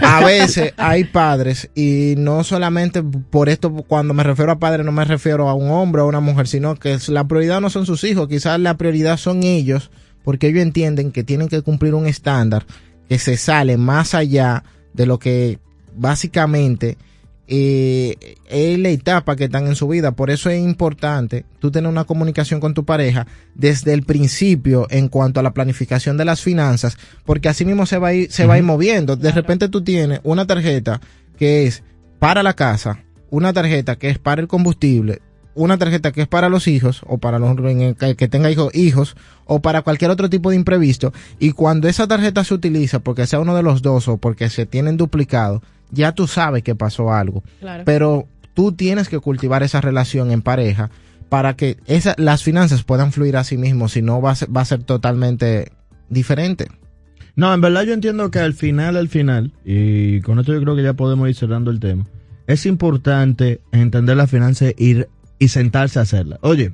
a 0.03 0.25
veces 0.25 0.75
hay 0.77 1.05
padres, 1.05 1.71
y 1.75 2.15
no 2.19 2.45
solamente 2.45 3.03
por 3.03 3.49
esto, 3.49 3.73
cuando 3.89 4.15
me 4.15 4.23
refiero 4.23 4.53
a 4.53 4.61
padre, 4.61 4.85
no 4.85 4.93
me 4.93 5.05
refiero 5.05 5.49
a 5.49 5.55
un 5.55 5.71
hombre 5.73 6.03
o 6.03 6.05
a 6.05 6.09
una 6.09 6.21
mujer, 6.21 6.47
sino 6.47 6.77
que 6.77 6.97
la 7.09 7.25
prioridad 7.27 7.61
no 7.61 7.69
son 7.69 7.85
sus 7.85 8.05
hijos, 8.05 8.29
quizás 8.29 8.61
la 8.61 8.77
prioridad 8.77 9.17
son 9.17 9.43
ellos, 9.43 9.91
porque 10.25 10.49
ellos 10.49 10.63
entienden 10.63 11.13
que 11.13 11.23
tienen 11.23 11.49
que 11.49 11.63
cumplir 11.63 11.95
un 11.95 12.07
estándar 12.07 12.67
que 13.09 13.19
se 13.19 13.37
sale 13.37 13.77
más 13.77 14.15
allá 14.15 14.65
de 14.95 15.07
lo 15.07 15.19
que 15.19 15.59
básicamente 15.95 16.97
eh, 17.47 18.37
es 18.47 18.79
la 18.79 18.89
etapa 18.89 19.37
que 19.37 19.45
están 19.45 19.67
en 19.67 19.77
su 19.77 19.87
vida. 19.87 20.13
Por 20.13 20.31
eso 20.31 20.49
es 20.49 20.63
importante 20.63 21.45
tú 21.59 21.71
tener 21.71 21.91
una 21.91 22.05
comunicación 22.05 22.59
con 22.59 22.73
tu 22.73 22.85
pareja 22.85 23.27
desde 23.55 23.93
el 23.93 24.03
principio 24.03 24.87
en 24.91 25.09
cuanto 25.09 25.41
a 25.41 25.43
la 25.43 25.53
planificación 25.53 26.17
de 26.17 26.25
las 26.25 26.41
finanzas, 26.41 26.97
porque 27.25 27.49
así 27.49 27.65
mismo 27.65 27.85
se 27.87 27.99
va 27.99 28.09
a 28.09 28.15
ir, 28.15 28.33
se 28.33 28.47
va 28.47 28.55
a 28.55 28.59
ir 28.59 28.65
moviendo. 28.65 29.17
De 29.17 29.31
repente 29.31 29.69
tú 29.69 29.83
tienes 29.85 30.21
una 30.23 30.47
tarjeta 30.47 31.01
que 31.39 31.67
es 31.67 31.83
para 32.19 32.43
la 32.43 32.55
casa, 32.55 33.05
una 33.31 33.53
tarjeta 33.53 33.97
que 33.97 34.09
es 34.09 34.19
para 34.19 34.41
el 34.41 34.49
combustible, 34.49 35.21
una 35.55 35.79
tarjeta 35.79 36.13
que 36.13 36.23
es 36.23 36.29
para 36.29 36.49
los 36.49 36.67
hijos 36.69 37.03
o 37.07 37.19
para 37.19 37.39
los 37.39 37.57
que 38.17 38.29
tenga 38.29 38.51
hijos, 38.51 38.75
hijos 38.75 39.17
o 39.45 39.61
para 39.61 39.83
cualquier 39.83 40.11
otro 40.11 40.29
tipo 40.31 40.51
de 40.51 40.57
imprevisto 40.57 41.13
y 41.39 41.53
cuando 41.53 41.89
esa 41.89 42.07
tarjeta 42.07 42.45
se 42.45 42.55
utiliza 42.55 42.99
porque 43.01 43.27
sea 43.27 43.41
uno 43.41 43.55
de 43.55 43.63
los 43.63 43.83
dos 43.83 44.09
o 44.09 44.17
porque 44.17 44.49
se 44.51 44.67
tienen 44.67 44.97
duplicado 44.97 45.63
ya 45.91 46.13
tú 46.13 46.27
sabes 46.27 46.63
que 46.63 46.75
pasó 46.75 47.13
algo 47.13 47.43
Claro. 47.61 47.85
pero 47.87 48.27
tú 48.55 48.73
tienes 48.73 49.09
que 49.09 49.19
cultivar 49.21 49.63
esa 49.63 49.81
relación 49.81 50.31
en 50.31 50.43
pareja 50.43 50.91
para 51.29 51.55
que 51.57 51.77
esa, 51.87 52.15
las 52.19 52.43
finanzas 52.43 52.83
puedan 52.85 53.13
fluir 53.13 53.37
a 53.37 53.45
sí 53.45 53.57
mismos 53.57 53.93
si 53.93 54.03
no 54.03 54.21
va 54.21 54.33
a 54.33 54.35
ser, 54.35 54.55
va 54.57 54.61
a 54.61 54.65
ser 54.65 54.83
totalmente 54.83 55.71
diferente 56.09 56.69
No, 57.37 57.53
en 57.53 57.61
verdad 57.61 57.83
yo 57.83 57.93
entiendo 57.95 58.31
que 58.31 58.39
al 58.39 58.55
final, 58.55 58.97
al 58.97 59.09
final, 59.09 59.53
y 59.65 60.21
con 60.21 60.39
esto 60.39 60.53
yo 60.53 60.61
creo 60.61 60.77
que 60.77 60.83
ya 60.83 60.93
podemos 60.95 61.29
ir 61.29 61.35
cerrando 61.35 61.71
el 61.71 61.81
tema, 61.81 62.05
es 62.47 62.67
importante 62.67 63.61
entender 63.73 64.17
las 64.17 64.31
finanzas 64.31 64.75
ir, 64.77 65.09
y 65.39 65.49
sentarse 65.49 65.99
a 65.99 66.03
hacerla. 66.03 66.39
Oye, 66.43 66.73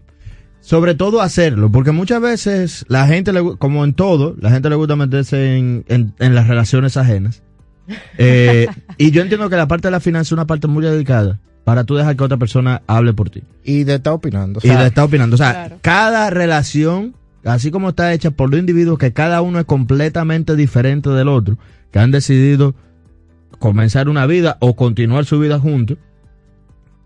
sobre 0.60 0.94
todo 0.94 1.20
hacerlo, 1.22 1.70
porque 1.72 1.90
muchas 1.92 2.20
veces 2.20 2.84
la 2.88 3.06
gente, 3.06 3.32
le 3.32 3.56
como 3.56 3.84
en 3.84 3.94
todo, 3.94 4.36
la 4.40 4.50
gente 4.50 4.68
le 4.68 4.76
gusta 4.76 4.94
meterse 4.96 5.56
en, 5.56 5.84
en- 5.88 6.14
en 6.18 6.34
las 6.34 6.48
relaciones 6.48 6.96
ajenas. 6.96 7.42
Eh, 8.18 8.68
y 8.98 9.10
yo 9.10 9.20
entiendo 9.22 9.50
que 9.50 9.56
la 9.56 9.66
parte 9.66 9.88
de 9.88 9.92
la 9.92 9.98
finanza 9.98 10.28
es 10.28 10.32
una 10.32 10.46
parte 10.46 10.68
muy 10.68 10.84
delicada 10.84 11.40
para 11.64 11.82
tú 11.82 11.96
dejar 11.96 12.14
que 12.16 12.22
otra 12.22 12.36
persona 12.36 12.82
hable 12.86 13.12
por 13.14 13.30
ti. 13.30 13.42
y 13.64 13.82
de 13.82 13.96
estar 13.96 14.12
opinando 14.12 14.60
o 14.62 14.66
y 14.66 14.68
le 14.68 14.86
está 14.86 15.02
opinando. 15.04 15.34
O 15.34 15.38
sea, 15.38 15.52
Claro. 15.52 15.78
cada 15.82 16.30
relación, 16.30 17.16
así 17.44 17.72
como 17.72 17.88
está 17.88 18.12
hecha 18.12 18.30
por 18.30 18.48
los 18.50 18.60
individuos, 18.60 18.96
que 18.98 19.12
cada 19.12 19.42
uno 19.42 19.58
es 19.58 19.64
completamente 19.64 20.54
diferente 20.54 21.10
del 21.10 21.26
otro, 21.26 21.58
que 21.90 21.98
han 21.98 22.12
decidido 22.12 22.76
comenzar 23.58 24.08
una 24.08 24.24
vida 24.26 24.56
o 24.60 24.76
continuar 24.76 25.24
su 25.24 25.40
vida 25.40 25.58
juntos, 25.58 25.98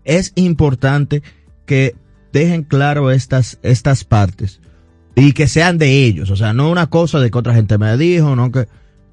es 0.03 0.33
importante 0.35 1.23
que 1.65 1.95
dejen 2.31 2.63
claro 2.63 3.11
estas, 3.11 3.59
estas 3.63 4.03
partes 4.03 4.61
y 5.15 5.33
que 5.33 5.47
sean 5.47 5.77
de 5.77 6.05
ellos. 6.05 6.29
O 6.29 6.35
sea, 6.35 6.53
no 6.53 6.69
una 6.69 6.87
cosa 6.87 7.19
de 7.19 7.31
que 7.31 7.37
otra 7.37 7.53
gente 7.53 7.77
me 7.77 7.97
dijo, 7.97 8.35
no 8.35 8.51
que 8.51 8.67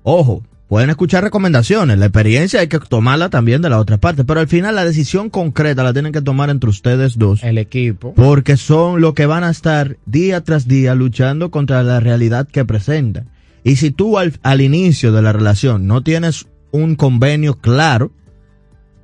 Ojo, 0.04 0.42
pueden 0.68 0.90
escuchar 0.90 1.22
recomendaciones, 1.22 1.98
la 1.98 2.06
experiencia 2.06 2.60
hay 2.60 2.66
que 2.66 2.80
tomarla 2.80 3.28
también 3.28 3.62
de 3.62 3.70
la 3.70 3.78
otra 3.78 3.98
parte, 3.98 4.24
pero 4.24 4.40
al 4.40 4.48
final 4.48 4.74
la 4.74 4.84
decisión 4.84 5.30
concreta 5.30 5.84
la 5.84 5.92
tienen 5.92 6.12
que 6.12 6.22
tomar 6.22 6.50
entre 6.50 6.70
ustedes 6.70 7.18
dos. 7.18 7.44
El 7.44 7.58
equipo. 7.58 8.14
Porque 8.14 8.56
son 8.56 9.00
los 9.00 9.14
que 9.14 9.26
van 9.26 9.44
a 9.44 9.50
estar 9.50 9.96
día 10.06 10.40
tras 10.42 10.66
día 10.66 10.94
luchando 10.94 11.50
contra 11.50 11.82
la 11.82 12.00
realidad 12.00 12.48
que 12.48 12.64
presentan. 12.64 13.28
Y 13.64 13.76
si 13.76 13.92
tú 13.92 14.18
al, 14.18 14.32
al 14.42 14.60
inicio 14.60 15.12
de 15.12 15.22
la 15.22 15.32
relación 15.32 15.86
no 15.86 16.02
tienes 16.02 16.46
un 16.72 16.96
convenio 16.96 17.58
claro, 17.58 18.10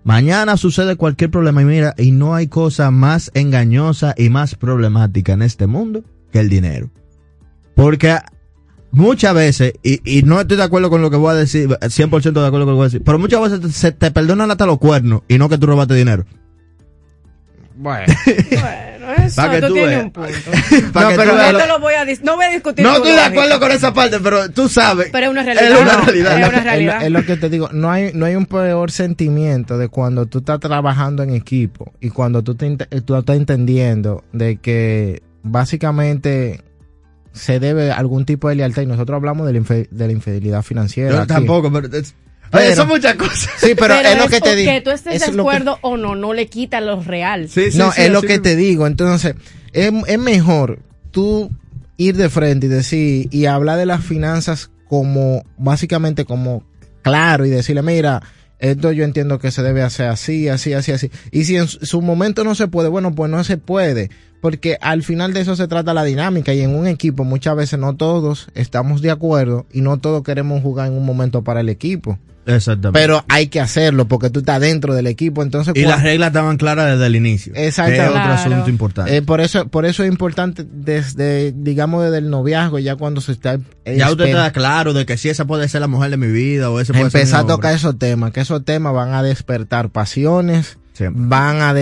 mañana 0.05 0.57
sucede 0.57 0.97
cualquier 0.97 1.31
problema 1.31 1.63
y 1.63 1.65
mira, 1.67 1.95
y 1.99 2.11
no 2.13 2.35
hay 2.35 2.49
cosa 2.49 2.91
más 2.91 3.31
engañosa 3.35 4.15
y 4.17 4.29
más 4.31 4.55
problemática 4.55 5.33
en 5.33 5.43
este 5.43 5.67
mundo 5.67 6.03
que 6.33 6.41
el 6.41 6.49
dinero. 6.49 6.91
Porque 7.75 8.17
muchas 8.91 9.35
veces, 9.35 9.75
y, 9.83 10.01
y 10.19 10.23
no 10.23 10.41
estoy 10.41 10.57
de 10.57 10.63
acuerdo 10.65 10.91
con 10.91 11.03
lo 11.03 11.11
que 11.11 11.17
voy 11.17 11.31
a 11.33 11.35
decir, 11.35 11.69
100% 11.69 12.21
de 12.41 12.47
acuerdo 12.47 12.51
con 12.51 12.61
lo 12.61 12.67
que 12.67 12.73
voy 12.73 12.83
a 12.83 12.85
decir, 12.89 13.03
pero 13.05 13.19
muchas 13.19 13.41
veces 13.43 13.61
te- 13.61 13.71
se 13.71 13.93
te 13.93 14.11
perdonan 14.11 14.51
hasta 14.51 14.67
los 14.67 14.79
cuernos 14.79 15.23
y 15.29 15.39
no 15.39 15.49
que 15.49 15.59
tú 15.59 15.67
robaste 15.67 15.95
dinero. 15.95 16.25
Bueno. 17.77 18.13
Bueno, 18.51 18.98
eso 19.29 19.41
Pa' 19.43 19.51
que 19.51 19.61
tú 19.61 19.67
tú 19.69 19.73
tienes 19.75 19.91
veas. 19.91 20.05
un 20.05 20.11
punto. 20.13 20.31
Pa' 20.93 21.09
que 21.11 21.17
pero 21.17 21.37
no 21.37 21.53
lo- 21.53 21.59
te 21.59 21.67
lo 21.67 21.79
voy 21.81 21.95
a 21.95 22.05
dis- 22.05 22.21
no 22.23 22.37
voy 22.37 22.45
a 22.47 22.51
discutir. 22.51 22.85
No 22.85 22.91
tu 22.91 22.97
estoy 23.05 23.13
de 23.13 23.21
acuerdo 23.21 23.61
con 23.61 23.71
esa 23.73 23.95
parte, 23.95 24.19
pero 24.21 24.51
tú 24.51 24.69
sabes. 24.69 25.09
Pero 25.13 25.27
es 25.27 25.31
una 25.33 25.43
realidad. 25.43 25.71
Es 25.73 25.81
una 25.81 26.01
realidad. 26.03 26.33
Es 26.35 26.41
lo 26.41 26.49
una 26.49 26.59
que- 26.59 26.65
realidad. 26.65 26.97
Es, 26.97 27.11
lo, 27.11 27.19
es 27.21 27.27
lo 27.27 27.35
que 27.35 27.41
te 27.41 27.49
digo, 27.51 27.69
no 27.73 27.91
hay, 27.91 28.11
no 28.15 28.27
hay 28.27 28.35
un 28.35 28.47
peor 28.47 28.91
sentimiento 28.91 29.79
de 29.79 29.89
cuando 29.89 30.27
tú 30.27 30.39
estás 30.39 30.61
trabajando 30.61 31.23
en 31.23 31.31
equipo 31.35 31.93
y 32.01 32.11
cuando 32.11 32.43
tú, 32.43 32.55
te, 32.55 32.77
tú 32.77 33.17
estás 33.17 33.37
entendiendo 33.37 34.25
de 34.33 34.57
que 34.57 35.23
básicamente 35.43 36.63
se 37.33 37.61
debe 37.61 37.93
a 37.93 37.97
algún 37.97 38.25
tipo 38.25 38.49
de 38.49 38.57
lealtad 38.57 38.83
y 38.83 38.87
nosotros 38.87 39.17
hablamos 39.17 39.47
de 39.47 39.53
la, 39.53 39.59
infe- 39.61 39.89
de 39.91 40.07
la 40.07 40.13
infidelidad 40.13 40.63
financiera. 40.63 41.11
Yo 41.13 41.19
aquí. 41.19 41.29
tampoco, 41.29 41.71
pero... 41.73 41.89
es- 41.97 42.15
Pero- 42.51 42.65
Oye, 42.65 42.75
son 42.75 42.89
muchas 42.89 43.15
cosas. 43.17 43.51
Sí, 43.59 43.73
pero, 43.79 43.95
es 43.95 44.19
lo 44.19 44.29
que 44.29 44.41
te 44.41 44.57
digo. 44.57 44.73
Que 44.73 44.81
tú 44.81 44.91
estés 44.91 45.15
es 45.17 45.27
de 45.27 45.33
que- 45.33 45.41
acuerdo 45.41 45.79
o 45.83 45.97
no, 45.97 46.15
no 46.15 46.33
le 46.33 46.47
quita 46.47 46.81
lo 46.81 47.03
real. 47.03 47.49
no, 47.75 47.93
es 47.97 48.11
lo 48.11 48.23
que 48.23 48.39
te 48.39 48.57
digo. 48.57 48.87
Entonces, 48.87 49.35
es, 49.73 49.93
es 50.07 50.19
mejor 50.19 50.81
tú 51.11 51.51
ir 51.97 52.17
de 52.17 52.29
frente 52.31 52.67
y 52.67 52.69
decir, 52.71 53.29
y 53.31 53.47
hablar 53.47 53.79
de 53.79 53.87
las 53.87 54.05
finanzas 54.05 54.71
como, 54.89 55.45
básicamente 55.59 56.25
como 56.25 56.63
claro 57.03 57.45
y 57.45 57.51
decirle, 57.51 57.83
mira, 57.83 58.23
esto 58.59 58.93
yo 58.93 59.05
entiendo 59.05 59.39
que 59.39 59.51
se 59.51 59.63
debe 59.63 59.83
hacer 59.83 60.07
así, 60.09 60.49
así, 60.49 60.73
así, 60.73 60.93
así. 60.93 61.11
Y 61.31 61.45
si 61.45 61.57
en 61.57 61.69
su 61.69 62.01
momento 62.03 62.45
no 62.45 62.55
se 62.55 62.69
puede, 62.69 62.89
bueno, 62.89 63.15
pues 63.15 63.31
no 63.31 63.43
se 63.45 63.57
puede. 63.57 64.11
Porque 64.41 64.79
al 64.81 65.03
final 65.03 65.33
de 65.35 65.41
eso 65.41 65.57
se 65.57 65.67
trata 65.67 65.93
la 65.95 66.05
dinámica 66.05 66.55
y 66.55 66.61
en 66.61 66.75
un 66.75 66.87
equipo 66.87 67.25
muchas 67.25 67.57
veces 67.57 67.79
no 67.81 67.97
todos 67.97 68.49
estamos 68.55 69.03
de 69.03 69.11
acuerdo 69.11 69.67
y 69.73 69.81
no 69.81 69.99
todos 69.99 70.23
queremos 70.23 70.63
jugar 70.63 70.87
en 70.89 70.95
un 70.95 71.05
momento 71.05 71.43
para 71.43 71.61
el 71.61 71.69
equipo. 71.69 72.19
Exactamente. 72.49 72.99
Pero 72.99 73.25
hay 73.29 73.47
que 73.49 73.61
hacerlo 73.61 74.09
porque 74.09 74.31
tú 74.31 74.41
estás 74.41 74.61
dentro 74.61 74.95
del 74.95 75.07
equipo. 75.07 75.43
Entonces, 75.43 75.75
y 75.77 75.83
las 75.83 76.03
reglas 76.03 76.29
estaban 76.29 76.57
claras 76.57 76.91
desde 76.93 77.07
el 77.07 77.15
inicio. 77.17 77.53
Exactamente. 77.55 78.03
Es 78.05 78.09
otro 78.11 78.23
Claro. 78.23 78.35
asunto 78.35 78.71
importante. 78.71 79.17
Eh, 79.17 79.23
por 79.23 79.41
eso, 79.41 79.69
por 79.69 79.87
eso 79.87 80.03
es 80.03 80.09
importante 80.11 80.65
desde, 80.69 81.53
digamos, 81.53 82.05
desde 82.05 82.19
el 82.19 82.31
noviazgo, 82.31 82.79
ya 82.79 82.97
cuando 82.97 83.21
se 83.21 83.33
está 83.33 83.59
ya 83.87 84.11
usted 84.11 84.27
está 84.27 84.53
claro 84.53 84.93
de 84.93 85.07
que 85.07 85.17
si 85.17 85.29
esa 85.29 85.45
puede 85.47 85.69
ser 85.69 85.81
la 85.81 85.87
mujer 85.87 86.11
de 86.11 86.17
mi 86.17 86.27
vida 86.27 86.71
o 86.71 86.81
ese 86.81 86.93
puede 86.93 87.11
ser 87.11 87.21
empezar 87.21 87.41
a 87.45 87.47
tocar 87.47 87.75
esos 87.75 87.99
temas, 87.99 88.33
que 88.33 88.41
esos 88.41 88.65
temas 88.65 88.93
van 88.93 89.15
a 89.15 89.23
despertar 89.23 89.89
pasiones, 89.91 90.79
van 91.11 91.61
a 91.63 91.73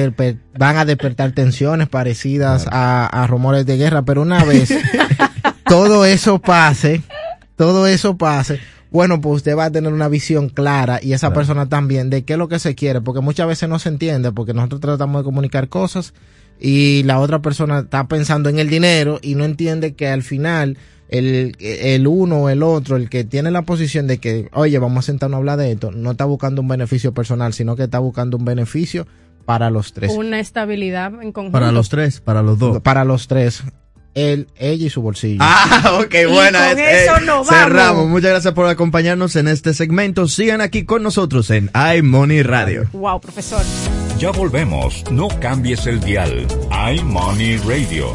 van 0.58 0.76
a 0.76 0.84
despertar 0.84 1.32
tensiones 1.32 1.88
parecidas 1.88 2.66
a, 2.70 3.06
a 3.06 3.26
rumores 3.26 3.66
de 3.66 3.76
guerra, 3.76 4.02
pero 4.02 4.22
una 4.22 4.44
vez 4.44 4.68
todo 5.66 6.04
eso 6.04 6.38
pase, 6.38 7.02
todo 7.56 7.86
eso 7.86 8.16
pase, 8.16 8.60
bueno, 8.90 9.20
pues 9.20 9.36
usted 9.36 9.56
va 9.56 9.66
a 9.66 9.70
tener 9.70 9.92
una 9.92 10.08
visión 10.08 10.48
clara 10.48 11.00
y 11.02 11.12
esa 11.12 11.32
persona 11.32 11.68
también 11.68 12.10
de 12.10 12.24
qué 12.24 12.34
es 12.34 12.38
lo 12.38 12.48
que 12.48 12.58
se 12.58 12.74
quiere, 12.74 13.00
porque 13.00 13.20
muchas 13.20 13.46
veces 13.46 13.68
no 13.68 13.78
se 13.78 13.88
entiende, 13.88 14.32
porque 14.32 14.54
nosotros 14.54 14.80
tratamos 14.80 15.20
de 15.20 15.24
comunicar 15.24 15.68
cosas 15.68 16.14
y 16.60 17.02
la 17.02 17.20
otra 17.20 17.40
persona 17.40 17.80
está 17.80 18.06
pensando 18.08 18.48
en 18.48 18.58
el 18.58 18.68
dinero 18.68 19.18
y 19.22 19.34
no 19.34 19.44
entiende 19.44 19.94
que 19.94 20.08
al 20.08 20.22
final 20.22 20.78
el, 21.08 21.56
el 21.60 22.06
uno 22.06 22.42
o 22.42 22.48
el 22.48 22.62
otro, 22.62 22.96
el 22.96 23.08
que 23.08 23.24
tiene 23.24 23.50
la 23.50 23.62
posición 23.62 24.06
de 24.06 24.18
que, 24.18 24.48
oye, 24.52 24.78
vamos 24.78 25.04
a 25.04 25.06
sentarnos 25.06 25.36
a 25.36 25.38
hablar 25.38 25.58
de 25.58 25.72
esto, 25.72 25.90
no 25.90 26.12
está 26.12 26.24
buscando 26.24 26.62
un 26.62 26.68
beneficio 26.68 27.12
personal, 27.12 27.52
sino 27.52 27.76
que 27.76 27.84
está 27.84 27.98
buscando 27.98 28.36
un 28.36 28.44
beneficio 28.44 29.06
para 29.44 29.70
los 29.70 29.92
tres. 29.92 30.12
Una 30.14 30.40
estabilidad 30.40 31.12
en 31.22 31.32
conjunto. 31.32 31.52
Para 31.52 31.72
los 31.72 31.88
tres, 31.88 32.20
para 32.20 32.42
los 32.42 32.58
dos. 32.58 32.80
Para 32.82 33.04
los 33.04 33.28
tres. 33.28 33.62
Él, 34.16 34.48
ella 34.58 34.86
y 34.86 34.90
su 34.90 35.02
bolsillo. 35.02 35.38
Ah, 35.42 35.98
ok, 36.02 36.14
buena. 36.28 36.70
con 36.70 36.78
es- 36.80 37.02
eso 37.04 37.16
eh, 37.18 37.20
nos 37.20 37.46
vamos. 37.46 37.48
Cerramos. 37.48 38.08
Muchas 38.08 38.30
gracias 38.30 38.54
por 38.54 38.66
acompañarnos 38.66 39.36
en 39.36 39.46
este 39.46 39.74
segmento. 39.74 40.26
Sigan 40.26 40.60
aquí 40.62 40.84
con 40.84 41.02
nosotros 41.02 41.50
en 41.50 41.70
iMoney 41.96 42.42
Radio. 42.42 42.88
Wow, 42.92 43.20
profesor. 43.20 43.60
Ya 44.18 44.30
volvemos. 44.30 45.04
No 45.10 45.28
cambies 45.40 45.86
el 45.86 46.00
dial. 46.00 46.46
iMoney 46.96 47.58
Radio. 47.58 48.14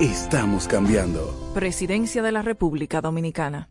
Estamos 0.00 0.68
cambiando. 0.68 1.34
Presidencia 1.54 2.20
de 2.22 2.30
la 2.30 2.42
República 2.42 3.00
Dominicana. 3.00 3.70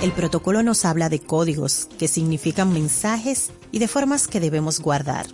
El 0.00 0.12
protocolo 0.12 0.62
nos 0.62 0.84
habla 0.84 1.08
de 1.08 1.18
códigos, 1.18 1.88
que 1.98 2.06
significan 2.06 2.72
mensajes 2.72 3.50
y 3.72 3.80
de 3.80 3.88
formas 3.88 4.28
que 4.28 4.38
debemos 4.38 4.78
guardar. 4.78 5.26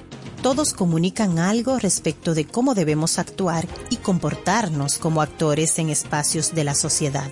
Todos 0.42 0.72
comunican 0.72 1.38
algo 1.38 1.78
respecto 1.78 2.34
de 2.34 2.46
cómo 2.46 2.74
debemos 2.74 3.18
actuar 3.18 3.66
y 3.90 3.96
comportarnos 3.96 4.96
como 4.98 5.20
actores 5.20 5.78
en 5.78 5.90
espacios 5.90 6.54
de 6.54 6.64
la 6.64 6.74
sociedad. 6.74 7.30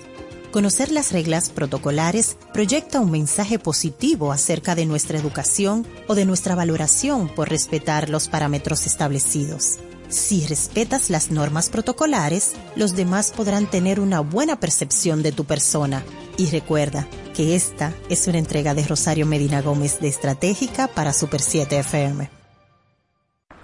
Conocer 0.51 0.91
las 0.91 1.11
reglas 1.11 1.49
protocolares 1.49 2.37
proyecta 2.53 2.99
un 2.99 3.09
mensaje 3.09 3.57
positivo 3.57 4.31
acerca 4.31 4.75
de 4.75 4.85
nuestra 4.85 5.17
educación 5.17 5.87
o 6.07 6.13
de 6.13 6.25
nuestra 6.25 6.53
valoración 6.53 7.29
por 7.29 7.49
respetar 7.49 8.09
los 8.09 8.27
parámetros 8.27 8.85
establecidos. 8.85 9.79
Si 10.13 10.45
respetas 10.45 11.09
las 11.09 11.31
normas 11.31 11.71
protocolares, 11.71 12.53
los 12.75 12.95
demás 12.95 13.31
podrán 13.31 13.65
tener 13.65 13.99
una 13.99 14.19
buena 14.19 14.59
percepción 14.59 15.23
de 15.23 15.31
tu 15.31 15.43
persona. 15.43 16.03
Y 16.37 16.51
recuerda 16.51 17.07
que 17.33 17.55
esta 17.55 17.95
es 18.09 18.27
una 18.27 18.37
entrega 18.37 18.75
de 18.75 18.85
Rosario 18.85 19.25
Medina 19.25 19.63
Gómez 19.63 19.99
de 19.99 20.09
Estratégica 20.09 20.87
para 20.87 21.13
Super 21.13 21.41
7 21.41 21.79
FM. 21.79 22.29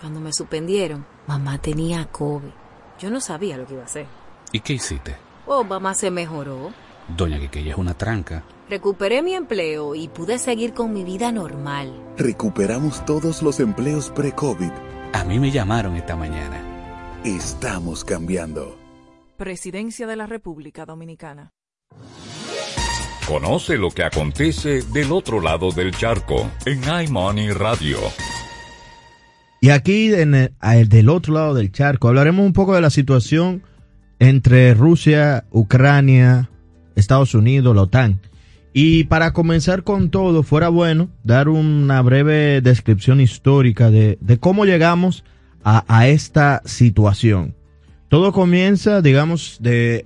Cuando 0.01 0.19
me 0.19 0.33
suspendieron, 0.33 1.05
mamá 1.27 1.61
tenía 1.61 2.05
COVID. 2.05 2.49
Yo 2.99 3.11
no 3.11 3.21
sabía 3.21 3.55
lo 3.55 3.67
que 3.67 3.73
iba 3.73 3.83
a 3.83 3.85
hacer. 3.85 4.07
¿Y 4.51 4.61
qué 4.61 4.73
hiciste? 4.73 5.17
Oh, 5.45 5.63
mamá 5.63 5.93
se 5.93 6.09
mejoró. 6.09 6.73
Doña 7.15 7.39
que 7.51 7.59
ella 7.59 7.73
es 7.73 7.77
una 7.77 7.93
tranca. 7.93 8.43
Recuperé 8.67 9.21
mi 9.21 9.35
empleo 9.35 9.93
y 9.93 10.07
pude 10.07 10.39
seguir 10.39 10.73
con 10.73 10.93
mi 10.93 11.03
vida 11.03 11.31
normal. 11.31 11.93
Recuperamos 12.17 13.05
todos 13.05 13.43
los 13.43 13.59
empleos 13.59 14.09
pre-COVID. 14.09 14.71
A 15.14 15.24
mí 15.24 15.39
me 15.39 15.51
llamaron 15.51 15.95
esta 15.95 16.16
mañana. 16.16 16.62
Estamos 17.24 18.03
cambiando. 18.05 18.78
Presidencia 19.38 20.07
de 20.07 20.16
la 20.16 20.26
República 20.26 20.86
Dominicana. 20.86 21.51
Conoce 23.28 23.78
lo 23.78 23.91
que 23.91 24.03
acontece 24.03 24.82
del 24.82 25.12
otro 25.12 25.39
lado 25.41 25.72
del 25.72 25.91
charco 25.95 26.49
en 26.66 26.82
iMoney 27.07 27.51
Radio. 27.51 27.97
Y 29.62 29.70
aquí, 29.70 30.14
en 30.14 30.34
el- 30.36 30.89
del 30.89 31.10
otro 31.10 31.34
lado 31.34 31.53
del 31.53 31.72
charco, 31.72 32.07
hablaremos 32.07 32.45
un 32.45 32.53
poco 32.53 32.74
de 32.76 32.82
la 32.82 32.89
situación 32.89 33.64
entre 34.20 34.74
Rusia, 34.74 35.45
Ucrania, 35.51 36.49
Estados 36.95 37.36
Unidos, 37.36 37.76
la 37.76 37.84
OTAN. 37.84 38.22
Y 38.74 39.05
para 39.05 39.34
comenzar 39.34 39.84
con 39.84 40.09
todo, 40.09 40.43
fuera 40.43 40.70
bueno 40.70 41.09
dar 41.24 41.49
una 41.49 42.01
breve 42.01 42.61
descripción 42.61 43.20
histórica 43.20 43.89
de, 43.89 44.17
cómo 44.39 44.65
llegamos 44.65 45.24
a, 45.63 46.07
esta 46.07 46.61
situación. 46.65 47.55
Todo 48.09 48.32
comienza, 48.32 49.01
digamos, 49.01 49.57
de 49.59 50.05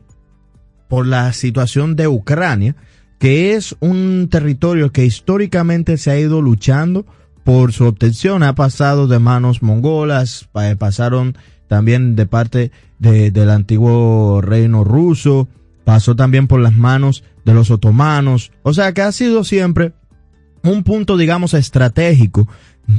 por 0.89 1.07
la 1.07 1.31
situación 1.33 1.95
de 1.95 2.07
Ucrania, 2.07 2.75
que 3.19 3.53
es 3.53 3.75
un 3.79 4.27
territorio 4.29 4.91
que 4.91 5.05
históricamente 5.05 5.97
se 5.97 6.11
ha 6.11 6.19
ido 6.19 6.41
luchando 6.41 7.05
por 7.43 7.73
su 7.73 7.85
obtención. 7.85 8.43
Ha 8.43 8.55
pasado 8.55 9.07
de 9.07 9.19
manos 9.19 9.61
mongolas, 9.61 10.49
pasaron 10.77 11.37
también 11.67 12.15
de 12.15 12.25
parte 12.25 12.71
de, 12.99 13.31
del 13.31 13.49
antiguo 13.49 14.41
reino 14.41 14.83
ruso, 14.83 15.47
pasó 15.83 16.15
también 16.15 16.47
por 16.47 16.59
las 16.59 16.73
manos 16.73 17.23
de 17.45 17.53
los 17.53 17.71
otomanos, 17.71 18.51
o 18.63 18.73
sea 18.73 18.93
que 18.93 19.01
ha 19.01 19.11
sido 19.11 19.43
siempre 19.43 19.93
un 20.63 20.83
punto, 20.83 21.17
digamos, 21.17 21.53
estratégico 21.53 22.47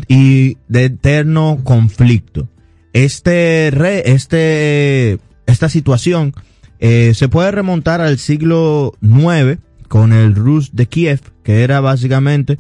y 0.08 0.58
de 0.68 0.86
eterno 0.86 1.60
conflicto. 1.64 2.48
Este 2.92 3.70
re, 3.72 4.02
este, 4.12 5.18
esta 5.46 5.68
situación 5.68 6.34
eh, 6.78 7.12
se 7.14 7.28
puede 7.28 7.50
remontar 7.50 8.00
al 8.00 8.18
siglo 8.18 8.94
IX 9.00 9.58
con 9.88 10.12
el 10.12 10.34
Rus 10.34 10.74
de 10.74 10.86
Kiev, 10.86 11.20
que 11.42 11.62
era 11.62 11.80
básicamente 11.80 12.58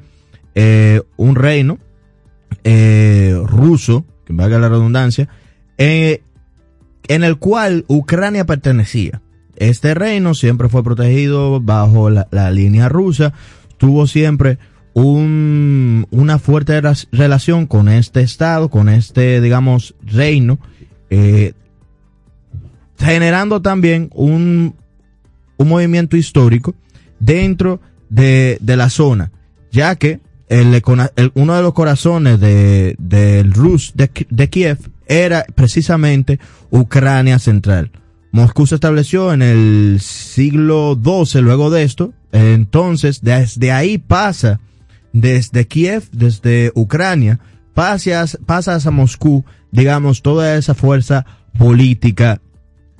eh, 0.54 1.02
un 1.16 1.36
reino 1.36 1.78
eh, 2.64 3.38
ruso, 3.44 4.04
que 4.24 4.32
valga 4.32 4.58
la 4.58 4.68
redundancia, 4.68 5.28
en 5.76 6.22
el 7.08 7.36
cual 7.36 7.84
Ucrania 7.88 8.46
pertenecía. 8.46 9.20
Este 9.56 9.94
reino 9.94 10.34
siempre 10.34 10.68
fue 10.68 10.82
protegido 10.82 11.60
bajo 11.60 12.10
la, 12.10 12.50
línea 12.50 12.88
rusa, 12.88 13.32
tuvo 13.78 14.06
siempre 14.06 14.58
un, 14.92 16.06
una 16.10 16.38
fuerte 16.38 16.80
relación 17.12 17.66
con 17.66 17.88
este 17.88 18.20
estado, 18.20 18.68
con 18.68 18.88
este, 18.88 19.40
digamos, 19.40 19.94
reino, 20.02 20.58
eh, 21.10 21.52
generando 22.98 23.62
también 23.62 24.10
un, 24.14 24.74
un 25.56 25.68
movimiento 25.68 26.16
histórico 26.16 26.74
dentro 27.18 27.80
de, 28.08 28.58
de 28.60 28.76
la 28.76 28.90
zona, 28.90 29.30
ya 29.70 29.96
que 29.96 30.20
el, 30.48 30.82
uno 31.34 31.54
de 31.54 31.62
los 31.62 31.74
corazones 31.74 32.40
del 32.40 32.96
de, 32.98 33.42
Rus 33.44 33.94
de 33.94 34.48
Kiev 34.48 34.78
era 35.06 35.44
precisamente 35.54 36.38
Ucrania 36.70 37.38
Central. 37.38 37.90
Moscú 38.34 38.66
se 38.66 38.74
estableció 38.74 39.32
en 39.32 39.42
el 39.42 39.98
siglo 40.00 40.98
XII 41.00 41.40
luego 41.40 41.70
de 41.70 41.84
esto, 41.84 42.12
entonces 42.32 43.20
desde 43.22 43.70
ahí 43.70 43.96
pasa, 43.96 44.58
desde 45.12 45.68
Kiev, 45.68 46.02
desde 46.10 46.72
Ucrania, 46.74 47.38
pasa, 47.74 48.26
pasa 48.44 48.76
a 48.84 48.90
Moscú, 48.90 49.44
digamos, 49.70 50.20
toda 50.20 50.56
esa 50.56 50.74
fuerza 50.74 51.24
política 51.56 52.40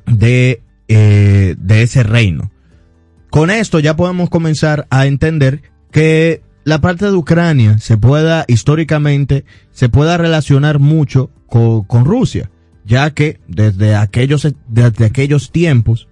de, 0.07 0.63
eh, 0.87 1.57
de 1.59 1.83
ese 1.83 2.05
reino. 2.05 2.53
Con 3.29 3.51
esto 3.51 3.81
ya 3.81 3.97
podemos 3.97 4.31
comenzar 4.31 4.87
a 4.89 5.07
entender 5.07 5.63
que 5.91 6.43
la 6.63 6.81
parte 6.81 7.07
de 7.07 7.13
Ucrania 7.13 7.79
se 7.79 7.97
pueda, 7.97 8.45
históricamente, 8.47 9.45
se 9.73 9.89
pueda 9.89 10.17
relacionar 10.17 10.79
mucho 10.79 11.33
con 11.49 12.05
Rusia, 12.05 12.51
ya 12.85 13.11
que 13.11 13.41
desde 13.49 13.95
aquellos, 13.95 14.47
desde 14.69 15.05
aquellos 15.05 15.51
tiempos, 15.51 16.09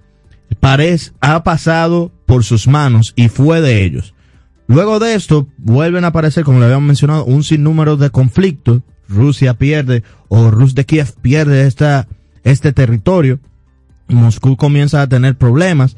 Parez 0.61 1.15
ha 1.21 1.43
pasado 1.45 2.13
por 2.27 2.45
sus 2.45 2.67
manos 2.67 3.13
y 3.17 3.29
fue 3.29 3.61
de 3.61 3.85
ellos. 3.85 4.15
Luego 4.67 4.99
de 4.99 5.15
esto, 5.15 5.49
vuelven 5.59 6.05
a 6.05 6.09
aparecer, 6.09 6.45
como 6.45 6.59
lo 6.59 6.65
habíamos 6.67 6.87
mencionado, 6.87 7.25
un 7.25 7.45
sinnúmero 7.45 7.97
de 7.97 8.11
conflictos. 8.11 8.83
Rusia 9.09 9.55
pierde, 9.55 10.03
o 10.29 10.51
Rus 10.51 10.75
de 10.75 10.87
Kiev 10.87 11.13
pierde 11.21 11.67
esta, 11.67 12.09
este 12.45 12.73
territorio. 12.73 13.41
Moscú 14.09 14.57
comienza 14.57 15.03
a 15.03 15.09
tener 15.09 15.37
problemas 15.37 15.97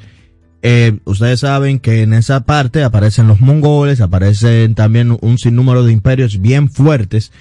eh, 0.67 0.99
ustedes 1.05 1.41
saben 1.41 1.79
que 1.79 2.01
en 2.01 2.15
esa 2.15 2.41
parte 2.41 2.85
aparecen 2.85 3.29
los 3.29 3.43
mongoles, 3.43 4.01
aparecen 4.01 4.75
también 4.75 5.15
un 5.21 5.37
sinnúmero 5.37 5.85
de 5.85 5.93
imperios 5.93 6.41
bien 6.41 6.71
fuertes 6.71 7.33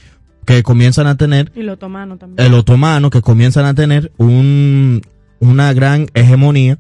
que 0.46 0.64
comienzan 0.64 1.08
a 1.08 1.16
tener. 1.18 1.52
Y 1.56 1.62
el 1.62 1.70
otomano 1.70 2.18
también. 2.18 2.46
El 2.46 2.54
otomano, 2.54 3.10
que 3.10 3.22
comienzan 3.22 3.66
a 3.66 3.74
tener 3.74 4.12
un, 4.18 5.02
una 5.40 5.74
gran 5.74 6.08
hegemonía 6.14 6.78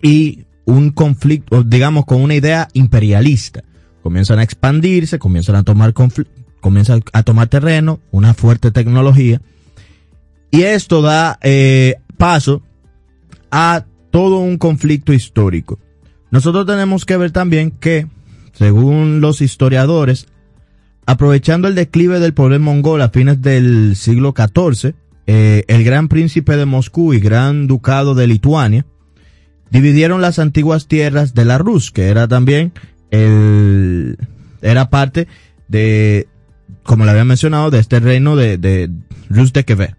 y 0.00 0.44
un 0.64 0.90
conflicto, 0.90 1.62
digamos, 1.62 2.04
con 2.04 2.20
una 2.20 2.34
idea 2.34 2.68
imperialista. 2.72 3.62
Comienzan 4.02 4.38
a 4.38 4.42
expandirse, 4.42 5.18
comienzan 5.18 5.56
a 5.56 5.62
tomar 5.62 5.94
comienzan 6.60 7.02
a 7.12 7.22
tomar 7.22 7.48
terreno, 7.48 8.00
una 8.10 8.34
fuerte 8.34 8.70
tecnología. 8.70 9.40
Y 10.50 10.62
esto 10.62 11.02
da 11.02 11.38
eh, 11.42 11.96
paso 12.16 12.62
a 13.50 13.84
todo 14.10 14.38
un 14.38 14.58
conflicto 14.58 15.12
histórico. 15.12 15.78
Nosotros 16.30 16.66
tenemos 16.66 17.04
que 17.04 17.16
ver 17.16 17.30
también 17.30 17.70
que, 17.70 18.06
según 18.52 19.20
los 19.20 19.40
historiadores, 19.40 20.28
aprovechando 21.06 21.68
el 21.68 21.74
declive 21.74 22.20
del 22.20 22.34
poder 22.34 22.60
mongol 22.60 23.02
a 23.02 23.10
fines 23.10 23.42
del 23.42 23.96
siglo 23.96 24.34
XIV, 24.36 24.94
eh, 25.26 25.64
el 25.68 25.84
gran 25.84 26.08
príncipe 26.08 26.56
de 26.56 26.66
Moscú 26.66 27.14
y 27.14 27.20
gran 27.20 27.66
ducado 27.66 28.14
de 28.14 28.26
Lituania 28.26 28.86
dividieron 29.70 30.20
las 30.20 30.38
antiguas 30.38 30.86
tierras 30.86 31.34
de 31.34 31.44
la 31.44 31.58
Rus, 31.58 31.90
que 31.90 32.08
era 32.08 32.28
también 32.28 32.72
el, 33.10 34.18
era 34.60 34.90
parte 34.90 35.28
de, 35.68 36.28
como 36.82 37.04
le 37.04 37.12
había 37.12 37.24
mencionado, 37.24 37.70
de 37.70 37.78
este 37.78 38.00
reino 38.00 38.36
de, 38.36 38.58
de 38.58 38.90
Rus 39.28 39.52
de 39.52 39.64
Quebec. 39.64 39.96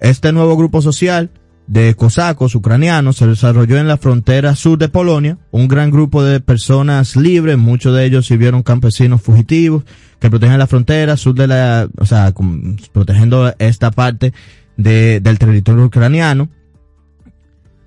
Este 0.00 0.32
nuevo 0.32 0.56
grupo 0.56 0.82
social 0.82 1.30
de 1.66 1.94
cosacos 1.94 2.54
ucranianos 2.54 3.16
se 3.16 3.26
desarrolló 3.26 3.78
en 3.78 3.88
la 3.88 3.96
frontera 3.96 4.54
sur 4.54 4.78
de 4.78 4.88
Polonia. 4.88 5.38
Un 5.50 5.68
gran 5.68 5.90
grupo 5.90 6.22
de 6.22 6.40
personas 6.40 7.16
libres, 7.16 7.56
muchos 7.56 7.94
de 7.94 8.04
ellos 8.04 8.26
sirvieron 8.26 8.62
campesinos 8.62 9.22
fugitivos 9.22 9.84
que 10.18 10.30
protegen 10.30 10.58
la 10.58 10.66
frontera 10.66 11.16
sur 11.16 11.34
de 11.34 11.46
la, 11.46 11.88
o 11.98 12.06
sea, 12.06 12.32
protegiendo 12.92 13.54
esta 13.58 13.90
parte 13.90 14.32
de, 14.76 15.20
del 15.20 15.38
territorio 15.38 15.84
ucraniano. 15.86 16.48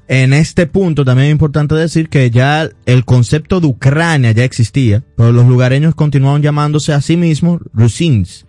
En 0.08 0.32
este 0.32 0.68
punto 0.68 1.04
también 1.04 1.28
es 1.28 1.32
importante 1.34 1.76
decir 1.76 2.08
que 2.08 2.32
ya 2.32 2.70
el 2.86 3.04
concepto 3.04 3.60
de 3.60 3.68
Ucrania 3.68 4.32
ya 4.32 4.46
existía, 4.46 5.04
pero 5.18 5.34
los 5.34 5.46
lugareños 5.46 5.96
continuaban 5.96 6.42
llamándose 6.42 6.94
a 6.94 7.02
sí 7.02 7.18
mismos 7.18 7.60
Rusins. 7.74 8.46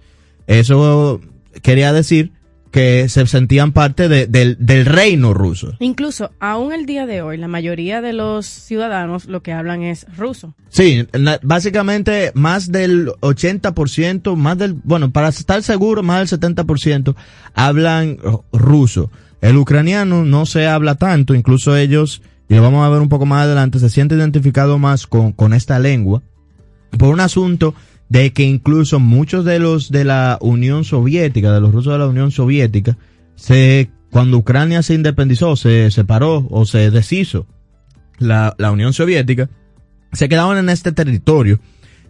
Eso 0.47 1.21
quería 1.63 1.93
decir 1.93 2.33
que 2.71 3.09
se 3.09 3.27
sentían 3.27 3.73
parte 3.73 4.09
de, 4.09 4.27
del, 4.27 4.57
del 4.59 4.87
reino 4.87 5.35
ruso. 5.35 5.75
Incluso, 5.81 6.31
aún 6.39 6.73
el 6.73 6.87
día 6.87 7.07
de 7.07 7.23
hoy, 7.23 7.37
la 7.37 7.49
mayoría 7.49 8.01
de 8.01 8.13
los 8.13 8.47
ciudadanos 8.47 9.27
lo 9.27 9.43
que 9.43 9.53
hablan 9.53 9.83
es 9.83 10.07
ruso. 10.17 10.55
Sí, 10.69 11.07
básicamente 11.43 12.33
más 12.35 12.71
del 12.71 13.09
80%, 13.21 14.37
más 14.37 14.59
del, 14.59 14.75
bueno, 14.85 15.11
para 15.11 15.29
estar 15.29 15.63
seguro, 15.63 16.03
más 16.03 16.31
del 16.31 16.41
70% 16.41 17.15
hablan 17.55 18.19
ruso. 18.53 19.11
El 19.41 19.57
ucraniano 19.57 20.25
no 20.25 20.47
se 20.47 20.67
habla 20.67 20.97
tanto, 20.97 21.35
incluso 21.35 21.77
ellos, 21.77 22.23
y 22.49 22.55
lo 22.55 22.63
vamos 22.63 22.85
a 22.85 22.91
ver 22.91 23.01
un 23.01 23.09
poco 23.09 23.25
más 23.25 23.45
adelante, 23.45 23.79
se 23.79 23.89
siente 23.89 24.15
identificado 24.15 24.79
más 24.79 25.07
con, 25.07 25.33
con 25.33 25.55
esta 25.55 25.79
lengua 25.79 26.23
por 26.97 27.13
un 27.13 27.21
asunto 27.21 27.75
de 28.09 28.33
que 28.33 28.45
incluso 28.45 29.01
muchos 29.01 29.45
de 29.45 29.59
los 29.59 29.91
de 29.91 30.05
la 30.05 30.39
Unión 30.41 30.85
Soviética, 30.85 31.53
de 31.53 31.61
los 31.61 31.73
rusos 31.73 31.93
de 31.93 31.99
la 31.99 32.07
Unión 32.07 32.31
Soviética, 32.31 32.97
se, 33.35 33.91
cuando 34.11 34.39
Ucrania 34.39 34.83
se 34.83 34.95
independizó, 34.95 35.57
se 35.57 35.91
separó 35.91 36.47
o 36.51 36.65
se 36.65 36.91
deshizo 36.91 37.47
la, 38.19 38.55
la 38.59 38.71
Unión 38.71 38.93
Soviética, 38.93 39.49
se 40.13 40.29
quedaban 40.29 40.59
en 40.59 40.71
este 40.71 40.93
territorio, 40.93 41.61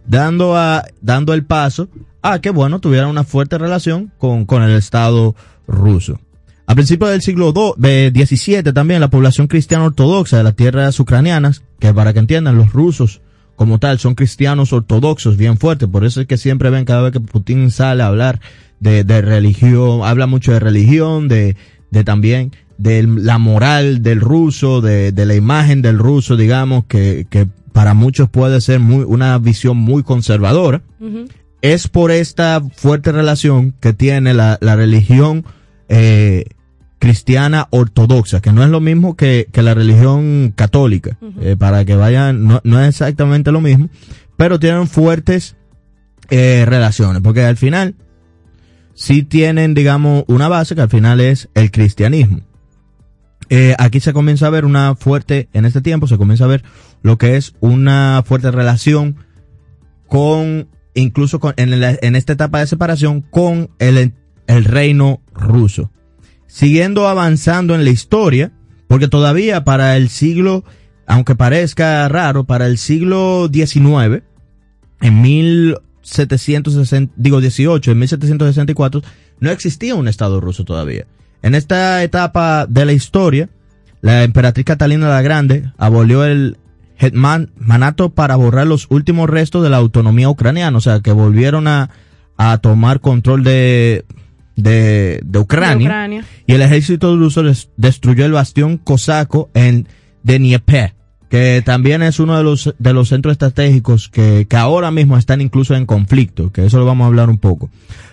dando 0.07 0.55
a, 0.55 0.85
dando 1.01 1.33
el 1.33 1.45
paso 1.45 1.89
a 2.21 2.39
que, 2.39 2.49
bueno, 2.49 2.79
tuvieran 2.79 3.09
una 3.09 3.23
fuerte 3.23 3.57
relación 3.57 4.11
con, 4.17 4.45
con 4.45 4.63
el 4.63 4.71
Estado 4.71 5.35
ruso. 5.67 6.19
A 6.65 6.75
principios 6.75 7.09
del 7.09 7.21
siglo 7.21 7.51
XVII 7.51 8.73
también 8.73 9.01
la 9.01 9.09
población 9.09 9.47
cristiana 9.47 9.85
ortodoxa 9.85 10.37
de 10.37 10.43
las 10.43 10.55
tierras 10.55 10.99
ucranianas, 10.99 11.63
que 11.79 11.93
para 11.93 12.13
que 12.13 12.19
entiendan 12.19 12.57
los 12.57 12.73
rusos 12.73 13.21
como 13.59 13.77
tal, 13.77 13.99
son 13.99 14.15
cristianos 14.15 14.71
ortodoxos 14.71 15.35
bien 15.35 15.57
fuertes, 15.57 15.89
por 15.89 16.05
eso 16.05 16.21
es 16.21 16.27
que 16.27 16.37
siempre 16.37 16.69
ven 16.69 16.85
cada 16.85 17.01
vez 17.01 17.11
que 17.11 17.19
Putin 17.19 17.71
sale 17.71 18.03
a 18.03 18.07
hablar 18.07 18.39
de, 18.79 19.03
de 19.03 19.21
religión, 19.21 19.99
habla 20.05 20.27
mucho 20.27 20.53
de 20.53 20.61
religión, 20.61 21.27
de, 21.27 21.57
de 21.91 22.03
también 22.05 22.53
de 22.77 23.03
la 23.03 23.37
moral 23.37 24.01
del 24.01 24.21
ruso, 24.21 24.79
de, 24.79 25.11
de 25.11 25.25
la 25.25 25.35
imagen 25.35 25.81
del 25.81 25.99
ruso, 25.99 26.37
digamos, 26.37 26.85
que, 26.85 27.27
que 27.29 27.49
para 27.73 27.93
muchos 27.93 28.29
puede 28.29 28.61
ser 28.61 28.79
muy, 28.79 29.03
una 29.03 29.37
visión 29.39 29.75
muy 29.75 30.03
conservadora. 30.03 30.81
Uh 31.01 31.05
-huh. 31.05 31.29
Es 31.61 31.89
por 31.89 32.11
esta 32.11 32.61
fuerte 32.73 33.11
relación 33.11 33.73
que 33.81 33.91
tiene 33.91 34.33
la, 34.33 34.57
la 34.61 34.77
religión 34.77 35.43
eh, 35.89 36.45
cristiana 36.99 37.67
ortodoxa, 37.71 38.41
que 38.41 38.51
no 38.51 38.63
es 38.63 38.69
lo 38.69 38.81
mismo 38.81 39.15
que, 39.15 39.47
que 39.51 39.61
la 39.61 39.73
religión 39.73 40.51
católica, 40.55 41.17
eh, 41.41 41.55
para 41.57 41.85
que 41.85 41.95
vayan, 41.95 42.45
no, 42.45 42.61
no 42.63 42.81
es 42.81 42.89
exactamente 42.89 43.51
lo 43.51 43.61
mismo, 43.61 43.89
pero 44.37 44.59
tienen 44.59 44.87
fuertes 44.87 45.55
eh, 46.29 46.65
relaciones, 46.67 47.21
porque 47.21 47.43
al 47.43 47.57
final 47.57 47.95
sí 48.93 49.23
tienen, 49.23 49.73
digamos, 49.73 50.25
una 50.27 50.47
base 50.49 50.75
que 50.75 50.81
al 50.81 50.89
final 50.89 51.21
es 51.21 51.49
el 51.55 51.71
cristianismo. 51.71 52.41
Eh, 53.49 53.75
aquí 53.79 53.99
se 53.99 54.13
comienza 54.13 54.47
a 54.47 54.51
ver 54.51 54.65
una 54.65 54.95
fuerte, 54.95 55.47
en 55.53 55.65
este 55.65 55.81
tiempo 55.81 56.05
se 56.05 56.17
comienza 56.17 56.43
a 56.43 56.47
ver 56.49 56.63
lo 57.01 57.17
que 57.17 57.35
es 57.37 57.55
una 57.61 58.21
fuerte 58.25 58.51
relación 58.51 59.15
con, 60.07 60.67
incluso 60.93 61.39
con, 61.39 61.53
en, 61.57 61.79
la- 61.79 61.97
en 62.01 62.15
esta 62.15 62.33
etapa 62.33 62.59
de 62.59 62.67
separación, 62.67 63.21
con 63.21 63.69
el, 63.79 64.13
el 64.47 64.65
reino 64.65 65.21
ruso. 65.33 65.91
Siguiendo 66.49 67.07
avanzando 67.07 67.75
en 67.75 67.85
la 67.85 67.91
historia, 67.91 68.51
porque 68.87 69.07
todavía 69.07 69.63
para 69.63 69.95
el 69.95 70.09
siglo, 70.09 70.63
aunque 71.05 71.35
parezca 71.35 72.07
raro, 72.09 72.45
para 72.45 72.65
el 72.65 72.79
siglo 72.79 73.51
XIX, 73.53 74.23
en 74.99 75.21
1760, 75.21 77.13
digo 77.15 77.39
18, 77.39 77.91
en 77.91 77.99
1764, 77.99 79.03
no 79.39 79.51
existía 79.51 79.93
un 79.93 80.07
Estado 80.07 80.41
ruso 80.41 80.65
todavía. 80.65 81.05
En 81.43 81.53
esta 81.53 82.03
etapa 82.03 82.65
de 82.65 82.85
la 82.85 82.93
historia, 82.93 83.47
la 84.01 84.23
emperatriz 84.23 84.65
Catalina 84.65 85.07
la 85.07 85.21
Grande 85.21 85.71
abolió 85.77 86.25
el 86.25 86.57
hetman 86.97 87.51
manato 87.57 88.09
para 88.09 88.35
borrar 88.35 88.65
los 88.65 88.87
últimos 88.89 89.29
restos 89.29 89.61
de 89.61 89.69
la 89.69 89.77
autonomía 89.77 90.29
ucraniana, 90.29 90.75
o 90.75 90.81
sea, 90.81 91.01
que 91.01 91.11
volvieron 91.11 91.67
a, 91.67 91.91
a 92.37 92.57
tomar 92.57 93.01
control 93.01 93.43
de, 93.43 94.03
de, 94.61 95.19
de 95.23 95.39
Ucrania. 95.39 95.77
De 95.77 95.85
Ucrania. 95.85 96.25
Y 96.47 96.53
el 96.53 96.61
ejército 96.61 97.15
ruso 97.15 97.43
des- 97.43 97.69
destruyó 97.77 98.25
el 98.25 98.31
bastión 98.33 98.77
cosaco 98.77 99.49
en 99.53 99.87
Dnieper, 100.23 100.95
que 101.29 101.61
también 101.65 102.01
es 102.01 102.19
uno 102.19 102.37
de 102.37 102.43
los, 102.43 102.73
de 102.77 102.93
los 102.93 103.09
centros 103.09 103.33
estratégicos 103.33 104.09
que, 104.09 104.47
que 104.49 104.57
ahora 104.57 104.91
mismo 104.91 105.17
están 105.17 105.41
incluso 105.41 105.75
en 105.75 105.85
conflicto, 105.85 106.51
que 106.51 106.65
eso 106.65 106.77
lo 106.79 106.85
vamos 106.85 107.05
a 107.05 107.07
hablar 107.07 107.29
un 107.29 107.37
poco. 107.37 107.69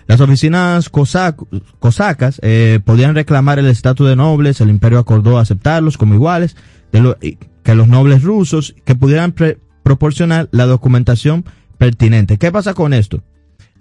Las 0.07 0.21
oficinas 0.21 0.89
cosaco- 0.89 1.47
cosacas 1.79 2.39
eh, 2.43 2.79
podían 2.85 3.15
reclamar 3.15 3.59
el 3.59 3.65
estatus 3.67 4.07
de 4.07 4.15
nobles, 4.15 4.61
el 4.61 4.69
imperio 4.69 4.99
acordó 4.99 5.37
aceptarlos 5.39 5.97
como 5.97 6.13
iguales, 6.13 6.55
de 6.91 7.01
lo- 7.01 7.17
que 7.63 7.75
los 7.75 7.87
nobles 7.89 8.23
rusos 8.23 8.73
que 8.85 8.95
pudieran 8.95 9.33
pre- 9.33 9.57
proporcionar 9.83 10.47
la 10.51 10.65
documentación 10.65 11.43
pertinente. 11.77 12.37
¿Qué 12.37 12.51
pasa 12.51 12.73
con 12.73 12.93
esto? 12.93 13.21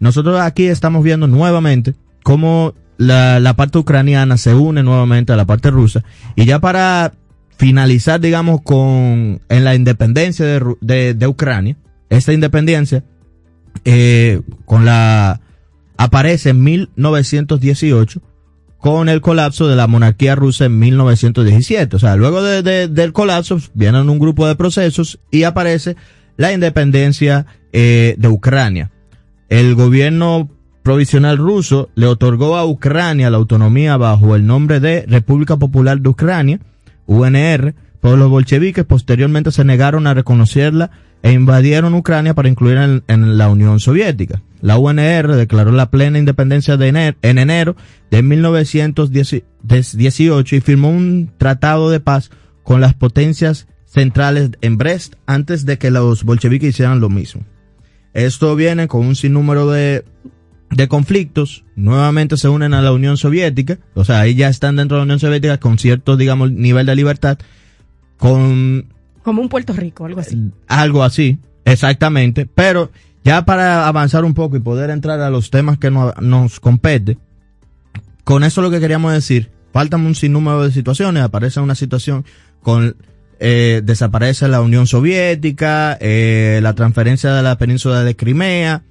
Nosotros 0.00 0.40
aquí 0.40 0.66
estamos 0.66 1.04
viendo 1.04 1.26
nuevamente 1.28 1.94
cómo 2.26 2.74
la, 2.98 3.38
la 3.38 3.54
parte 3.54 3.78
ucraniana 3.78 4.36
se 4.36 4.52
une 4.52 4.82
nuevamente 4.82 5.32
a 5.32 5.36
la 5.36 5.44
parte 5.44 5.70
rusa 5.70 6.02
y 6.34 6.44
ya 6.44 6.58
para 6.58 7.12
finalizar, 7.56 8.18
digamos, 8.20 8.62
con 8.62 9.40
en 9.48 9.64
la 9.64 9.76
independencia 9.76 10.44
de, 10.44 11.14
de, 11.14 11.26
Ucrania, 11.28 11.76
esta 12.10 12.32
independencia 12.32 13.04
eh, 13.84 14.40
con 14.64 14.84
la 14.84 15.40
aparece 15.96 16.50
en 16.50 16.64
1918 16.64 18.20
con 18.78 19.08
el 19.08 19.20
colapso 19.20 19.68
de 19.68 19.76
la 19.76 19.86
monarquía 19.86 20.34
rusa 20.34 20.64
en 20.64 20.80
1917. 20.80 21.94
O 21.94 21.98
sea, 22.00 22.16
luego 22.16 22.42
de- 22.42 22.88
del 22.88 23.12
colapso 23.12 23.60
vienen 23.74 24.10
un 24.10 24.18
grupo 24.18 24.48
de 24.48 24.56
procesos 24.56 25.20
y 25.30 25.44
aparece 25.44 25.94
la 26.36 26.52
independencia 26.52 27.46
eh, 27.72 28.16
de 28.18 28.26
Ucrania. 28.28 28.90
El 29.48 29.76
gobierno 29.76 30.50
provisional 30.86 31.36
ruso 31.36 31.90
le 31.96 32.06
otorgó 32.06 32.56
a 32.56 32.64
Ucrania 32.64 33.28
la 33.28 33.38
autonomía 33.38 33.96
bajo 33.96 34.36
el 34.36 34.46
nombre 34.46 34.78
de 34.78 35.04
República 35.08 35.56
Popular 35.56 36.00
de 36.00 36.10
Ucrania, 36.10 36.60
UNR, 37.06 37.74
pero 38.00 38.16
los 38.16 38.30
bolcheviques 38.30 38.84
posteriormente 38.84 39.50
se 39.50 39.64
negaron 39.64 40.06
a 40.06 40.14
reconocerla 40.14 40.92
e 41.24 41.32
invadieron 41.32 41.92
Ucrania 41.94 42.34
para 42.34 42.48
incluir 42.48 43.02
en, 43.08 43.36
la 43.36 43.48
Unión 43.48 43.80
Soviética. 43.80 44.42
La 44.60 44.78
UNR 44.78 45.34
declaró 45.34 45.72
la 45.72 45.90
plena 45.90 46.20
independencia 46.20 46.76
de 46.76 46.92
ener- 46.92 47.16
en 47.20 47.38
enero 47.38 47.74
de 48.12 48.22
1918 48.22 50.54
y 50.54 50.60
firmó 50.60 50.90
un 50.90 51.32
tratado 51.36 51.90
de 51.90 51.98
paz 51.98 52.30
con 52.62 52.80
las 52.80 52.94
potencias 52.94 53.66
centrales 53.86 54.50
en 54.60 54.78
Brest 54.78 55.14
antes 55.26 55.66
de 55.66 55.78
que 55.78 55.90
los 55.90 56.22
bolcheviques 56.22 56.68
hicieran 56.68 57.00
lo 57.00 57.08
mismo. 57.08 57.42
Esto 58.14 58.54
viene 58.54 58.86
con 58.86 59.04
un 59.04 59.16
sinnúmero 59.16 59.68
de, 59.68 60.04
de 60.70 60.88
conflictos. 60.88 61.64
Nuevamente 61.76 62.36
se 62.36 62.48
unen 62.48 62.74
a 62.74 62.82
la 62.82 62.92
Unión 62.92 63.16
Soviética. 63.16 63.78
O 63.94 64.04
sea, 64.04 64.20
ahí 64.20 64.34
ya 64.34 64.48
están 64.48 64.76
dentro 64.76 64.96
de 64.96 65.00
la 65.00 65.04
Unión 65.04 65.20
Soviética 65.20 65.58
con 65.58 65.78
cierto, 65.78 66.16
digamos, 66.16 66.50
nivel 66.52 66.86
de 66.86 66.96
libertad. 66.96 67.38
Con 68.18 68.86
Como 69.22 69.42
un 69.42 69.48
Puerto 69.48 69.72
Rico, 69.72 70.04
algo 70.06 70.20
así. 70.20 70.50
algo 70.68 71.02
así, 71.02 71.38
exactamente. 71.64 72.46
Pero 72.46 72.90
ya 73.24 73.44
para 73.44 73.86
avanzar 73.88 74.24
un 74.24 74.34
poco 74.34 74.56
y 74.56 74.60
poder 74.60 74.90
entrar 74.90 75.20
a 75.20 75.30
los 75.30 75.50
temas 75.50 75.78
que 75.78 75.90
no- 75.90 76.14
nos 76.20 76.60
compete, 76.60 77.18
con 78.24 78.42
eso 78.44 78.62
lo 78.62 78.70
que 78.70 78.80
queríamos 78.80 79.12
decir, 79.12 79.50
faltan 79.72 80.06
un 80.06 80.14
sinnúmero 80.14 80.62
de 80.62 80.72
situaciones, 80.72 81.22
aparece 81.22 81.60
una 81.60 81.74
situación 81.74 82.24
con 82.62 82.96
eh, 83.38 83.82
desaparece 83.84 84.48
la 84.48 84.62
Unión 84.62 84.86
Soviética, 84.86 85.98
eh, 86.00 86.58
la 86.62 86.72
transferencia 86.74 87.34
de 87.34 87.42
la 87.42 87.58
península 87.58 88.02
de 88.02 88.16
Crimea, 88.16 88.82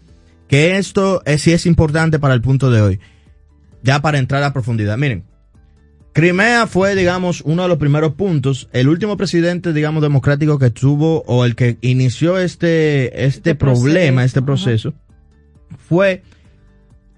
que 0.48 0.78
esto 0.78 1.22
es, 1.26 1.42
sí 1.42 1.52
es 1.52 1.66
importante 1.66 2.20
para 2.20 2.34
el 2.34 2.42
punto 2.42 2.72
de 2.72 2.82
hoy. 2.82 3.00
Ya 3.84 4.02
para 4.02 4.18
entrar 4.18 4.44
a 4.44 4.54
profundidad. 4.54 4.98
Miren, 4.98 5.24
Crimea 6.16 6.66
fue, 6.66 6.96
digamos, 6.96 7.42
uno 7.42 7.64
de 7.64 7.68
los 7.68 7.78
primeros 7.78 8.14
puntos. 8.14 8.70
El 8.72 8.88
último 8.88 9.18
presidente, 9.18 9.74
digamos, 9.74 10.02
democrático 10.02 10.58
que 10.58 10.70
tuvo 10.70 11.24
o 11.28 11.44
el 11.44 11.56
que 11.56 11.78
inició 11.82 12.38
este, 12.38 13.26
este, 13.26 13.54
problema, 13.54 14.22
proceso, 14.22 14.26
este 14.26 14.42
proceso, 14.42 14.94
fue 15.78 16.24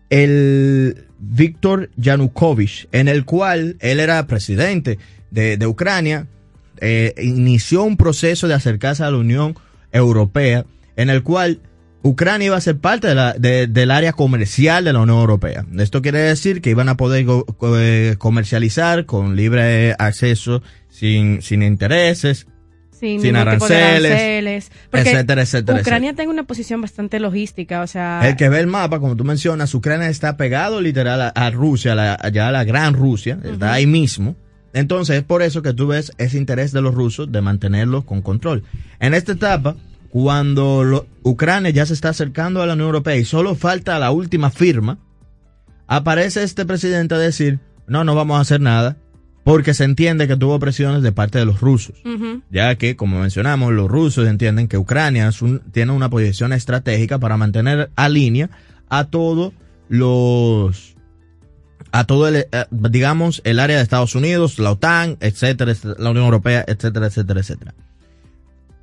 el 0.10 1.06
Víctor 1.20 1.92
Yanukovych, 1.96 2.88
en 2.92 3.08
el 3.08 3.24
cual 3.24 3.78
él 3.82 4.00
era 4.00 4.26
presidente 4.26 4.98
de, 5.30 5.58
de 5.58 5.68
Ucrania, 5.68 6.28
eh, 6.80 7.14
inició 7.22 7.84
un 7.84 7.98
proceso 7.98 8.48
de 8.48 8.54
acercarse 8.54 9.04
a 9.04 9.12
la 9.12 9.18
Unión 9.18 9.56
Europea, 9.92 10.66
en 10.96 11.10
el 11.10 11.24
cual 11.24 11.60
Ucrania 12.08 12.47
iba 12.47 12.58
a 12.58 12.62
ser 12.62 12.78
parte 12.78 13.08
de 13.08 13.16
la- 13.16 13.34
de- 13.34 13.68
del 13.68 13.91
área 13.91 14.14
comercial 14.14 14.84
de 14.86 14.93
la 14.93 14.99
Unión 14.99 15.20
Europea. 15.20 15.66
Esto 15.78 16.01
quiere 16.01 16.20
decir 16.20 16.62
que 16.62 16.70
iban 16.70 16.89
a 16.89 16.97
poder 16.97 17.26
go- 17.26 17.45
eh, 17.78 18.16
comercializar 18.18 19.05
con 19.05 19.36
libre 19.36 19.95
acceso, 19.99 20.62
sin, 20.89 21.41
sin 21.41 21.62
intereses, 21.64 22.47
Sin, 22.91 23.22
sin 23.22 23.36
aranceles, 23.36 24.12
aranceles. 24.12 24.72
Etcétera, 24.91 25.41
etcétera, 25.43 25.82
Ucrania 25.82 26.14
tiene 26.16 26.32
una 26.32 26.43
posición 26.43 26.82
bastante 26.82 27.20
logística, 27.20 27.82
o 27.82 27.88
sea... 27.88 28.22
El 28.28 28.36
que 28.36 28.49
ve 28.49 28.60
el 28.60 28.66
mapa, 28.68 28.99
como 28.99 29.16
tú 29.16 29.24
mencionas, 29.24 29.72
Ucrania 29.76 30.10
está 30.10 30.36
pegado 30.36 30.82
literal 30.82 31.22
a, 31.22 31.28
a 31.30 31.49
Rusia, 31.51 31.91
a 31.91 31.95
la, 31.95 32.18
allá 32.20 32.47
a 32.47 32.51
la 32.51 32.64
gran 32.64 32.95
Rusia, 32.95 33.38
está 33.43 33.74
ahí 33.74 33.86
mismo. 33.86 34.36
Entonces 34.74 35.18
es 35.18 35.24
por 35.24 35.41
eso 35.43 35.62
que 35.62 35.74
tú 35.74 35.88
ves 35.88 36.12
ese 36.18 36.38
interés 36.38 36.72
de 36.72 36.82
los 36.82 36.93
rusos 36.95 37.32
de 37.32 37.41
mantenerlo 37.41 38.03
con 38.05 38.22
control. 38.24 38.64
En 38.99 39.14
esta 39.14 39.32
etapa, 39.34 39.76
cuando 40.24 40.84
lo- 40.84 41.05
Ucrania 41.22 41.70
ya 41.70 41.86
se 41.86 41.93
está 41.93 42.09
acercando 42.09 42.61
a 42.61 42.65
la 42.65 42.74
Unión 42.74 42.88
Europea 42.88 43.15
y 43.18 43.24
solo 43.26 43.53
falta 43.53 43.99
la 43.99 44.09
última 44.09 44.49
firma, 44.49 44.97
aparece 45.88 46.41
este 46.41 46.65
presidente 46.65 47.13
a 47.13 47.20
decir, 47.20 47.59
no, 47.86 48.03
no 48.03 48.15
vamos 48.15 48.38
a 48.38 48.41
hacer 48.41 48.59
nada, 48.59 48.97
porque 49.43 49.76
se 49.76 49.84
entiende 49.84 50.28
que 50.28 50.36
tuvo 50.36 50.57
presiones 50.59 51.03
de 51.03 51.11
parte 51.11 51.38
de 51.38 51.45
los 51.45 51.61
rusos 51.61 51.95
ya 52.51 52.76
que, 52.76 52.95
como 52.95 53.20
mencionamos, 53.20 53.72
los 53.74 53.88
rusos 53.89 54.28
entienden 54.28 54.68
que 54.68 54.78
Ucrania 54.80 55.28
es 55.28 55.41
un- 55.43 55.59
tiene 55.72 55.91
una 55.91 56.09
posición 56.09 56.51
estratégica 56.51 57.20
para 57.20 57.38
mantener 57.38 57.91
a 57.95 58.09
línea 58.09 58.49
a 58.89 59.05
todos 59.05 59.53
los 59.88 60.95
a 61.91 62.03
todo 62.05 62.28
el, 62.28 62.36
eh, 62.38 62.47
digamos, 62.72 63.41
el 63.45 63.59
área 63.59 63.78
de 63.78 63.84
Estados 63.84 64.15
Unidos, 64.15 64.57
la 64.59 64.72
OTAN, 64.72 65.18
etcétera, 65.22 65.74
la 65.99 66.09
Unión 66.09 66.26
Europea, 66.26 66.65
etcétera, 66.68 67.05
etcétera, 67.07 67.39
etcétera. 67.39 67.74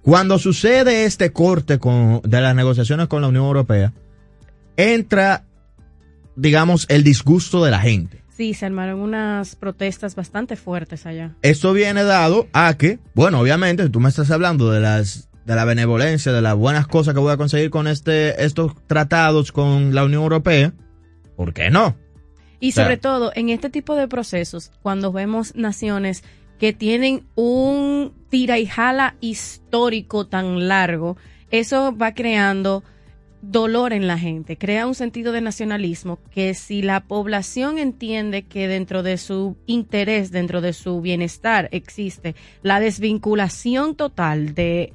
Cuando 0.05 0.39
sucede 0.39 1.07
este 1.07 1.33
corte 1.33 1.79
con, 1.79 2.21
de 2.23 2.41
las 2.43 2.55
negociaciones 2.55 3.09
con 3.09 3.23
la 3.23 3.29
Unión 3.29 3.47
Europea, 3.47 3.95
entra, 4.77 5.45
digamos, 6.37 6.85
el 6.91 7.03
disgusto 7.03 7.65
de 7.65 7.71
la 7.71 7.81
gente. 7.81 8.23
Sí, 8.37 8.53
se 8.53 8.67
armaron 8.67 9.01
unas 9.01 9.57
protestas 9.57 10.15
bastante 10.15 10.57
fuertes 10.57 11.07
allá. 11.07 11.35
Esto 11.41 11.73
viene 11.73 12.05
dado 12.05 12.49
a 12.53 12.75
que, 12.77 12.99
bueno, 13.15 13.41
obviamente, 13.41 13.89
tú 13.89 13.99
me 13.99 14.11
estás 14.11 14.31
hablando 14.31 14.71
de 14.71 14.81
las 14.81 15.31
de 15.47 15.55
la 15.55 15.65
benevolencia, 15.65 16.33
de 16.33 16.43
las 16.43 16.55
buenas 16.55 16.87
cosas 16.87 17.15
que 17.15 17.21
voy 17.21 17.33
a 17.33 17.37
conseguir 17.37 17.71
con 17.71 17.87
este 17.87 18.45
estos 18.45 18.73
tratados 18.87 19.53
con 19.53 19.95
la 19.95 20.05
Unión 20.05 20.23
Europea. 20.23 20.75
¿Por 21.35 21.55
qué 21.55 21.71
no? 21.71 21.97
Y 22.61 22.71
O 22.71 22.73
sea, 22.73 22.85
sobre 22.85 22.99
todo 22.99 23.33
en 23.35 23.49
este 23.49 23.71
tipo 23.71 23.95
de 23.95 24.07
procesos, 24.07 24.71
cuando 24.83 25.13
vemos 25.13 25.55
naciones 25.55 26.25
que 26.59 26.73
tienen 26.73 27.27
un 27.35 28.13
tira 28.29 28.59
y 28.59 28.67
jala 28.67 29.17
histórico 29.21 30.27
tan 30.27 30.69
largo, 30.69 31.17
eso 31.51 31.97
va 31.97 32.15
creando 32.15 32.83
dolor 33.51 33.93
en 33.93 34.07
la 34.07 34.19
gente, 34.19 34.57
crea 34.57 34.87
un 34.87 34.95
sentido 34.95 35.33
de 35.33 35.41
nacionalismo 35.41 36.19
que 36.31 36.55
si 36.55 36.83
la 36.83 37.05
población 37.05 37.79
entiende 37.79 38.47
que 38.47 38.69
dentro 38.69 39.03
de 39.03 39.19
su 39.19 39.57
interés, 39.67 40.31
dentro 40.31 40.61
de 40.61 40.73
su 40.73 41.01
bienestar 41.01 41.69
existe 41.73 42.35
la 42.63 42.81
desvinculación 42.81 43.95
total 43.97 44.55
de 44.55 44.93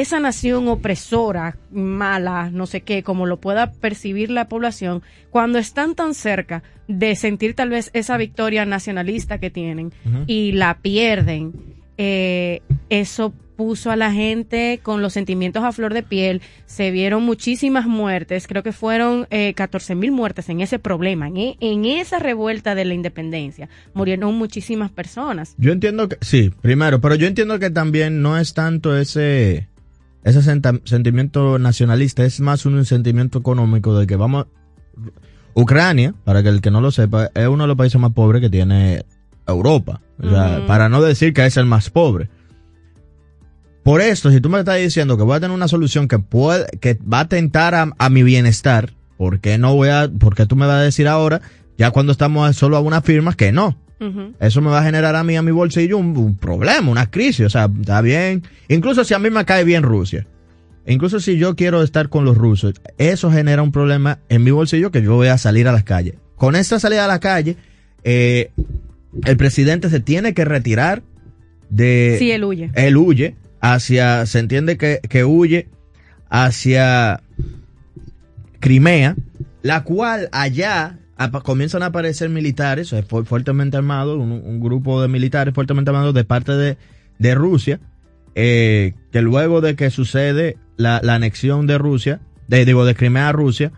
esa 0.00 0.20
nación 0.20 0.68
opresora, 0.68 1.58
mala, 1.70 2.50
no 2.50 2.66
sé 2.66 2.80
qué, 2.80 3.02
como 3.02 3.26
lo 3.26 3.40
pueda 3.40 3.72
percibir 3.72 4.30
la 4.30 4.48
población, 4.48 5.02
cuando 5.30 5.58
están 5.58 5.94
tan 5.94 6.14
cerca 6.14 6.62
de 6.88 7.14
sentir 7.14 7.54
tal 7.54 7.70
vez 7.70 7.90
esa 7.92 8.16
victoria 8.16 8.64
nacionalista 8.64 9.38
que 9.38 9.50
tienen 9.50 9.92
y 10.26 10.52
la 10.52 10.78
pierden, 10.78 11.52
eh, 11.98 12.62
eso 12.88 13.34
puso 13.56 13.90
a 13.90 13.96
la 13.96 14.12
gente 14.12 14.80
con 14.82 15.02
los 15.02 15.12
sentimientos 15.12 15.62
a 15.62 15.72
flor 15.72 15.92
de 15.94 16.02
piel, 16.02 16.40
se 16.66 16.90
vieron 16.90 17.22
muchísimas 17.22 17.86
muertes, 17.86 18.46
creo 18.46 18.62
que 18.62 18.72
fueron 18.72 19.26
eh, 19.30 19.52
14 19.54 19.94
mil 19.94 20.10
muertes 20.10 20.48
en 20.48 20.60
ese 20.60 20.78
problema, 20.78 21.28
en, 21.28 21.54
en 21.60 21.84
esa 21.84 22.18
revuelta 22.18 22.74
de 22.74 22.84
la 22.84 22.94
independencia, 22.94 23.68
murieron 23.94 24.34
muchísimas 24.34 24.90
personas. 24.90 25.54
Yo 25.58 25.72
entiendo 25.72 26.08
que, 26.08 26.16
sí, 26.22 26.50
primero, 26.62 27.00
pero 27.00 27.14
yo 27.14 27.26
entiendo 27.26 27.58
que 27.58 27.70
también 27.70 28.22
no 28.22 28.38
es 28.38 28.54
tanto 28.54 28.96
ese, 28.96 29.68
ese 30.24 30.42
sentimiento 30.42 31.58
nacionalista, 31.58 32.24
es 32.24 32.40
más 32.40 32.64
un 32.64 32.84
sentimiento 32.84 33.38
económico 33.38 33.98
de 33.98 34.06
que 34.06 34.16
vamos, 34.16 34.46
Ucrania, 35.54 36.14
para 36.24 36.42
que 36.42 36.48
el 36.48 36.60
que 36.60 36.70
no 36.70 36.80
lo 36.80 36.90
sepa, 36.90 37.30
es 37.34 37.48
uno 37.48 37.64
de 37.64 37.68
los 37.68 37.76
países 37.76 38.00
más 38.00 38.12
pobres 38.12 38.40
que 38.40 38.50
tiene 38.50 39.04
Europa. 39.46 40.00
O 40.22 40.28
sea, 40.28 40.64
para 40.66 40.88
no 40.88 41.02
decir 41.02 41.32
que 41.32 41.44
es 41.44 41.56
el 41.56 41.66
más 41.66 41.90
pobre. 41.90 42.30
Por 43.82 44.00
esto, 44.00 44.30
si 44.30 44.40
tú 44.40 44.48
me 44.48 44.60
estás 44.60 44.78
diciendo 44.78 45.16
que 45.16 45.24
voy 45.24 45.36
a 45.36 45.40
tener 45.40 45.54
una 45.54 45.66
solución 45.66 46.06
que 46.06 46.20
puede, 46.20 46.66
que 46.78 46.96
va 47.00 47.20
a 47.20 47.28
tentar 47.28 47.74
a, 47.74 47.90
a 47.98 48.10
mi 48.10 48.22
bienestar, 48.22 48.92
¿por 49.16 49.40
qué 49.40 49.58
no 49.58 49.74
voy 49.74 49.88
a, 49.88 50.08
porque 50.20 50.46
tú 50.46 50.54
me 50.54 50.66
vas 50.66 50.76
a 50.76 50.82
decir 50.82 51.08
ahora, 51.08 51.42
ya 51.76 51.90
cuando 51.90 52.12
estamos 52.12 52.54
solo 52.56 52.76
a 52.76 52.80
unas 52.80 53.04
firmas, 53.04 53.34
que 53.34 53.50
no? 53.50 53.76
Eso 54.40 54.60
me 54.60 54.70
va 54.70 54.80
a 54.80 54.84
generar 54.84 55.14
a 55.14 55.24
mí, 55.24 55.36
a 55.36 55.42
mi 55.42 55.52
bolsillo, 55.52 55.98
un, 55.98 56.16
un 56.16 56.36
problema, 56.36 56.90
una 56.90 57.10
crisis. 57.10 57.46
O 57.46 57.50
sea, 57.50 57.70
está 57.80 58.00
bien. 58.00 58.42
Incluso 58.68 59.04
si 59.04 59.14
a 59.14 59.18
mí 59.18 59.30
me 59.30 59.44
cae 59.44 59.64
bien 59.64 59.82
Rusia. 59.82 60.26
Incluso 60.86 61.20
si 61.20 61.36
yo 61.36 61.54
quiero 61.54 61.82
estar 61.82 62.08
con 62.08 62.24
los 62.24 62.36
rusos, 62.36 62.74
eso 62.98 63.30
genera 63.30 63.62
un 63.62 63.70
problema 63.70 64.18
en 64.28 64.42
mi 64.42 64.50
bolsillo 64.50 64.90
que 64.90 65.02
yo 65.02 65.14
voy 65.14 65.28
a 65.28 65.38
salir 65.38 65.68
a 65.68 65.72
las 65.72 65.84
calles. 65.84 66.14
Con 66.34 66.56
esta 66.56 66.80
salida 66.80 67.04
a 67.04 67.08
la 67.08 67.20
calle, 67.20 67.56
eh, 68.02 68.50
el 69.24 69.36
presidente 69.36 69.88
se 69.90 70.00
tiene 70.00 70.34
que 70.34 70.44
retirar 70.44 71.02
de... 71.70 72.16
Sí, 72.18 72.32
él 72.32 72.44
huye. 72.44 72.70
Él 72.74 72.96
huye 72.96 73.36
hacia, 73.60 74.26
se 74.26 74.40
entiende 74.40 74.76
que, 74.76 75.00
que 75.08 75.24
huye 75.24 75.68
hacia 76.28 77.22
Crimea, 78.58 79.14
la 79.62 79.84
cual 79.84 80.28
allá 80.32 80.98
comienzan 81.42 81.82
a 81.82 81.86
aparecer 81.86 82.28
militares, 82.30 82.94
fu- 83.08 83.24
fuertemente 83.24 83.76
armados, 83.76 84.18
un, 84.18 84.60
grupo 84.60 85.00
de 85.02 85.08
militares 85.08 85.54
fuertemente 85.54 85.90
armados 85.90 86.14
de 86.14 86.24
parte 86.24 86.52
de, 86.52 86.76
de 87.18 87.34
Rusia, 87.34 87.80
eh, 88.34 88.94
que 89.12 89.22
luego 89.22 89.60
de 89.60 89.76
que 89.76 89.90
sucede 89.90 90.56
la, 90.76 90.98
anexión 90.98 91.66
de 91.66 91.78
Rusia, 91.78 92.20
digo, 92.48 92.84
de 92.84 92.94
Crimea 92.94 93.28
a 93.28 93.32
Rusia, 93.32 93.72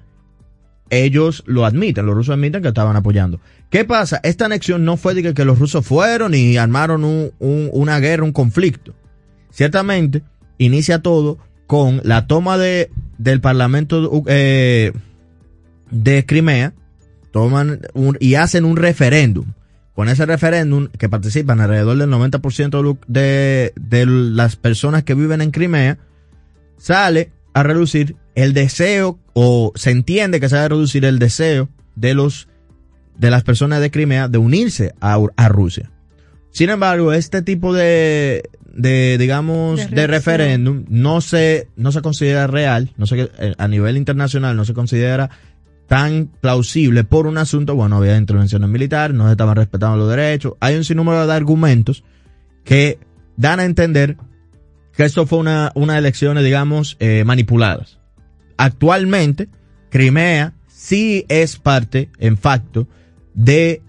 ellos 0.90 1.42
lo 1.46 1.64
admiten, 1.64 2.06
los 2.06 2.14
rusos 2.14 2.34
admiten 2.34 2.62
que 2.62 2.68
estaban 2.68 2.96
apoyando. 2.96 3.40
¿Qué 3.70 3.84
pasa? 3.84 4.20
Esta 4.22 4.46
anexión 4.46 4.84
no 4.84 4.96
fue 4.96 5.14
de 5.14 5.34
que, 5.34 5.44
los 5.44 5.58
rusos 5.58 5.84
fueron 5.84 6.34
y 6.34 6.56
armaron 6.56 7.04
un- 7.04 7.32
una 7.40 7.98
guerra, 7.98 8.22
un 8.24 8.32
conflicto. 8.32 8.94
Ciertamente, 9.50 10.22
inicia 10.58 11.00
todo 11.00 11.38
con 11.66 12.00
la 12.04 12.26
toma 12.26 12.58
de, 12.58 12.90
del 13.18 13.40
Parlamento 13.40 14.22
eh, 14.26 14.92
de 15.90 16.26
Crimea, 16.26 16.74
toman 17.34 17.80
un- 17.94 18.16
y 18.20 18.36
hacen 18.36 18.64
un 18.64 18.76
referéndum. 18.76 19.46
Con 19.92 20.08
ese 20.08 20.24
referéndum, 20.24 20.86
que 20.86 21.08
participan 21.08 21.60
alrededor 21.60 21.98
del 21.98 22.08
90% 22.08 22.96
de, 23.08 23.72
de, 23.74 24.06
las 24.06 24.54
personas 24.54 25.02
que 25.02 25.14
viven 25.14 25.40
en 25.40 25.50
Crimea, 25.50 25.98
sale 26.78 27.32
a 27.52 27.64
reducir 27.64 28.14
el 28.36 28.54
deseo, 28.54 29.18
o 29.32 29.72
se 29.74 29.90
entiende 29.90 30.38
que 30.38 30.48
se 30.48 30.54
va 30.54 30.64
a 30.64 30.68
reducir 30.68 31.04
el 31.04 31.18
deseo 31.18 31.68
de 31.96 32.14
los 32.14 32.46
de 33.18 33.30
las 33.30 33.42
personas 33.42 33.80
de 33.80 33.90
Crimea 33.90 34.28
de 34.28 34.38
unirse 34.38 34.94
a, 35.00 35.18
a 35.36 35.48
Rusia. 35.48 35.90
Sin 36.50 36.70
embargo, 36.70 37.12
este 37.12 37.42
tipo 37.42 37.74
de, 37.74 38.48
de 38.72 39.18
digamos, 39.18 39.90
De 39.90 40.06
referéndum 40.06 40.84
no 40.88 41.20
se, 41.20 41.66
no 41.76 41.90
se 41.90 42.00
considera 42.00 42.46
real, 42.46 42.92
no 42.96 43.06
se, 43.06 43.22
eh, 43.38 43.54
a 43.58 43.66
nivel 43.68 43.96
internacional 43.96 44.56
no 44.56 44.64
se 44.64 44.74
considera 44.74 45.30
tan 45.86 46.30
plausible 46.40 47.04
por 47.04 47.26
un 47.26 47.38
asunto, 47.38 47.74
bueno, 47.74 47.96
había 47.96 48.16
intervenciones 48.16 48.68
militares, 48.68 49.16
no 49.16 49.26
se 49.26 49.32
estaban 49.32 49.56
respetando 49.56 49.96
los 49.96 50.08
derechos, 50.08 50.54
hay 50.60 50.76
un 50.76 50.84
sinnúmero 50.84 51.26
de 51.26 51.32
argumentos 51.32 52.04
que 52.64 52.98
dan 53.36 53.60
a 53.60 53.64
entender 53.64 54.16
que 54.96 55.04
esto 55.04 55.26
fue 55.26 55.38
una, 55.38 55.72
una 55.74 55.98
elecciones, 55.98 56.44
digamos, 56.44 56.96
eh, 57.00 57.24
manipuladas. 57.24 57.98
Actualmente, 58.56 59.48
Crimea 59.90 60.54
sí 60.68 61.26
es 61.28 61.58
parte, 61.58 62.10
en 62.18 62.36
facto, 62.36 62.86
de 63.34 63.82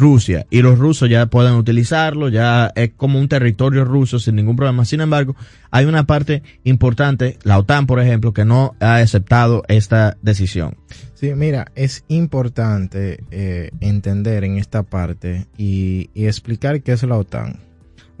Rusia 0.00 0.46
y 0.50 0.62
los 0.62 0.78
rusos 0.78 1.08
ya 1.08 1.26
pueden 1.26 1.54
utilizarlo, 1.54 2.28
ya 2.28 2.72
es 2.74 2.90
como 2.96 3.20
un 3.20 3.28
territorio 3.28 3.84
ruso 3.84 4.18
sin 4.18 4.36
ningún 4.36 4.56
problema. 4.56 4.84
Sin 4.84 5.00
embargo, 5.00 5.36
hay 5.70 5.84
una 5.84 6.06
parte 6.06 6.42
importante, 6.64 7.38
la 7.44 7.58
OTAN, 7.58 7.86
por 7.86 8.00
ejemplo, 8.00 8.32
que 8.32 8.44
no 8.44 8.74
ha 8.80 8.96
aceptado 8.96 9.62
esta 9.68 10.16
decisión. 10.22 10.76
Sí, 11.14 11.34
mira, 11.34 11.70
es 11.74 12.04
importante 12.08 13.22
eh, 13.30 13.70
entender 13.80 14.42
en 14.44 14.56
esta 14.56 14.82
parte 14.82 15.46
y 15.58 16.08
explicar 16.14 16.82
qué 16.82 16.92
es 16.92 17.02
la 17.02 17.18
OTAN. 17.18 17.60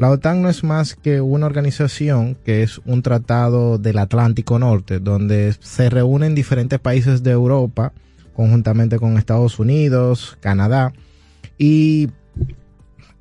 La 0.00 0.10
OTAN 0.10 0.40
no 0.40 0.48
es 0.48 0.64
más 0.64 0.94
que 0.94 1.20
una 1.20 1.44
organización 1.44 2.34
que 2.42 2.62
es 2.62 2.80
un 2.86 3.02
tratado 3.02 3.76
del 3.76 3.98
Atlántico 3.98 4.58
Norte, 4.58 4.98
donde 4.98 5.54
se 5.60 5.90
reúnen 5.90 6.34
diferentes 6.34 6.78
países 6.78 7.22
de 7.22 7.32
Europa, 7.32 7.92
conjuntamente 8.32 8.98
con 8.98 9.18
Estados 9.18 9.58
Unidos, 9.58 10.38
Canadá, 10.40 10.94
y 11.60 12.08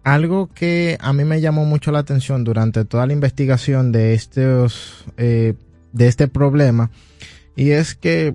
algo 0.05 0.47
que 0.47 0.97
a 1.01 1.11
mí 1.11 1.25
me 1.25 1.41
llamó 1.41 1.65
mucho 1.65 1.91
la 1.91 1.99
atención 1.99 2.45
durante 2.45 2.85
toda 2.85 3.05
la 3.05 3.11
investigación 3.11 3.91
de 3.91 4.13
estos, 4.13 5.03
eh, 5.17 5.55
de 5.91 6.07
este 6.07 6.29
problema, 6.29 6.89
y 7.57 7.71
es 7.71 7.95
que 7.95 8.33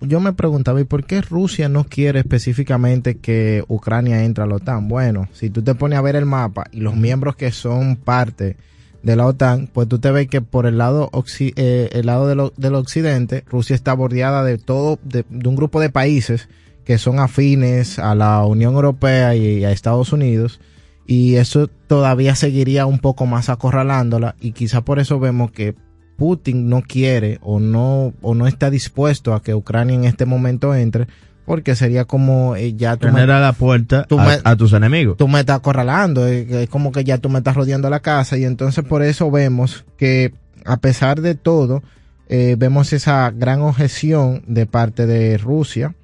yo 0.00 0.18
me 0.18 0.32
preguntaba, 0.32 0.80
¿y 0.80 0.84
por 0.84 1.04
qué 1.04 1.20
Rusia 1.20 1.68
no 1.68 1.84
quiere 1.84 2.18
específicamente 2.18 3.18
que 3.18 3.64
Ucrania 3.68 4.24
entre 4.24 4.42
a 4.42 4.48
la 4.48 4.56
OTAN? 4.56 4.88
Bueno, 4.88 5.28
si 5.32 5.50
tú 5.50 5.62
te 5.62 5.76
pones 5.76 6.00
a 6.00 6.02
ver 6.02 6.16
el 6.16 6.26
mapa 6.26 6.64
y 6.72 6.80
los 6.80 6.96
miembros 6.96 7.36
que 7.36 7.52
son 7.52 7.94
parte 7.94 8.56
de 9.04 9.14
la 9.14 9.24
OTAN, 9.26 9.70
pues 9.72 9.86
tú 9.86 10.00
te 10.00 10.10
ves 10.10 10.26
que 10.26 10.40
por 10.40 10.66
el 10.66 10.78
lado, 10.78 11.12
eh, 11.38 11.90
el 11.92 12.06
lado 12.06 12.26
del, 12.26 12.50
del 12.56 12.74
occidente, 12.74 13.44
Rusia 13.48 13.76
está 13.76 13.94
bordeada 13.94 14.42
de 14.42 14.58
todo, 14.58 14.98
de 15.04 15.24
un 15.30 15.54
grupo 15.54 15.80
de 15.80 15.90
países 15.90 16.48
que 16.84 16.98
son 16.98 17.18
afines 17.18 17.98
a 17.98 18.14
la 18.14 18.44
Unión 18.44 18.74
Europea 18.74 19.34
y 19.34 19.64
a 19.64 19.72
Estados 19.72 20.12
Unidos, 20.12 20.60
y 21.06 21.34
eso 21.36 21.68
todavía 21.86 22.34
seguiría 22.34 22.86
un 22.86 22.98
poco 22.98 23.26
más 23.26 23.48
acorralándola, 23.48 24.36
y 24.40 24.52
quizá 24.52 24.82
por 24.82 24.98
eso 24.98 25.18
vemos 25.20 25.50
que 25.50 25.74
Putin 26.16 26.68
no 26.68 26.82
quiere 26.82 27.38
o 27.42 27.58
no 27.58 28.12
o 28.22 28.34
no 28.34 28.46
está 28.46 28.70
dispuesto 28.70 29.34
a 29.34 29.42
que 29.42 29.54
Ucrania 29.54 29.96
en 29.96 30.04
este 30.04 30.26
momento 30.26 30.74
entre 30.74 31.08
porque 31.44 31.74
sería 31.74 32.04
como 32.06 32.54
eh, 32.56 32.72
ya 32.74 32.96
tú 32.96 33.06
me- 33.08 33.12
Genera 33.14 33.40
la 33.40 33.52
puerta 33.52 34.04
tú 34.08 34.18
a, 34.20 34.24
me- 34.24 34.38
a 34.44 34.56
tus 34.56 34.72
enemigos. 34.72 35.16
tú 35.16 35.26
me 35.28 35.40
estás 35.40 35.56
acorralando, 35.56 36.26
es 36.26 36.68
como 36.70 36.92
que 36.92 37.02
ya 37.04 37.18
tú 37.18 37.28
me 37.28 37.38
estás 37.38 37.56
rodeando 37.56 37.90
la 37.90 37.98
casa 38.00 38.38
y 38.38 38.44
entonces 38.44 38.84
por 38.84 39.02
eso 39.02 39.30
vemos 39.30 39.84
que 39.98 40.32
a 40.64 40.76
pesar 40.78 41.20
de 41.20 41.34
todo 41.34 41.82
eh, 42.28 42.54
vemos 42.58 42.92
esa 42.92 43.30
gran 43.32 43.60
objeción 43.60 44.42
de 44.46 44.64
parte 44.66 45.06
de 45.06 45.36
Rusia 45.36 45.94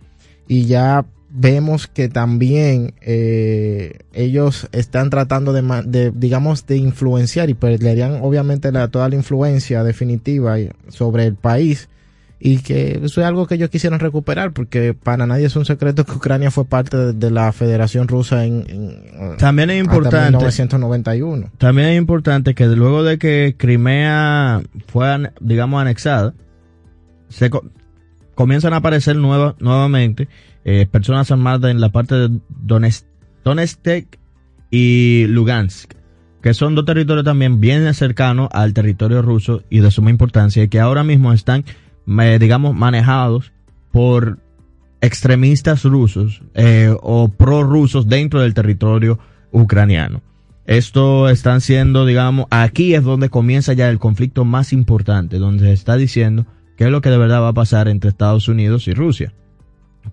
y 0.50 0.64
ya 0.66 1.04
vemos 1.32 1.86
que 1.86 2.08
también 2.08 2.92
eh, 3.02 4.00
ellos 4.12 4.68
están 4.72 5.10
tratando 5.10 5.52
de, 5.52 6.10
digamos 6.12 6.66
de 6.66 6.76
influenciar 6.76 7.48
y 7.50 7.54
perderían 7.54 8.18
obviamente 8.20 8.72
la, 8.72 8.88
toda 8.88 9.08
la 9.08 9.14
influencia 9.14 9.84
definitiva 9.84 10.56
sobre 10.88 11.26
el 11.26 11.36
país 11.36 11.88
y 12.40 12.58
que 12.58 12.98
eso 13.04 13.20
es 13.20 13.26
algo 13.28 13.46
que 13.46 13.54
ellos 13.54 13.70
quisieran 13.70 14.00
recuperar 14.00 14.52
porque 14.52 14.92
para 14.92 15.24
nadie 15.24 15.46
es 15.46 15.54
un 15.54 15.64
secreto 15.66 16.04
que 16.04 16.12
Ucrania 16.12 16.50
fue 16.50 16.64
parte 16.64 16.96
de, 16.96 17.12
de 17.12 17.30
la 17.30 17.52
Federación 17.52 18.08
Rusa 18.08 18.44
en, 18.44 18.64
en- 18.68 19.36
También 19.36 19.70
es 19.70 19.78
importante. 19.78 20.30
1991. 20.38 21.50
También 21.58 21.88
es 21.90 21.98
importante 21.98 22.56
que 22.56 22.66
luego 22.66 23.04
de 23.04 23.18
que 23.18 23.54
Crimea 23.56 24.62
fue, 24.88 25.30
digamos, 25.40 25.80
anexada, 25.80 26.34
se 27.28 27.50
comienzan 28.34 28.72
a 28.72 28.76
aparecer 28.76 29.16
nueva- 29.16 29.56
nuevamente 29.58 30.28
eh, 30.64 30.86
personas 30.90 31.30
armadas 31.30 31.70
en 31.70 31.80
la 31.80 31.90
parte 31.90 32.14
de 32.14 32.40
Donetsk, 32.60 33.04
y 34.70 35.26
Lugansk, 35.28 35.94
que 36.42 36.54
son 36.54 36.74
dos 36.74 36.84
territorios 36.84 37.24
también 37.24 37.60
bien 37.60 37.92
cercanos 37.94 38.48
al 38.52 38.72
territorio 38.72 39.22
ruso 39.22 39.62
y 39.70 39.80
de 39.80 39.90
suma 39.90 40.10
importancia, 40.10 40.62
y 40.62 40.68
que 40.68 40.80
ahora 40.80 41.02
mismo 41.04 41.32
están 41.32 41.64
digamos, 42.06 42.74
manejados 42.74 43.52
por 43.92 44.38
extremistas 45.00 45.84
rusos 45.84 46.42
eh, 46.54 46.94
o 47.02 47.28
prorrusos 47.28 48.08
dentro 48.08 48.40
del 48.40 48.54
territorio 48.54 49.18
ucraniano. 49.52 50.20
Esto 50.66 51.28
están 51.28 51.60
siendo, 51.60 52.06
digamos, 52.06 52.46
aquí 52.50 52.94
es 52.94 53.02
donde 53.02 53.28
comienza 53.28 53.72
ya 53.72 53.88
el 53.88 53.98
conflicto 53.98 54.44
más 54.44 54.72
importante, 54.72 55.38
donde 55.38 55.66
se 55.66 55.72
está 55.72 55.96
diciendo 55.96 56.46
qué 56.80 56.86
es 56.86 56.90
lo 56.90 57.02
que 57.02 57.10
de 57.10 57.18
verdad 57.18 57.42
va 57.42 57.48
a 57.48 57.52
pasar 57.52 57.88
entre 57.88 58.08
Estados 58.08 58.48
Unidos 58.48 58.88
y 58.88 58.94
Rusia. 58.94 59.34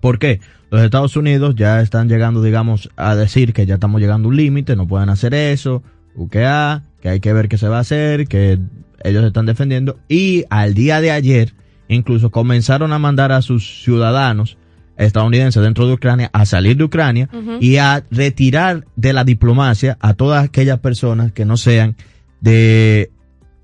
¿Por 0.02 0.18
qué? 0.18 0.42
Los 0.70 0.82
Estados 0.82 1.16
Unidos 1.16 1.54
ya 1.56 1.80
están 1.80 2.10
llegando, 2.10 2.42
digamos, 2.42 2.90
a 2.94 3.16
decir 3.16 3.54
que 3.54 3.64
ya 3.64 3.76
estamos 3.76 4.02
llegando 4.02 4.28
a 4.28 4.32
un 4.32 4.36
límite, 4.36 4.76
no 4.76 4.86
pueden 4.86 5.08
hacer 5.08 5.32
eso, 5.32 5.82
UQA, 6.14 6.82
que 7.00 7.08
hay 7.08 7.20
que 7.20 7.32
ver 7.32 7.48
qué 7.48 7.56
se 7.56 7.68
va 7.68 7.78
a 7.78 7.80
hacer, 7.80 8.28
que 8.28 8.58
ellos 9.02 9.22
se 9.22 9.28
están 9.28 9.46
defendiendo. 9.46 9.98
Y 10.10 10.44
al 10.50 10.74
día 10.74 11.00
de 11.00 11.10
ayer, 11.10 11.54
incluso 11.88 12.28
comenzaron 12.30 12.92
a 12.92 12.98
mandar 12.98 13.32
a 13.32 13.40
sus 13.40 13.82
ciudadanos 13.82 14.58
estadounidenses 14.98 15.62
dentro 15.62 15.86
de 15.86 15.94
Ucrania 15.94 16.28
a 16.34 16.44
salir 16.44 16.76
de 16.76 16.84
Ucrania 16.84 17.30
y 17.62 17.76
a 17.76 18.04
retirar 18.10 18.84
de 18.94 19.14
la 19.14 19.24
diplomacia 19.24 19.96
a 20.00 20.12
todas 20.12 20.44
aquellas 20.44 20.80
personas 20.80 21.32
que 21.32 21.46
no 21.46 21.56
sean 21.56 21.96
de 22.42 23.10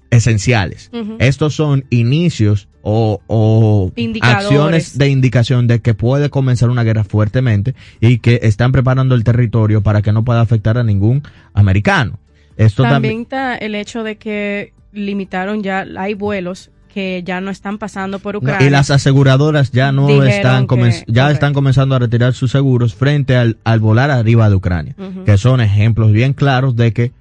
esenciales. 0.09 0.91
Estos 1.19 1.55
son 1.55 1.85
inicios 1.91 2.69
o, 2.87 3.20
o 3.26 3.91
acciones 4.20 4.99
de 4.99 5.09
indicación 5.09 5.66
de 5.66 5.80
que 5.80 5.95
puede 5.95 6.28
comenzar 6.28 6.68
una 6.68 6.85
guerra 6.85 7.03
fuertemente 7.03 7.74
y 8.01 8.18
que 8.18 8.41
están 8.43 8.72
preparando 8.72 9.14
el 9.14 9.24
territorio 9.24 9.82
para 9.82 10.03
que 10.03 10.12
no 10.12 10.22
pueda 10.22 10.43
afectar 10.43 10.76
a 10.76 10.85
ningún 10.85 11.22
americano. 11.55 12.18
Esto 12.57 12.82
También 12.82 12.93
también, 12.93 13.22
está 13.22 13.55
el 13.57 13.74
hecho 13.74 14.03
de 14.05 14.16
que 14.16 14.74
limitaron 14.93 15.62
ya, 15.62 15.87
hay 15.99 16.14
vuelos 16.14 16.70
que 16.93 17.22
ya 17.24 17.41
no 17.41 17.51
están 17.51 17.78
pasando 17.78 18.20
por 18.20 18.37
Ucrania. 18.37 18.64
y 18.66 18.70
las 18.70 18.91
aseguradoras 18.93 19.72
ya 19.72 19.91
no 19.91 20.07
están 20.22 20.68
que- 20.68 21.05
ya 21.09 21.30
están 21.32 21.53
comenzando 21.53 21.97
a 21.97 21.99
retirar 21.99 22.35
sus 22.35 22.53
seguros 22.53 22.95
frente 22.95 23.35
al, 23.35 23.57
al 23.64 23.80
volar 23.80 24.11
arriba 24.12 24.49
de 24.49 24.55
Ucrania, 24.55 24.95
que 25.24 25.37
son 25.39 25.61
ejemplos 25.61 26.12
bien 26.12 26.35
claros 26.35 26.76
de 26.76 26.93
que 26.93 27.12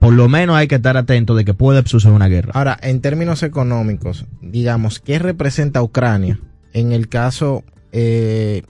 por 0.00 0.12
lo 0.12 0.28
menos 0.28 0.56
hay 0.56 0.66
que 0.66 0.74
estar 0.74 0.96
atento 0.96 1.36
de 1.36 1.44
que 1.44 1.54
puede 1.54 1.86
suceder 1.86 2.16
una 2.16 2.26
guerra. 2.26 2.50
Ahora, 2.54 2.76
en 2.82 3.00
términos 3.00 3.44
económicos, 3.44 4.26
digamos, 4.40 4.98
¿qué 4.98 5.20
representa 5.20 5.82
Ucrania 5.82 6.40
en 6.72 6.90
el 6.92 7.08
caso 7.08 7.62
eh, 7.92 8.62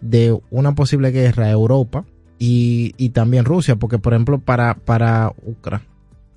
de 0.00 0.38
una 0.50 0.74
posible 0.74 1.10
guerra 1.10 1.46
a 1.46 1.50
Europa 1.50 2.04
y, 2.38 2.94
y 2.96 3.10
también 3.10 3.44
Rusia? 3.44 3.76
Porque, 3.76 3.98
por 3.98 4.14
ejemplo, 4.14 4.38
para, 4.38 4.74
para 4.74 5.32
Ucra- 5.44 5.82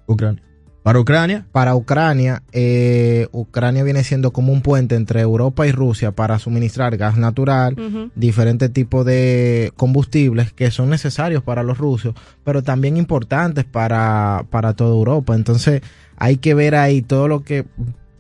Ucrania. 0.08 0.42
Para 0.86 1.00
Ucrania. 1.00 1.48
Para 1.52 1.74
Ucrania, 1.74 2.44
eh, 2.52 3.28
Ucrania 3.32 3.84
viene 3.84 4.04
siendo 4.04 4.32
como 4.32 4.54
un 4.54 4.62
puente 4.62 4.94
entre 4.94 5.20
Europa 5.20 5.66
y 5.66 5.72
Rusia 5.72 6.12
para 6.12 6.38
suministrar 6.38 6.96
gas 6.96 7.18
natural, 7.18 7.76
diferentes 8.14 8.72
tipos 8.72 9.04
de 9.04 9.74
combustibles 9.78 10.54
que 10.54 10.70
son 10.70 10.92
necesarios 10.92 11.42
para 11.42 11.64
los 11.64 11.80
rusos, 11.80 12.14
pero 12.44 12.62
también 12.62 12.98
importantes 12.98 13.66
para, 13.66 14.46
para 14.52 14.76
toda 14.76 14.92
Europa. 14.92 15.34
Entonces 15.34 15.82
hay 16.18 16.38
que 16.38 16.54
ver 16.54 16.76
ahí 16.76 17.02
todo 17.02 17.28
lo 17.28 17.44
que 17.44 17.66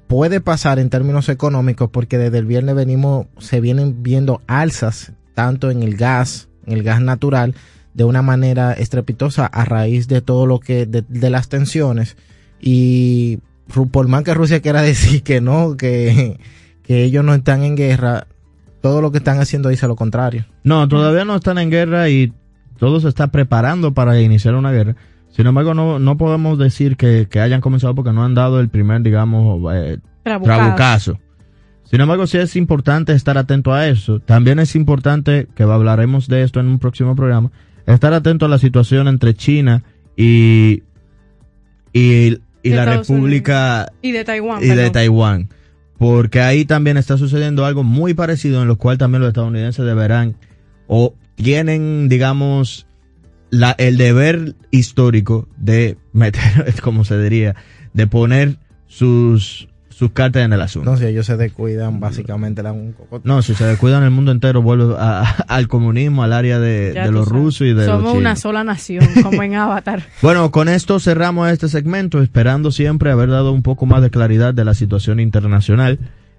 puede 0.08 0.42
pasar 0.42 0.80
en 0.80 0.90
términos 0.90 1.30
económicos 1.30 1.92
porque 1.92 2.18
desde 2.18 2.40
el 2.40 2.48
viernes 2.48 2.74
venimos, 2.74 3.28
se 3.38 3.62
vienen 3.62 4.02
viendo 4.02 4.42
alzas 4.48 5.12
tanto 5.36 5.70
en 5.70 5.84
el 5.84 5.98
gas, 5.98 6.50
en 6.66 6.74
el 6.74 6.82
gas 6.82 7.00
natural, 7.00 7.54
de 7.94 8.06
una 8.06 8.24
manera 8.24 8.74
estrepitosa 8.74 9.46
a 9.46 9.66
raíz 9.66 10.08
de 10.08 10.22
todo 10.22 10.48
lo 10.48 10.60
que, 10.60 10.88
de, 10.88 11.04
de 11.08 11.30
las 11.30 11.48
tensiones. 11.48 12.18
Y 12.62 13.40
por 13.92 14.08
más 14.08 14.24
que 14.24 14.34
Rusia 14.34 14.62
quiera 14.62 14.82
decir 14.84 15.24
que 15.24 15.42
no, 15.42 15.78
que, 15.78 16.40
que 16.84 17.04
ellos 17.04 17.24
no 17.24 17.34
están 17.34 17.64
en 17.64 17.76
guerra, 17.76 18.28
todo 18.82 19.02
lo 19.02 19.12
que 19.12 19.20
están 19.20 19.40
haciendo 19.40 19.70
dice 19.70 19.88
lo 19.88 19.96
contrario. 19.96 20.46
No, 20.64 20.88
todavía 20.88 21.26
no 21.26 21.36
están 21.36 21.58
en 21.58 21.70
guerra 21.70 22.10
y 22.10 22.34
todo 22.78 23.00
se 23.00 23.10
está 23.10 23.28
preparando 23.28 23.94
para 23.94 24.20
iniciar 24.22 24.56
una 24.56 24.72
guerra. 24.72 24.96
Sin 25.30 25.48
embargo, 25.48 25.74
no, 25.74 26.00
no 26.00 26.18
podemos 26.18 26.58
decir 26.58 26.96
que, 26.96 27.28
que 27.30 27.42
hayan 27.42 27.62
comenzado 27.62 27.94
porque 27.94 28.14
no 28.14 28.24
han 28.24 28.36
dado 28.36 28.60
el 28.60 28.70
primer, 28.70 29.02
digamos, 29.02 29.62
eh, 29.74 29.98
Trabucazo. 30.24 30.58
trabucazo. 30.58 31.20
Sin 31.84 32.02
embargo, 32.02 32.26
sí 32.26 32.38
es 32.38 32.56
importante 32.56 33.14
estar 33.14 33.38
atento 33.38 33.74
a 33.74 33.88
eso. 33.88 34.20
También 34.20 34.60
es 34.60 34.76
importante, 34.76 35.48
que 35.56 35.64
hablaremos 35.64 36.28
de 36.28 36.42
esto 36.44 36.60
en 36.60 36.68
un 36.68 36.80
próximo 36.80 37.16
programa, 37.16 37.52
estar 37.86 38.14
atento 38.14 38.46
a 38.46 38.50
la 38.50 38.58
situación 38.58 39.08
entre 39.08 39.34
China 39.36 39.84
y, 40.18 40.84
y, 41.94 42.40
y 42.66 42.72
De 42.72 42.78
la 42.78 42.84
Estados 42.84 43.08
República 43.08 43.92
Y 44.02 44.12
de 44.12 44.24
Taiwán. 44.24 44.64
y 44.64 44.68
de. 44.68 44.90
Taiwán. 44.90 45.50
Porque 46.00 46.42
ahí 46.42 46.66
también 46.66 46.98
está 46.98 47.16
sucediendo 47.18 47.64
algo 47.64 47.84
muy 47.84 48.16
parecido 48.16 48.62
en 48.64 48.68
lo 48.68 48.78
cual 48.78 48.98
también 48.98 49.22
los 49.22 49.30
estadounidenses 49.30 49.86
deberán 49.86 50.36
o 50.88 51.14
tienen, 51.36 52.10
digamos, 52.10 52.88
la, 53.52 53.76
el 53.78 53.98
deber 53.98 54.56
histórico 54.72 55.48
de 55.58 55.98
meter, 56.12 56.42
como 56.82 57.06
se 57.06 57.22
diría, 57.22 57.56
de 57.94 58.08
poner 58.08 58.58
sus, 58.88 59.70
sus 59.98 60.12
cartas 60.12 60.44
en 60.44 60.52
el 60.52 60.60
asunto. 60.62 60.92
No, 60.92 60.98
si 60.98 61.06
ellos 61.06 61.26
se 61.26 61.38
descuidan, 61.38 62.02
básicamente 62.02 62.62
le 62.62 62.68
dan 62.68 62.78
un 62.78 62.92
cocote. 62.92 63.26
No, 63.26 63.42
si 63.42 63.56
se 63.56 63.64
descuidan 63.64 64.04
el 64.04 64.12
mundo 64.12 64.34
entero 64.34 64.62
vuelve 64.62 64.94
a- 65.00 65.22
al 65.48 65.70
comunismo, 65.70 66.22
al 66.22 66.34
área 66.34 66.60
de, 66.60 66.94
los 67.12 67.28
sabes. 67.28 67.28
rusos 67.30 67.62
y 67.62 67.74
de 67.74 67.86
los 67.86 67.86
Somos 67.86 68.14
una 68.14 68.36
sola 68.36 68.66
nación, 68.66 69.06
como 69.24 69.42
en 69.42 69.56
Avatar. 69.56 70.04
Bueno, 70.22 70.52
con 70.52 70.68
esto 70.68 71.00
cerramos 71.00 71.50
este 71.50 71.70
segmento, 71.70 72.22
esperando 72.22 72.72
siempre 72.72 73.10
haber 73.10 73.30
dado 73.30 73.54
un 73.54 73.62
poco 73.62 73.86
más 73.86 74.02
de 74.02 74.10
claridad 74.10 74.54
de 74.54 74.66
la 74.66 74.74
situación 74.74 75.22
internacional. 75.22 75.98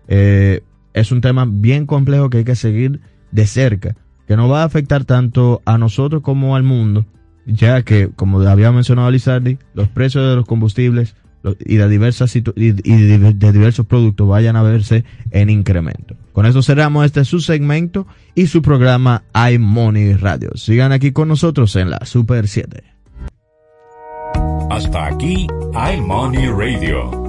Eh, 0.09 0.61
es 0.93 1.11
un 1.11 1.23
tema 1.23 1.47
bien 1.49 1.87
complejo 1.87 2.29
que 2.29 2.39
hay 2.39 2.45
que 2.45 2.57
seguir 2.57 3.01
de 3.33 3.47
cerca, 3.47 3.97
que 4.29 4.37
nos 4.37 4.51
va 4.53 4.63
a 4.63 4.65
afectar 4.67 5.05
tanto 5.07 5.63
a 5.65 5.79
nosotros 5.79 6.21
como 6.21 6.57
al 6.57 6.63
mundo, 6.63 7.07
ya 7.47 7.81
que, 7.83 8.11
como 8.15 8.41
había 8.43 8.71
mencionado 8.71 9.11
Lizardi, 9.11 9.57
los 9.73 9.89
precios 9.89 10.29
de 10.29 10.37
los 10.37 10.45
combustibles 10.45 11.17
y 11.65 11.77
de 11.77 11.89
diversas 11.89 12.35
situ- 12.35 12.53
y, 12.57 12.69
y 12.91 12.97
de, 13.07 13.33
de 13.35 13.53
diversos 13.53 13.87
productos 13.87 14.27
vayan 14.29 14.57
a 14.57 14.63
verse 14.63 15.05
en 15.31 15.51
incremento. 15.51 16.17
Con 16.33 16.47
eso 16.47 16.63
cerramos 16.63 17.07
este 17.07 17.25
su 17.25 17.41
segmento 17.41 18.07
y 18.35 18.47
su 18.49 18.63
programa 18.63 19.23
iMoney 19.53 20.15
Radio. 20.15 20.51
Sigan 20.57 20.93
aquí 20.93 21.13
con 21.13 21.29
nosotros 21.29 21.75
en 21.77 21.91
la 21.91 22.05
Super 22.05 22.49
7. 22.49 22.83
Hasta 24.71 25.07
aquí, 25.07 25.47
iMoney 25.95 26.49
Radio. 26.49 27.25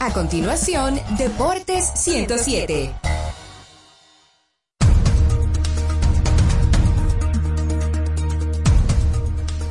A 0.00 0.10
continuación, 0.12 0.94
Deportes 1.18 1.90
107. 1.96 2.92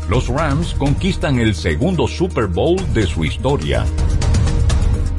Los 0.09 0.27
Rams 0.27 0.73
conquistan 0.75 1.39
el 1.39 1.55
segundo 1.55 2.07
Super 2.07 2.45
Bowl 2.45 2.77
de 2.93 3.07
su 3.07 3.25
historia. 3.25 3.83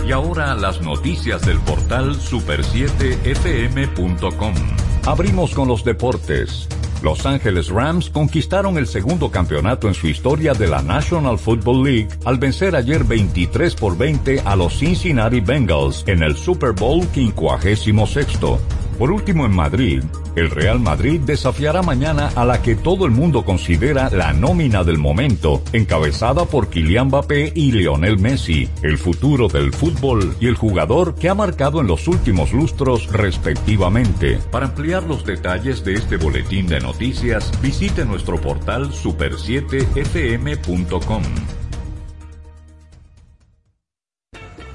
Y 0.06 0.12
ahora 0.12 0.54
las 0.54 0.80
noticias 0.80 1.44
del 1.44 1.58
portal 1.58 2.14
super7fm.com. 2.14 4.54
Abrimos 5.04 5.52
con 5.54 5.66
los 5.66 5.82
deportes. 5.84 6.68
Los 7.02 7.26
Ángeles 7.26 7.68
Rams 7.68 8.08
conquistaron 8.10 8.78
el 8.78 8.86
segundo 8.86 9.28
campeonato 9.30 9.88
en 9.88 9.94
su 9.94 10.06
historia 10.06 10.52
de 10.54 10.68
la 10.68 10.82
National 10.82 11.36
Football 11.38 11.82
League 11.82 12.08
al 12.24 12.38
vencer 12.38 12.76
ayer 12.76 13.02
23 13.02 13.74
por 13.74 13.98
20 13.98 14.42
a 14.44 14.54
los 14.54 14.78
Cincinnati 14.78 15.40
Bengals 15.40 16.04
en 16.06 16.22
el 16.22 16.36
Super 16.36 16.70
Bowl 16.72 17.02
56. 17.12 18.85
Por 18.98 19.10
último, 19.10 19.44
en 19.44 19.54
Madrid, 19.54 20.02
el 20.36 20.50
Real 20.50 20.80
Madrid 20.80 21.20
desafiará 21.20 21.82
mañana 21.82 22.30
a 22.34 22.46
la 22.46 22.62
que 22.62 22.76
todo 22.76 23.04
el 23.04 23.10
mundo 23.10 23.44
considera 23.44 24.08
la 24.10 24.32
nómina 24.32 24.84
del 24.84 24.96
momento, 24.98 25.62
encabezada 25.72 26.46
por 26.46 26.68
Kylian 26.68 27.08
Mbappé 27.08 27.52
y 27.54 27.72
Lionel 27.72 28.18
Messi, 28.18 28.70
el 28.82 28.96
futuro 28.96 29.48
del 29.48 29.72
fútbol 29.72 30.34
y 30.40 30.46
el 30.46 30.56
jugador 30.56 31.14
que 31.14 31.28
ha 31.28 31.34
marcado 31.34 31.80
en 31.80 31.88
los 31.88 32.08
últimos 32.08 32.52
lustros 32.52 33.12
respectivamente. 33.12 34.38
Para 34.50 34.64
ampliar 34.66 35.02
los 35.02 35.26
detalles 35.26 35.84
de 35.84 35.94
este 35.94 36.16
boletín 36.16 36.66
de 36.66 36.80
noticias, 36.80 37.52
visite 37.60 38.04
nuestro 38.04 38.40
portal 38.40 38.92
super7fm.com. 38.92 41.22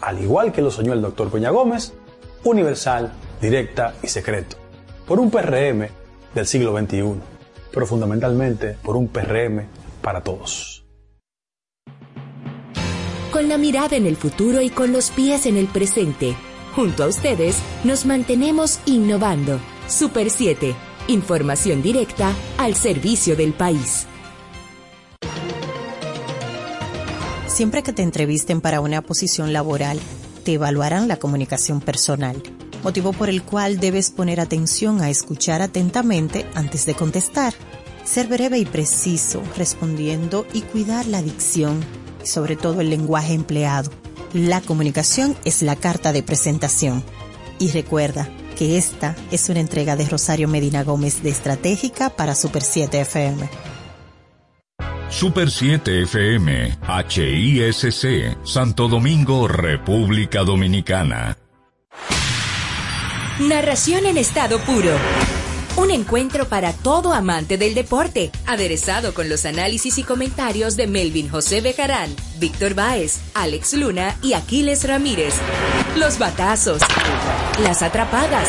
al 0.00 0.20
igual 0.22 0.52
que 0.52 0.62
lo 0.62 0.70
soñó 0.70 0.92
el 0.92 1.02
doctor 1.02 1.30
Peña 1.30 1.50
Gómez, 1.50 1.92
universal, 2.44 3.12
directa 3.40 3.94
y 4.02 4.08
secreto, 4.08 4.56
por 5.06 5.20
un 5.20 5.30
PRM 5.30 5.88
del 6.34 6.46
siglo 6.46 6.76
XXI, 6.78 7.14
pero 7.72 7.86
fundamentalmente 7.86 8.76
por 8.82 8.96
un 8.96 9.08
PRM 9.08 9.66
para 10.02 10.22
todos. 10.22 10.84
Con 13.32 13.48
la 13.48 13.58
mirada 13.58 13.96
en 13.96 14.06
el 14.06 14.16
futuro 14.16 14.60
y 14.60 14.70
con 14.70 14.92
los 14.92 15.10
pies 15.10 15.46
en 15.46 15.56
el 15.56 15.66
presente, 15.66 16.34
junto 16.74 17.04
a 17.04 17.06
ustedes 17.06 17.56
nos 17.84 18.04
mantenemos 18.04 18.80
innovando. 18.86 19.60
Super 19.86 20.30
7, 20.30 20.74
información 21.08 21.82
directa 21.82 22.32
al 22.58 22.74
servicio 22.74 23.36
del 23.36 23.52
país. 23.52 24.06
Siempre 27.60 27.82
que 27.82 27.92
te 27.92 28.00
entrevisten 28.00 28.62
para 28.62 28.80
una 28.80 29.02
posición 29.02 29.52
laboral, 29.52 30.00
te 30.44 30.54
evaluarán 30.54 31.08
la 31.08 31.18
comunicación 31.18 31.82
personal, 31.82 32.42
motivo 32.82 33.12
por 33.12 33.28
el 33.28 33.42
cual 33.42 33.78
debes 33.78 34.08
poner 34.08 34.40
atención 34.40 35.02
a 35.02 35.10
escuchar 35.10 35.60
atentamente 35.60 36.46
antes 36.54 36.86
de 36.86 36.94
contestar, 36.94 37.52
ser 38.02 38.28
breve 38.28 38.58
y 38.58 38.64
preciso 38.64 39.42
respondiendo 39.58 40.46
y 40.54 40.62
cuidar 40.62 41.04
la 41.04 41.20
dicción 41.20 41.84
y 42.24 42.26
sobre 42.26 42.56
todo 42.56 42.80
el 42.80 42.88
lenguaje 42.88 43.34
empleado. 43.34 43.90
La 44.32 44.62
comunicación 44.62 45.36
es 45.44 45.60
la 45.60 45.76
carta 45.76 46.14
de 46.14 46.22
presentación. 46.22 47.04
Y 47.58 47.72
recuerda 47.72 48.26
que 48.56 48.78
esta 48.78 49.14
es 49.30 49.50
una 49.50 49.60
entrega 49.60 49.96
de 49.96 50.08
Rosario 50.08 50.48
Medina 50.48 50.82
Gómez 50.82 51.22
de 51.22 51.28
Estratégica 51.28 52.08
para 52.08 52.34
Super 52.34 52.62
7 52.62 53.02
FM. 53.02 53.69
Super 55.10 55.50
7 55.50 56.02
FM, 56.02 56.78
HISC, 57.08 58.38
Santo 58.44 58.86
Domingo, 58.86 59.48
República 59.48 60.44
Dominicana. 60.44 61.36
Narración 63.40 64.06
en 64.06 64.16
estado 64.16 64.60
puro. 64.60 64.92
Un 65.76 65.90
encuentro 65.90 66.46
para 66.46 66.72
todo 66.72 67.12
amante 67.12 67.58
del 67.58 67.74
deporte, 67.74 68.30
aderezado 68.46 69.12
con 69.12 69.28
los 69.28 69.46
análisis 69.46 69.98
y 69.98 70.04
comentarios 70.04 70.76
de 70.76 70.86
Melvin 70.86 71.28
José 71.28 71.60
Bejarán, 71.60 72.14
Víctor 72.38 72.74
Báez, 72.74 73.18
Alex 73.34 73.74
Luna 73.74 74.16
y 74.22 74.34
Aquiles 74.34 74.86
Ramírez. 74.86 75.34
Los 75.96 76.20
batazos, 76.20 76.82
las 77.64 77.82
atrapadas, 77.82 78.48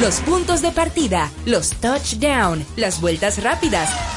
los 0.00 0.20
puntos 0.20 0.62
de 0.62 0.72
partida, 0.72 1.30
los 1.44 1.72
touchdown, 1.72 2.64
las 2.76 3.02
vueltas 3.02 3.42
rápidas 3.42 4.13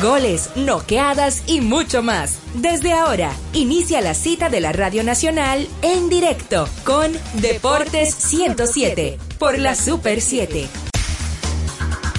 goles, 0.00 0.50
noqueadas 0.56 1.42
y 1.46 1.60
mucho 1.60 2.02
más. 2.02 2.38
Desde 2.54 2.92
ahora, 2.92 3.32
inicia 3.52 4.00
la 4.00 4.14
cita 4.14 4.48
de 4.48 4.60
la 4.60 4.72
Radio 4.72 5.02
Nacional 5.02 5.66
en 5.82 6.08
directo 6.08 6.68
con 6.84 7.12
Deportes 7.40 8.14
107 8.14 9.18
por 9.38 9.58
la 9.58 9.74
Super 9.74 10.20
7. 10.20 10.66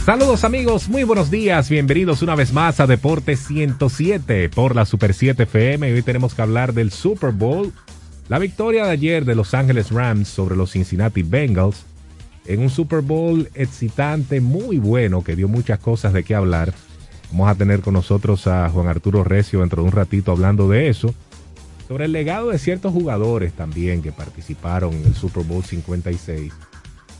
Saludos 0.05 0.43
amigos, 0.43 0.89
muy 0.89 1.03
buenos 1.03 1.29
días, 1.29 1.69
bienvenidos 1.69 2.21
una 2.23 2.35
vez 2.35 2.51
más 2.51 2.79
a 2.79 2.87
Deportes 2.87 3.41
107 3.47 4.49
por 4.49 4.75
la 4.75 4.85
Super 4.85 5.13
7 5.13 5.43
FM. 5.43 5.93
Hoy 5.93 6.01
tenemos 6.01 6.33
que 6.33 6.41
hablar 6.41 6.73
del 6.73 6.91
Super 6.91 7.31
Bowl, 7.31 7.71
la 8.27 8.39
victoria 8.39 8.85
de 8.85 8.91
ayer 8.91 9.23
de 9.25 9.35
Los 9.35 9.53
Ángeles 9.53 9.91
Rams 9.91 10.27
sobre 10.27 10.55
los 10.55 10.71
Cincinnati 10.71 11.21
Bengals 11.21 11.85
en 12.45 12.61
un 12.61 12.71
Super 12.71 13.01
Bowl 13.01 13.49
excitante, 13.53 14.41
muy 14.41 14.79
bueno, 14.79 15.23
que 15.23 15.35
dio 15.35 15.47
muchas 15.47 15.77
cosas 15.77 16.13
de 16.13 16.23
qué 16.23 16.33
hablar. 16.33 16.73
Vamos 17.31 17.49
a 17.49 17.55
tener 17.55 17.81
con 17.81 17.93
nosotros 17.93 18.47
a 18.47 18.69
Juan 18.69 18.87
Arturo 18.87 19.23
Recio 19.23 19.59
dentro 19.59 19.83
de 19.83 19.87
un 19.87 19.93
ratito 19.93 20.31
hablando 20.31 20.69
de 20.69 20.89
eso. 20.89 21.13
Sobre 21.87 22.05
el 22.05 22.11
legado 22.11 22.49
de 22.49 22.59
ciertos 22.59 22.93
jugadores 22.93 23.53
también 23.53 24.01
que 24.01 24.11
participaron 24.11 24.93
en 24.93 25.05
el 25.05 25.15
Super 25.15 25.43
Bowl 25.43 25.63
56. 25.63 26.51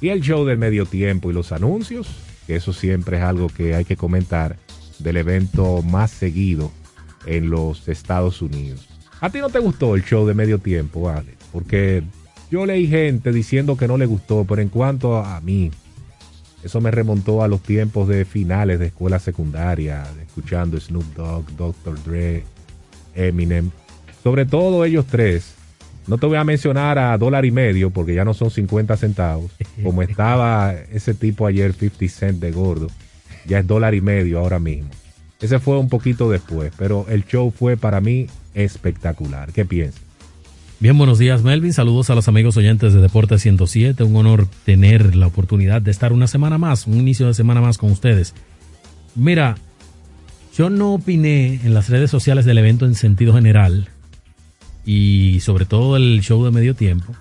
Y 0.01 0.09
el 0.09 0.21
show 0.21 0.45
del 0.45 0.57
medio 0.57 0.85
tiempo 0.85 1.29
y 1.29 1.33
los 1.33 1.51
anuncios, 1.51 2.07
que 2.47 2.55
eso 2.55 2.73
siempre 2.73 3.17
es 3.17 3.23
algo 3.23 3.49
que 3.49 3.75
hay 3.75 3.85
que 3.85 3.97
comentar 3.97 4.57
del 4.99 5.17
evento 5.17 5.81
más 5.81 6.11
seguido 6.11 6.71
en 7.25 7.49
los 7.49 7.87
Estados 7.87 8.41
Unidos. 8.41 8.87
¿A 9.21 9.29
ti 9.29 9.39
no 9.39 9.49
te 9.49 9.59
gustó 9.59 9.95
el 9.95 10.03
show 10.03 10.25
de 10.25 10.33
medio 10.33 10.59
tiempo, 10.59 11.01
vale? 11.01 11.35
Porque 11.51 12.03
yo 12.49 12.65
leí 12.65 12.87
gente 12.87 13.31
diciendo 13.31 13.75
que 13.75 13.87
no 13.87 13.97
le 13.97 14.05
gustó, 14.05 14.45
pero 14.45 14.61
en 14.61 14.69
cuanto 14.69 15.17
a 15.17 15.39
mí, 15.41 15.71
eso 16.63 16.81
me 16.81 16.91
remontó 16.91 17.43
a 17.43 17.47
los 17.47 17.61
tiempos 17.61 18.07
de 18.07 18.25
finales 18.25 18.79
de 18.79 18.87
escuela 18.87 19.19
secundaria, 19.19 20.05
escuchando 20.21 20.79
Snoop 20.79 21.15
Dogg, 21.15 21.45
Dr. 21.55 22.03
Dre, 22.03 22.43
Eminem. 23.15 23.71
Sobre 24.23 24.45
todo 24.45 24.83
ellos 24.83 25.05
tres. 25.05 25.55
No 26.07 26.17
te 26.17 26.25
voy 26.25 26.37
a 26.37 26.43
mencionar 26.43 26.97
a 26.97 27.17
dólar 27.17 27.45
y 27.45 27.51
medio 27.51 27.91
porque 27.91 28.15
ya 28.15 28.25
no 28.25 28.33
son 28.33 28.49
50 28.49 28.97
centavos. 28.97 29.51
Como 29.83 30.01
estaba 30.01 30.73
ese 30.91 31.13
tipo 31.13 31.45
ayer, 31.45 31.73
50 31.73 32.07
cent 32.07 32.39
de 32.39 32.51
gordo. 32.51 32.87
Ya 33.45 33.59
es 33.59 33.67
dólar 33.67 33.93
y 33.93 34.01
medio 34.01 34.39
ahora 34.39 34.59
mismo. 34.59 34.89
Ese 35.39 35.59
fue 35.59 35.77
un 35.77 35.87
poquito 35.87 36.29
después, 36.29 36.73
pero 36.77 37.05
el 37.09 37.25
show 37.25 37.51
fue 37.51 37.77
para 37.77 38.01
mí 38.01 38.27
espectacular. 38.53 39.53
¿Qué 39.53 39.63
piensas? 39.63 40.08
Bien, 40.81 40.97
buenos 40.97 41.19
días 41.19 41.43
Melvin, 41.43 41.73
saludos 41.73 42.09
a 42.09 42.15
los 42.15 42.29
amigos 42.29 42.55
oyentes 42.55 42.93
de 42.93 43.01
Deportes 43.01 43.41
107, 43.41 44.01
un 44.01 44.15
honor 44.15 44.47
tener 44.63 45.13
la 45.13 45.27
oportunidad 45.27 45.81
de 45.81 45.91
estar 45.91 46.13
una 46.13 46.25
semana 46.25 46.57
más, 46.57 46.87
un 46.87 46.97
inicio 46.97 47.27
de 47.27 47.33
semana 47.33 47.59
más 47.59 47.77
con 47.77 47.91
ustedes. 47.91 48.33
Mira, 49.13 49.57
yo 50.57 50.69
no 50.69 50.93
opiné 50.93 51.59
en 51.65 51.73
las 51.73 51.89
redes 51.89 52.09
sociales 52.09 52.45
del 52.45 52.59
evento 52.59 52.85
en 52.85 52.95
sentido 52.95 53.33
general 53.33 53.89
y 54.85 55.41
sobre 55.41 55.65
todo 55.65 55.97
el 55.97 56.21
show 56.21 56.45
de 56.45 56.51
medio 56.51 56.73
tiempo, 56.75 57.13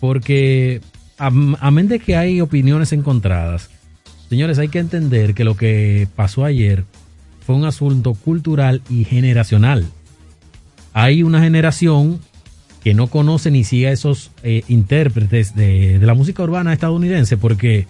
porque 0.00 0.80
a, 1.18 1.30
a 1.60 1.70
de 1.70 1.98
que 1.98 2.16
hay 2.16 2.40
opiniones 2.40 2.90
encontradas, 2.94 3.68
señores, 4.30 4.58
hay 4.58 4.68
que 4.68 4.78
entender 4.78 5.34
que 5.34 5.44
lo 5.44 5.58
que 5.58 6.08
pasó 6.16 6.46
ayer 6.46 6.84
fue 7.44 7.54
un 7.54 7.66
asunto 7.66 8.14
cultural 8.14 8.80
y 8.88 9.04
generacional. 9.04 9.84
Hay 10.94 11.22
una 11.22 11.42
generación 11.42 12.18
que 12.86 12.94
no 12.94 13.08
conoce 13.08 13.50
ni 13.50 13.64
sigue 13.64 13.88
a 13.88 13.90
esos 13.90 14.30
eh, 14.44 14.62
intérpretes 14.68 15.56
de, 15.56 15.98
de, 15.98 16.06
la 16.06 16.14
música 16.14 16.44
urbana 16.44 16.72
estadounidense 16.72 17.36
porque 17.36 17.88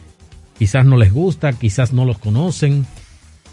quizás 0.59 0.87
no 0.87 0.97
les 0.97 1.13
gusta, 1.13 1.53
quizás 1.53 1.93
no 1.93 2.07
los 2.07 2.17
conocen 2.17 2.87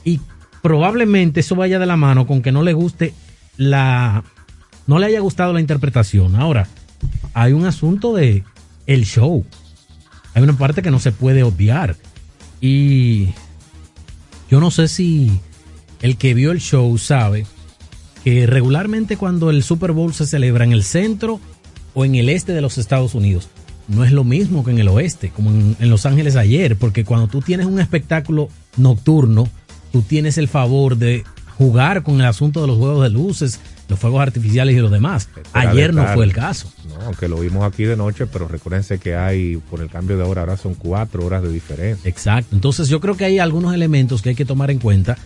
y 0.06 0.22
probablemente 0.62 1.42
eso 1.42 1.58
vaya 1.58 1.80
de 1.80 1.86
la 1.86 1.98
mano 1.98 2.28
con 2.28 2.42
que 2.42 2.54
no 2.54 2.64
le 2.64 2.72
guste 2.72 3.14
la 3.58 4.24
no 4.88 5.00
le 5.00 5.08
haya 5.08 5.20
gustado 5.20 5.52
la 5.52 5.60
interpretación. 5.60 6.38
Ahora, 6.38 6.70
hay 7.34 7.52
un 7.52 7.66
asunto 7.66 8.14
de 8.16 8.46
el 8.88 9.04
show. 9.04 9.46
Hay 10.36 10.44
una 10.44 10.58
parte 10.58 10.82
que 10.82 10.92
no 10.92 11.00
se 11.00 11.12
puede 11.12 11.44
obviar 11.44 11.98
y 12.62 13.32
yo 14.50 14.62
no 14.62 14.72
sé 14.72 14.88
si 14.88 15.42
el 16.02 16.16
que 16.16 16.36
vio 16.36 16.54
el 16.54 16.62
show 16.62 16.98
sabe 16.98 17.46
que 18.24 18.46
regularmente 18.48 19.18
cuando 19.18 19.50
el 19.50 19.64
Super 19.64 19.92
Bowl 19.92 20.14
se 20.14 20.26
celebra 20.26 20.64
en 20.64 20.72
el 20.72 20.84
centro 20.84 21.40
o 21.94 22.06
en 22.06 22.16
el 22.16 22.30
este 22.30 22.54
de 22.54 22.62
los 22.62 22.78
Estados 22.78 23.16
Unidos, 23.16 23.50
no 23.88 24.04
es 24.04 24.12
lo 24.12 24.24
mismo 24.24 24.64
que 24.64 24.72
en 24.72 24.80
el 24.80 24.88
oeste, 24.88 25.30
como 25.30 25.52
en, 25.52 25.76
en, 25.80 25.90
Los 25.90 26.06
Ángeles 26.06 26.36
ayer, 26.36 26.78
porque 26.78 27.04
cuando 27.04 27.28
tú 27.28 27.42
tienes 27.42 27.66
un 27.66 27.80
espectáculo 27.80 28.48
nocturno, 28.78 29.50
tú 29.92 30.02
tienes 30.02 30.38
el 30.38 30.48
favor 30.48 30.98
de 30.98 31.24
jugar 31.58 32.04
con 32.04 32.16
el 32.16 32.26
asunto 32.26 32.62
de 32.62 32.68
los 32.68 32.78
juegos 32.78 33.04
de 33.04 33.10
luces, 33.10 33.60
los 33.88 34.00
fuegos 34.00 34.22
artificiales 34.22 34.76
y 34.76 34.80
los 34.80 34.92
demás. 34.92 35.30
Ayer 35.54 35.94
no 35.94 36.06
fue 36.08 36.26
el 36.26 36.34
caso. 36.34 36.72
No, 36.88 37.06
aunque 37.06 37.28
lo 37.28 37.38
vimos 37.40 37.64
aquí 37.64 37.84
de 37.84 37.96
noche, 37.96 38.26
pero 38.26 38.48
recuérdense 38.48 38.98
que 39.00 39.16
hay, 39.16 39.58
por 39.70 39.82
el 39.82 39.90
cambio 39.90 40.18
de 40.18 40.24
hora, 40.24 40.42
ahora 40.42 40.58
son 40.58 40.74
cuatro 40.74 41.26
horas 41.26 41.44
de 41.44 41.52
diferencia. 41.52 42.10
Exacto. 42.10 42.56
Entonces 42.56 42.88
yo 42.88 43.00
creo 43.00 43.16
que 43.16 43.26
hay 43.26 43.40
algunos 43.40 43.74
elementos 43.74 44.22
que 44.22 44.30
hay 44.30 44.36
que 44.36 44.46
tomar 44.46 44.72
en 44.72 44.80
cuenta. 44.80 45.18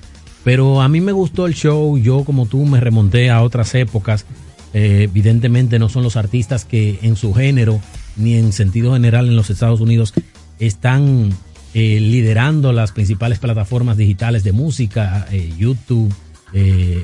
Pero 0.48 0.82
a 0.82 0.88
mí 0.88 1.02
me 1.02 1.12
gustó 1.12 1.46
el 1.46 1.56
show. 1.56 1.98
Yo, 1.98 2.24
como 2.24 2.46
tú, 2.46 2.66
me 2.66 2.80
remonté 2.80 3.30
a 3.30 3.42
otras 3.42 3.76
épocas. 3.76 4.26
Eh, 4.74 5.02
evidentemente 5.04 5.78
no 5.78 5.90
son 5.90 6.04
los 6.04 6.16
artistas 6.16 6.64
que 6.64 7.00
en 7.02 7.18
su 7.18 7.34
género, 7.34 7.82
ni 8.16 8.36
en 8.36 8.54
sentido 8.54 8.94
general 8.94 9.28
en 9.28 9.36
los 9.36 9.50
Estados 9.50 9.82
Unidos, 9.82 10.14
están 10.58 11.32
eh, 11.74 12.00
liderando 12.00 12.72
las 12.72 12.94
principales 12.94 13.40
plataformas 13.40 13.98
digitales 13.98 14.46
de 14.46 14.54
música, 14.54 15.28
eh, 15.34 15.52
YouTube, 15.58 16.14
eh, 16.54 17.04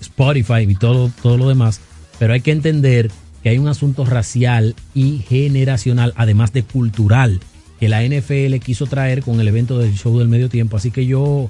Spotify 0.00 0.62
y 0.68 0.74
todo, 0.74 1.12
todo 1.22 1.36
lo 1.36 1.48
demás. 1.48 1.80
Pero 2.18 2.32
hay 2.32 2.40
que 2.40 2.50
entender 2.50 3.12
que 3.44 3.50
hay 3.50 3.58
un 3.58 3.68
asunto 3.68 4.04
racial 4.04 4.74
y 4.92 5.18
generacional, 5.18 6.14
además 6.16 6.52
de 6.52 6.64
cultural, 6.64 7.38
que 7.78 7.88
la 7.88 8.02
NFL 8.02 8.56
quiso 8.56 8.86
traer 8.86 9.22
con 9.22 9.38
el 9.38 9.46
evento 9.46 9.78
del 9.78 9.94
show 9.94 10.18
del 10.18 10.26
medio 10.26 10.48
tiempo. 10.48 10.76
Así 10.76 10.90
que 10.90 11.06
yo 11.06 11.48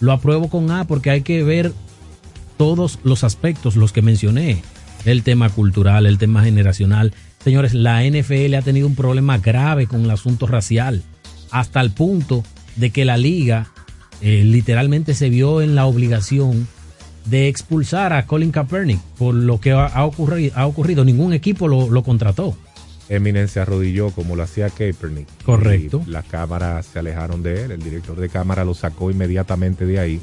lo 0.00 0.12
apruebo 0.12 0.48
con 0.48 0.70
A 0.70 0.86
porque 0.86 1.10
hay 1.10 1.22
que 1.22 1.42
ver 1.42 1.72
todos 2.56 2.98
los 3.04 3.24
aspectos, 3.24 3.76
los 3.76 3.92
que 3.92 4.02
mencioné. 4.02 4.62
El 5.04 5.22
tema 5.22 5.50
cultural, 5.50 6.06
el 6.06 6.18
tema 6.18 6.42
generacional. 6.42 7.12
Señores, 7.42 7.74
la 7.74 8.02
NFL 8.02 8.54
ha 8.54 8.62
tenido 8.62 8.86
un 8.86 8.94
problema 8.94 9.38
grave 9.38 9.86
con 9.86 10.04
el 10.04 10.10
asunto 10.10 10.46
racial, 10.46 11.02
hasta 11.50 11.80
el 11.80 11.90
punto 11.90 12.42
de 12.76 12.90
que 12.90 13.04
la 13.04 13.18
liga 13.18 13.68
eh, 14.22 14.44
literalmente 14.44 15.14
se 15.14 15.28
vio 15.28 15.60
en 15.60 15.74
la 15.74 15.84
obligación 15.84 16.66
de 17.26 17.48
expulsar 17.48 18.12
a 18.12 18.26
Colin 18.26 18.50
Kaepernick 18.50 19.00
por 19.18 19.34
lo 19.34 19.60
que 19.60 19.72
ha, 19.72 20.04
ocurrido, 20.04 20.52
ha 20.56 20.66
ocurrido. 20.66 21.04
Ningún 21.04 21.34
equipo 21.34 21.68
lo 21.68 22.02
contrató. 22.02 22.56
Eminem 23.08 23.48
se 23.48 23.60
arrodilló 23.60 24.10
como 24.10 24.34
lo 24.36 24.42
hacía 24.42 24.70
Kaepernick. 24.70 25.28
Correcto. 25.44 26.02
Y 26.06 26.10
las 26.10 26.24
cámaras 26.24 26.86
se 26.86 26.98
alejaron 26.98 27.42
de 27.42 27.64
él. 27.64 27.70
El 27.72 27.82
director 27.82 28.16
de 28.18 28.28
cámara 28.28 28.64
lo 28.64 28.74
sacó 28.74 29.10
inmediatamente 29.10 29.84
de 29.86 29.98
ahí. 29.98 30.20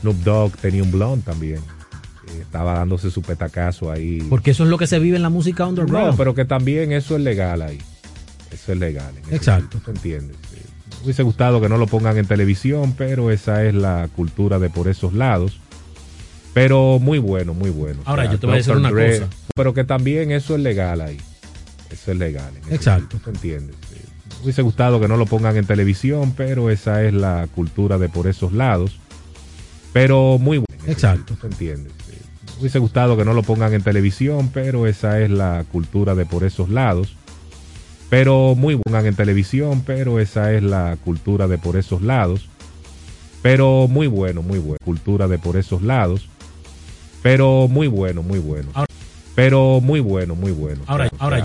Snoop 0.00 0.16
Dogg 0.18 0.56
tenía 0.58 0.82
un 0.82 0.92
blond 0.92 1.24
también. 1.24 1.56
Eh, 1.58 2.40
Estaba 2.42 2.74
dándose 2.74 3.10
su 3.10 3.22
petacazo 3.22 3.90
ahí. 3.90 4.24
Porque 4.30 4.52
eso 4.52 4.62
es 4.64 4.70
lo 4.70 4.78
que 4.78 4.86
se 4.86 4.98
vive 5.00 5.16
en 5.16 5.22
la 5.22 5.28
música 5.30 5.66
underground. 5.66 6.10
No, 6.12 6.16
pero 6.16 6.34
que 6.34 6.44
también 6.44 6.92
eso 6.92 7.16
es 7.16 7.22
legal 7.22 7.62
ahí. 7.62 7.78
Eso 8.52 8.72
es 8.72 8.78
legal. 8.78 9.12
en 9.28 9.34
Exacto. 9.34 9.80
¿Se 9.84 9.90
entiende? 9.90 10.34
Me 10.98 11.04
hubiese 11.04 11.22
gustado 11.22 11.60
que 11.60 11.68
no 11.68 11.78
lo 11.78 11.86
pongan 11.86 12.16
en 12.16 12.26
televisión, 12.26 12.94
pero 12.96 13.30
esa 13.30 13.64
es 13.64 13.74
la 13.74 14.08
cultura 14.14 14.58
de 14.58 14.70
por 14.70 14.88
esos 14.88 15.12
lados. 15.14 15.58
Pero 16.54 16.98
muy 17.00 17.18
bueno, 17.18 17.54
muy 17.54 17.70
bueno. 17.70 18.00
Ahora, 18.04 18.30
yo 18.30 18.38
te 18.38 18.46
voy 18.46 18.54
a 18.54 18.58
decir 18.58 18.74
una 18.74 18.90
Dre, 18.90 19.20
cosa. 19.20 19.30
Pero 19.54 19.74
que 19.74 19.84
también 19.84 20.30
eso 20.32 20.54
es 20.56 20.60
legal 20.60 21.00
ahí. 21.00 21.18
Eso 21.90 22.12
es 22.12 22.18
legal. 22.18 22.52
en 22.66 22.74
Exacto. 22.74 23.18
¿Se 23.22 23.30
entiende? 23.30 23.72
Sí. 23.88 23.96
Me 24.38 24.44
hubiese 24.44 24.62
gustado 24.62 25.00
que 25.00 25.08
no 25.08 25.16
lo 25.16 25.26
pongan 25.26 25.56
en 25.56 25.66
televisión, 25.66 26.32
pero 26.36 26.70
esa 26.70 27.02
es 27.04 27.12
la 27.14 27.48
cultura 27.54 27.98
de 27.98 28.08
por 28.08 28.26
esos 28.26 28.52
lados. 28.52 28.98
Pero 29.92 30.38
muy 30.38 30.58
bueno. 30.58 30.84
Exacto. 30.86 31.36
¿Se 31.40 31.46
entiende? 31.46 31.90
Sí. 32.06 32.16
Me 32.54 32.60
hubiese 32.60 32.78
gustado 32.78 33.16
que 33.16 33.24
no 33.24 33.34
lo 33.34 33.42
pongan 33.42 33.72
en 33.72 33.82
televisión, 33.82 34.50
pero 34.52 34.86
esa 34.86 35.20
es 35.20 35.30
la 35.30 35.64
cultura 35.70 36.14
de 36.14 36.26
por 36.26 36.44
esos 36.44 36.68
lados. 36.68 37.16
Pero 38.10 38.54
muy 38.54 38.76
pongan 38.76 39.06
en 39.06 39.14
televisión, 39.14 39.82
pero 39.84 40.18
esa 40.18 40.52
es 40.52 40.62
la 40.62 40.96
cultura 41.04 41.46
de 41.46 41.58
por 41.58 41.76
esos 41.76 42.02
lados. 42.02 42.48
Pero 43.42 43.86
muy 43.88 44.06
bueno, 44.06 44.42
muy 44.42 44.58
bueno. 44.58 44.78
Cultura 44.84 45.28
de 45.28 45.38
por 45.38 45.56
esos 45.56 45.82
lados. 45.82 46.28
Pero 47.22 47.68
muy 47.68 47.86
bueno, 47.86 48.22
muy 48.22 48.38
bueno. 48.38 48.70
Pero 49.34 49.80
muy 49.80 50.00
bueno, 50.00 50.34
muy 50.34 50.52
bueno. 50.52 50.82
Ahora, 50.86 51.08
ahora 51.18 51.36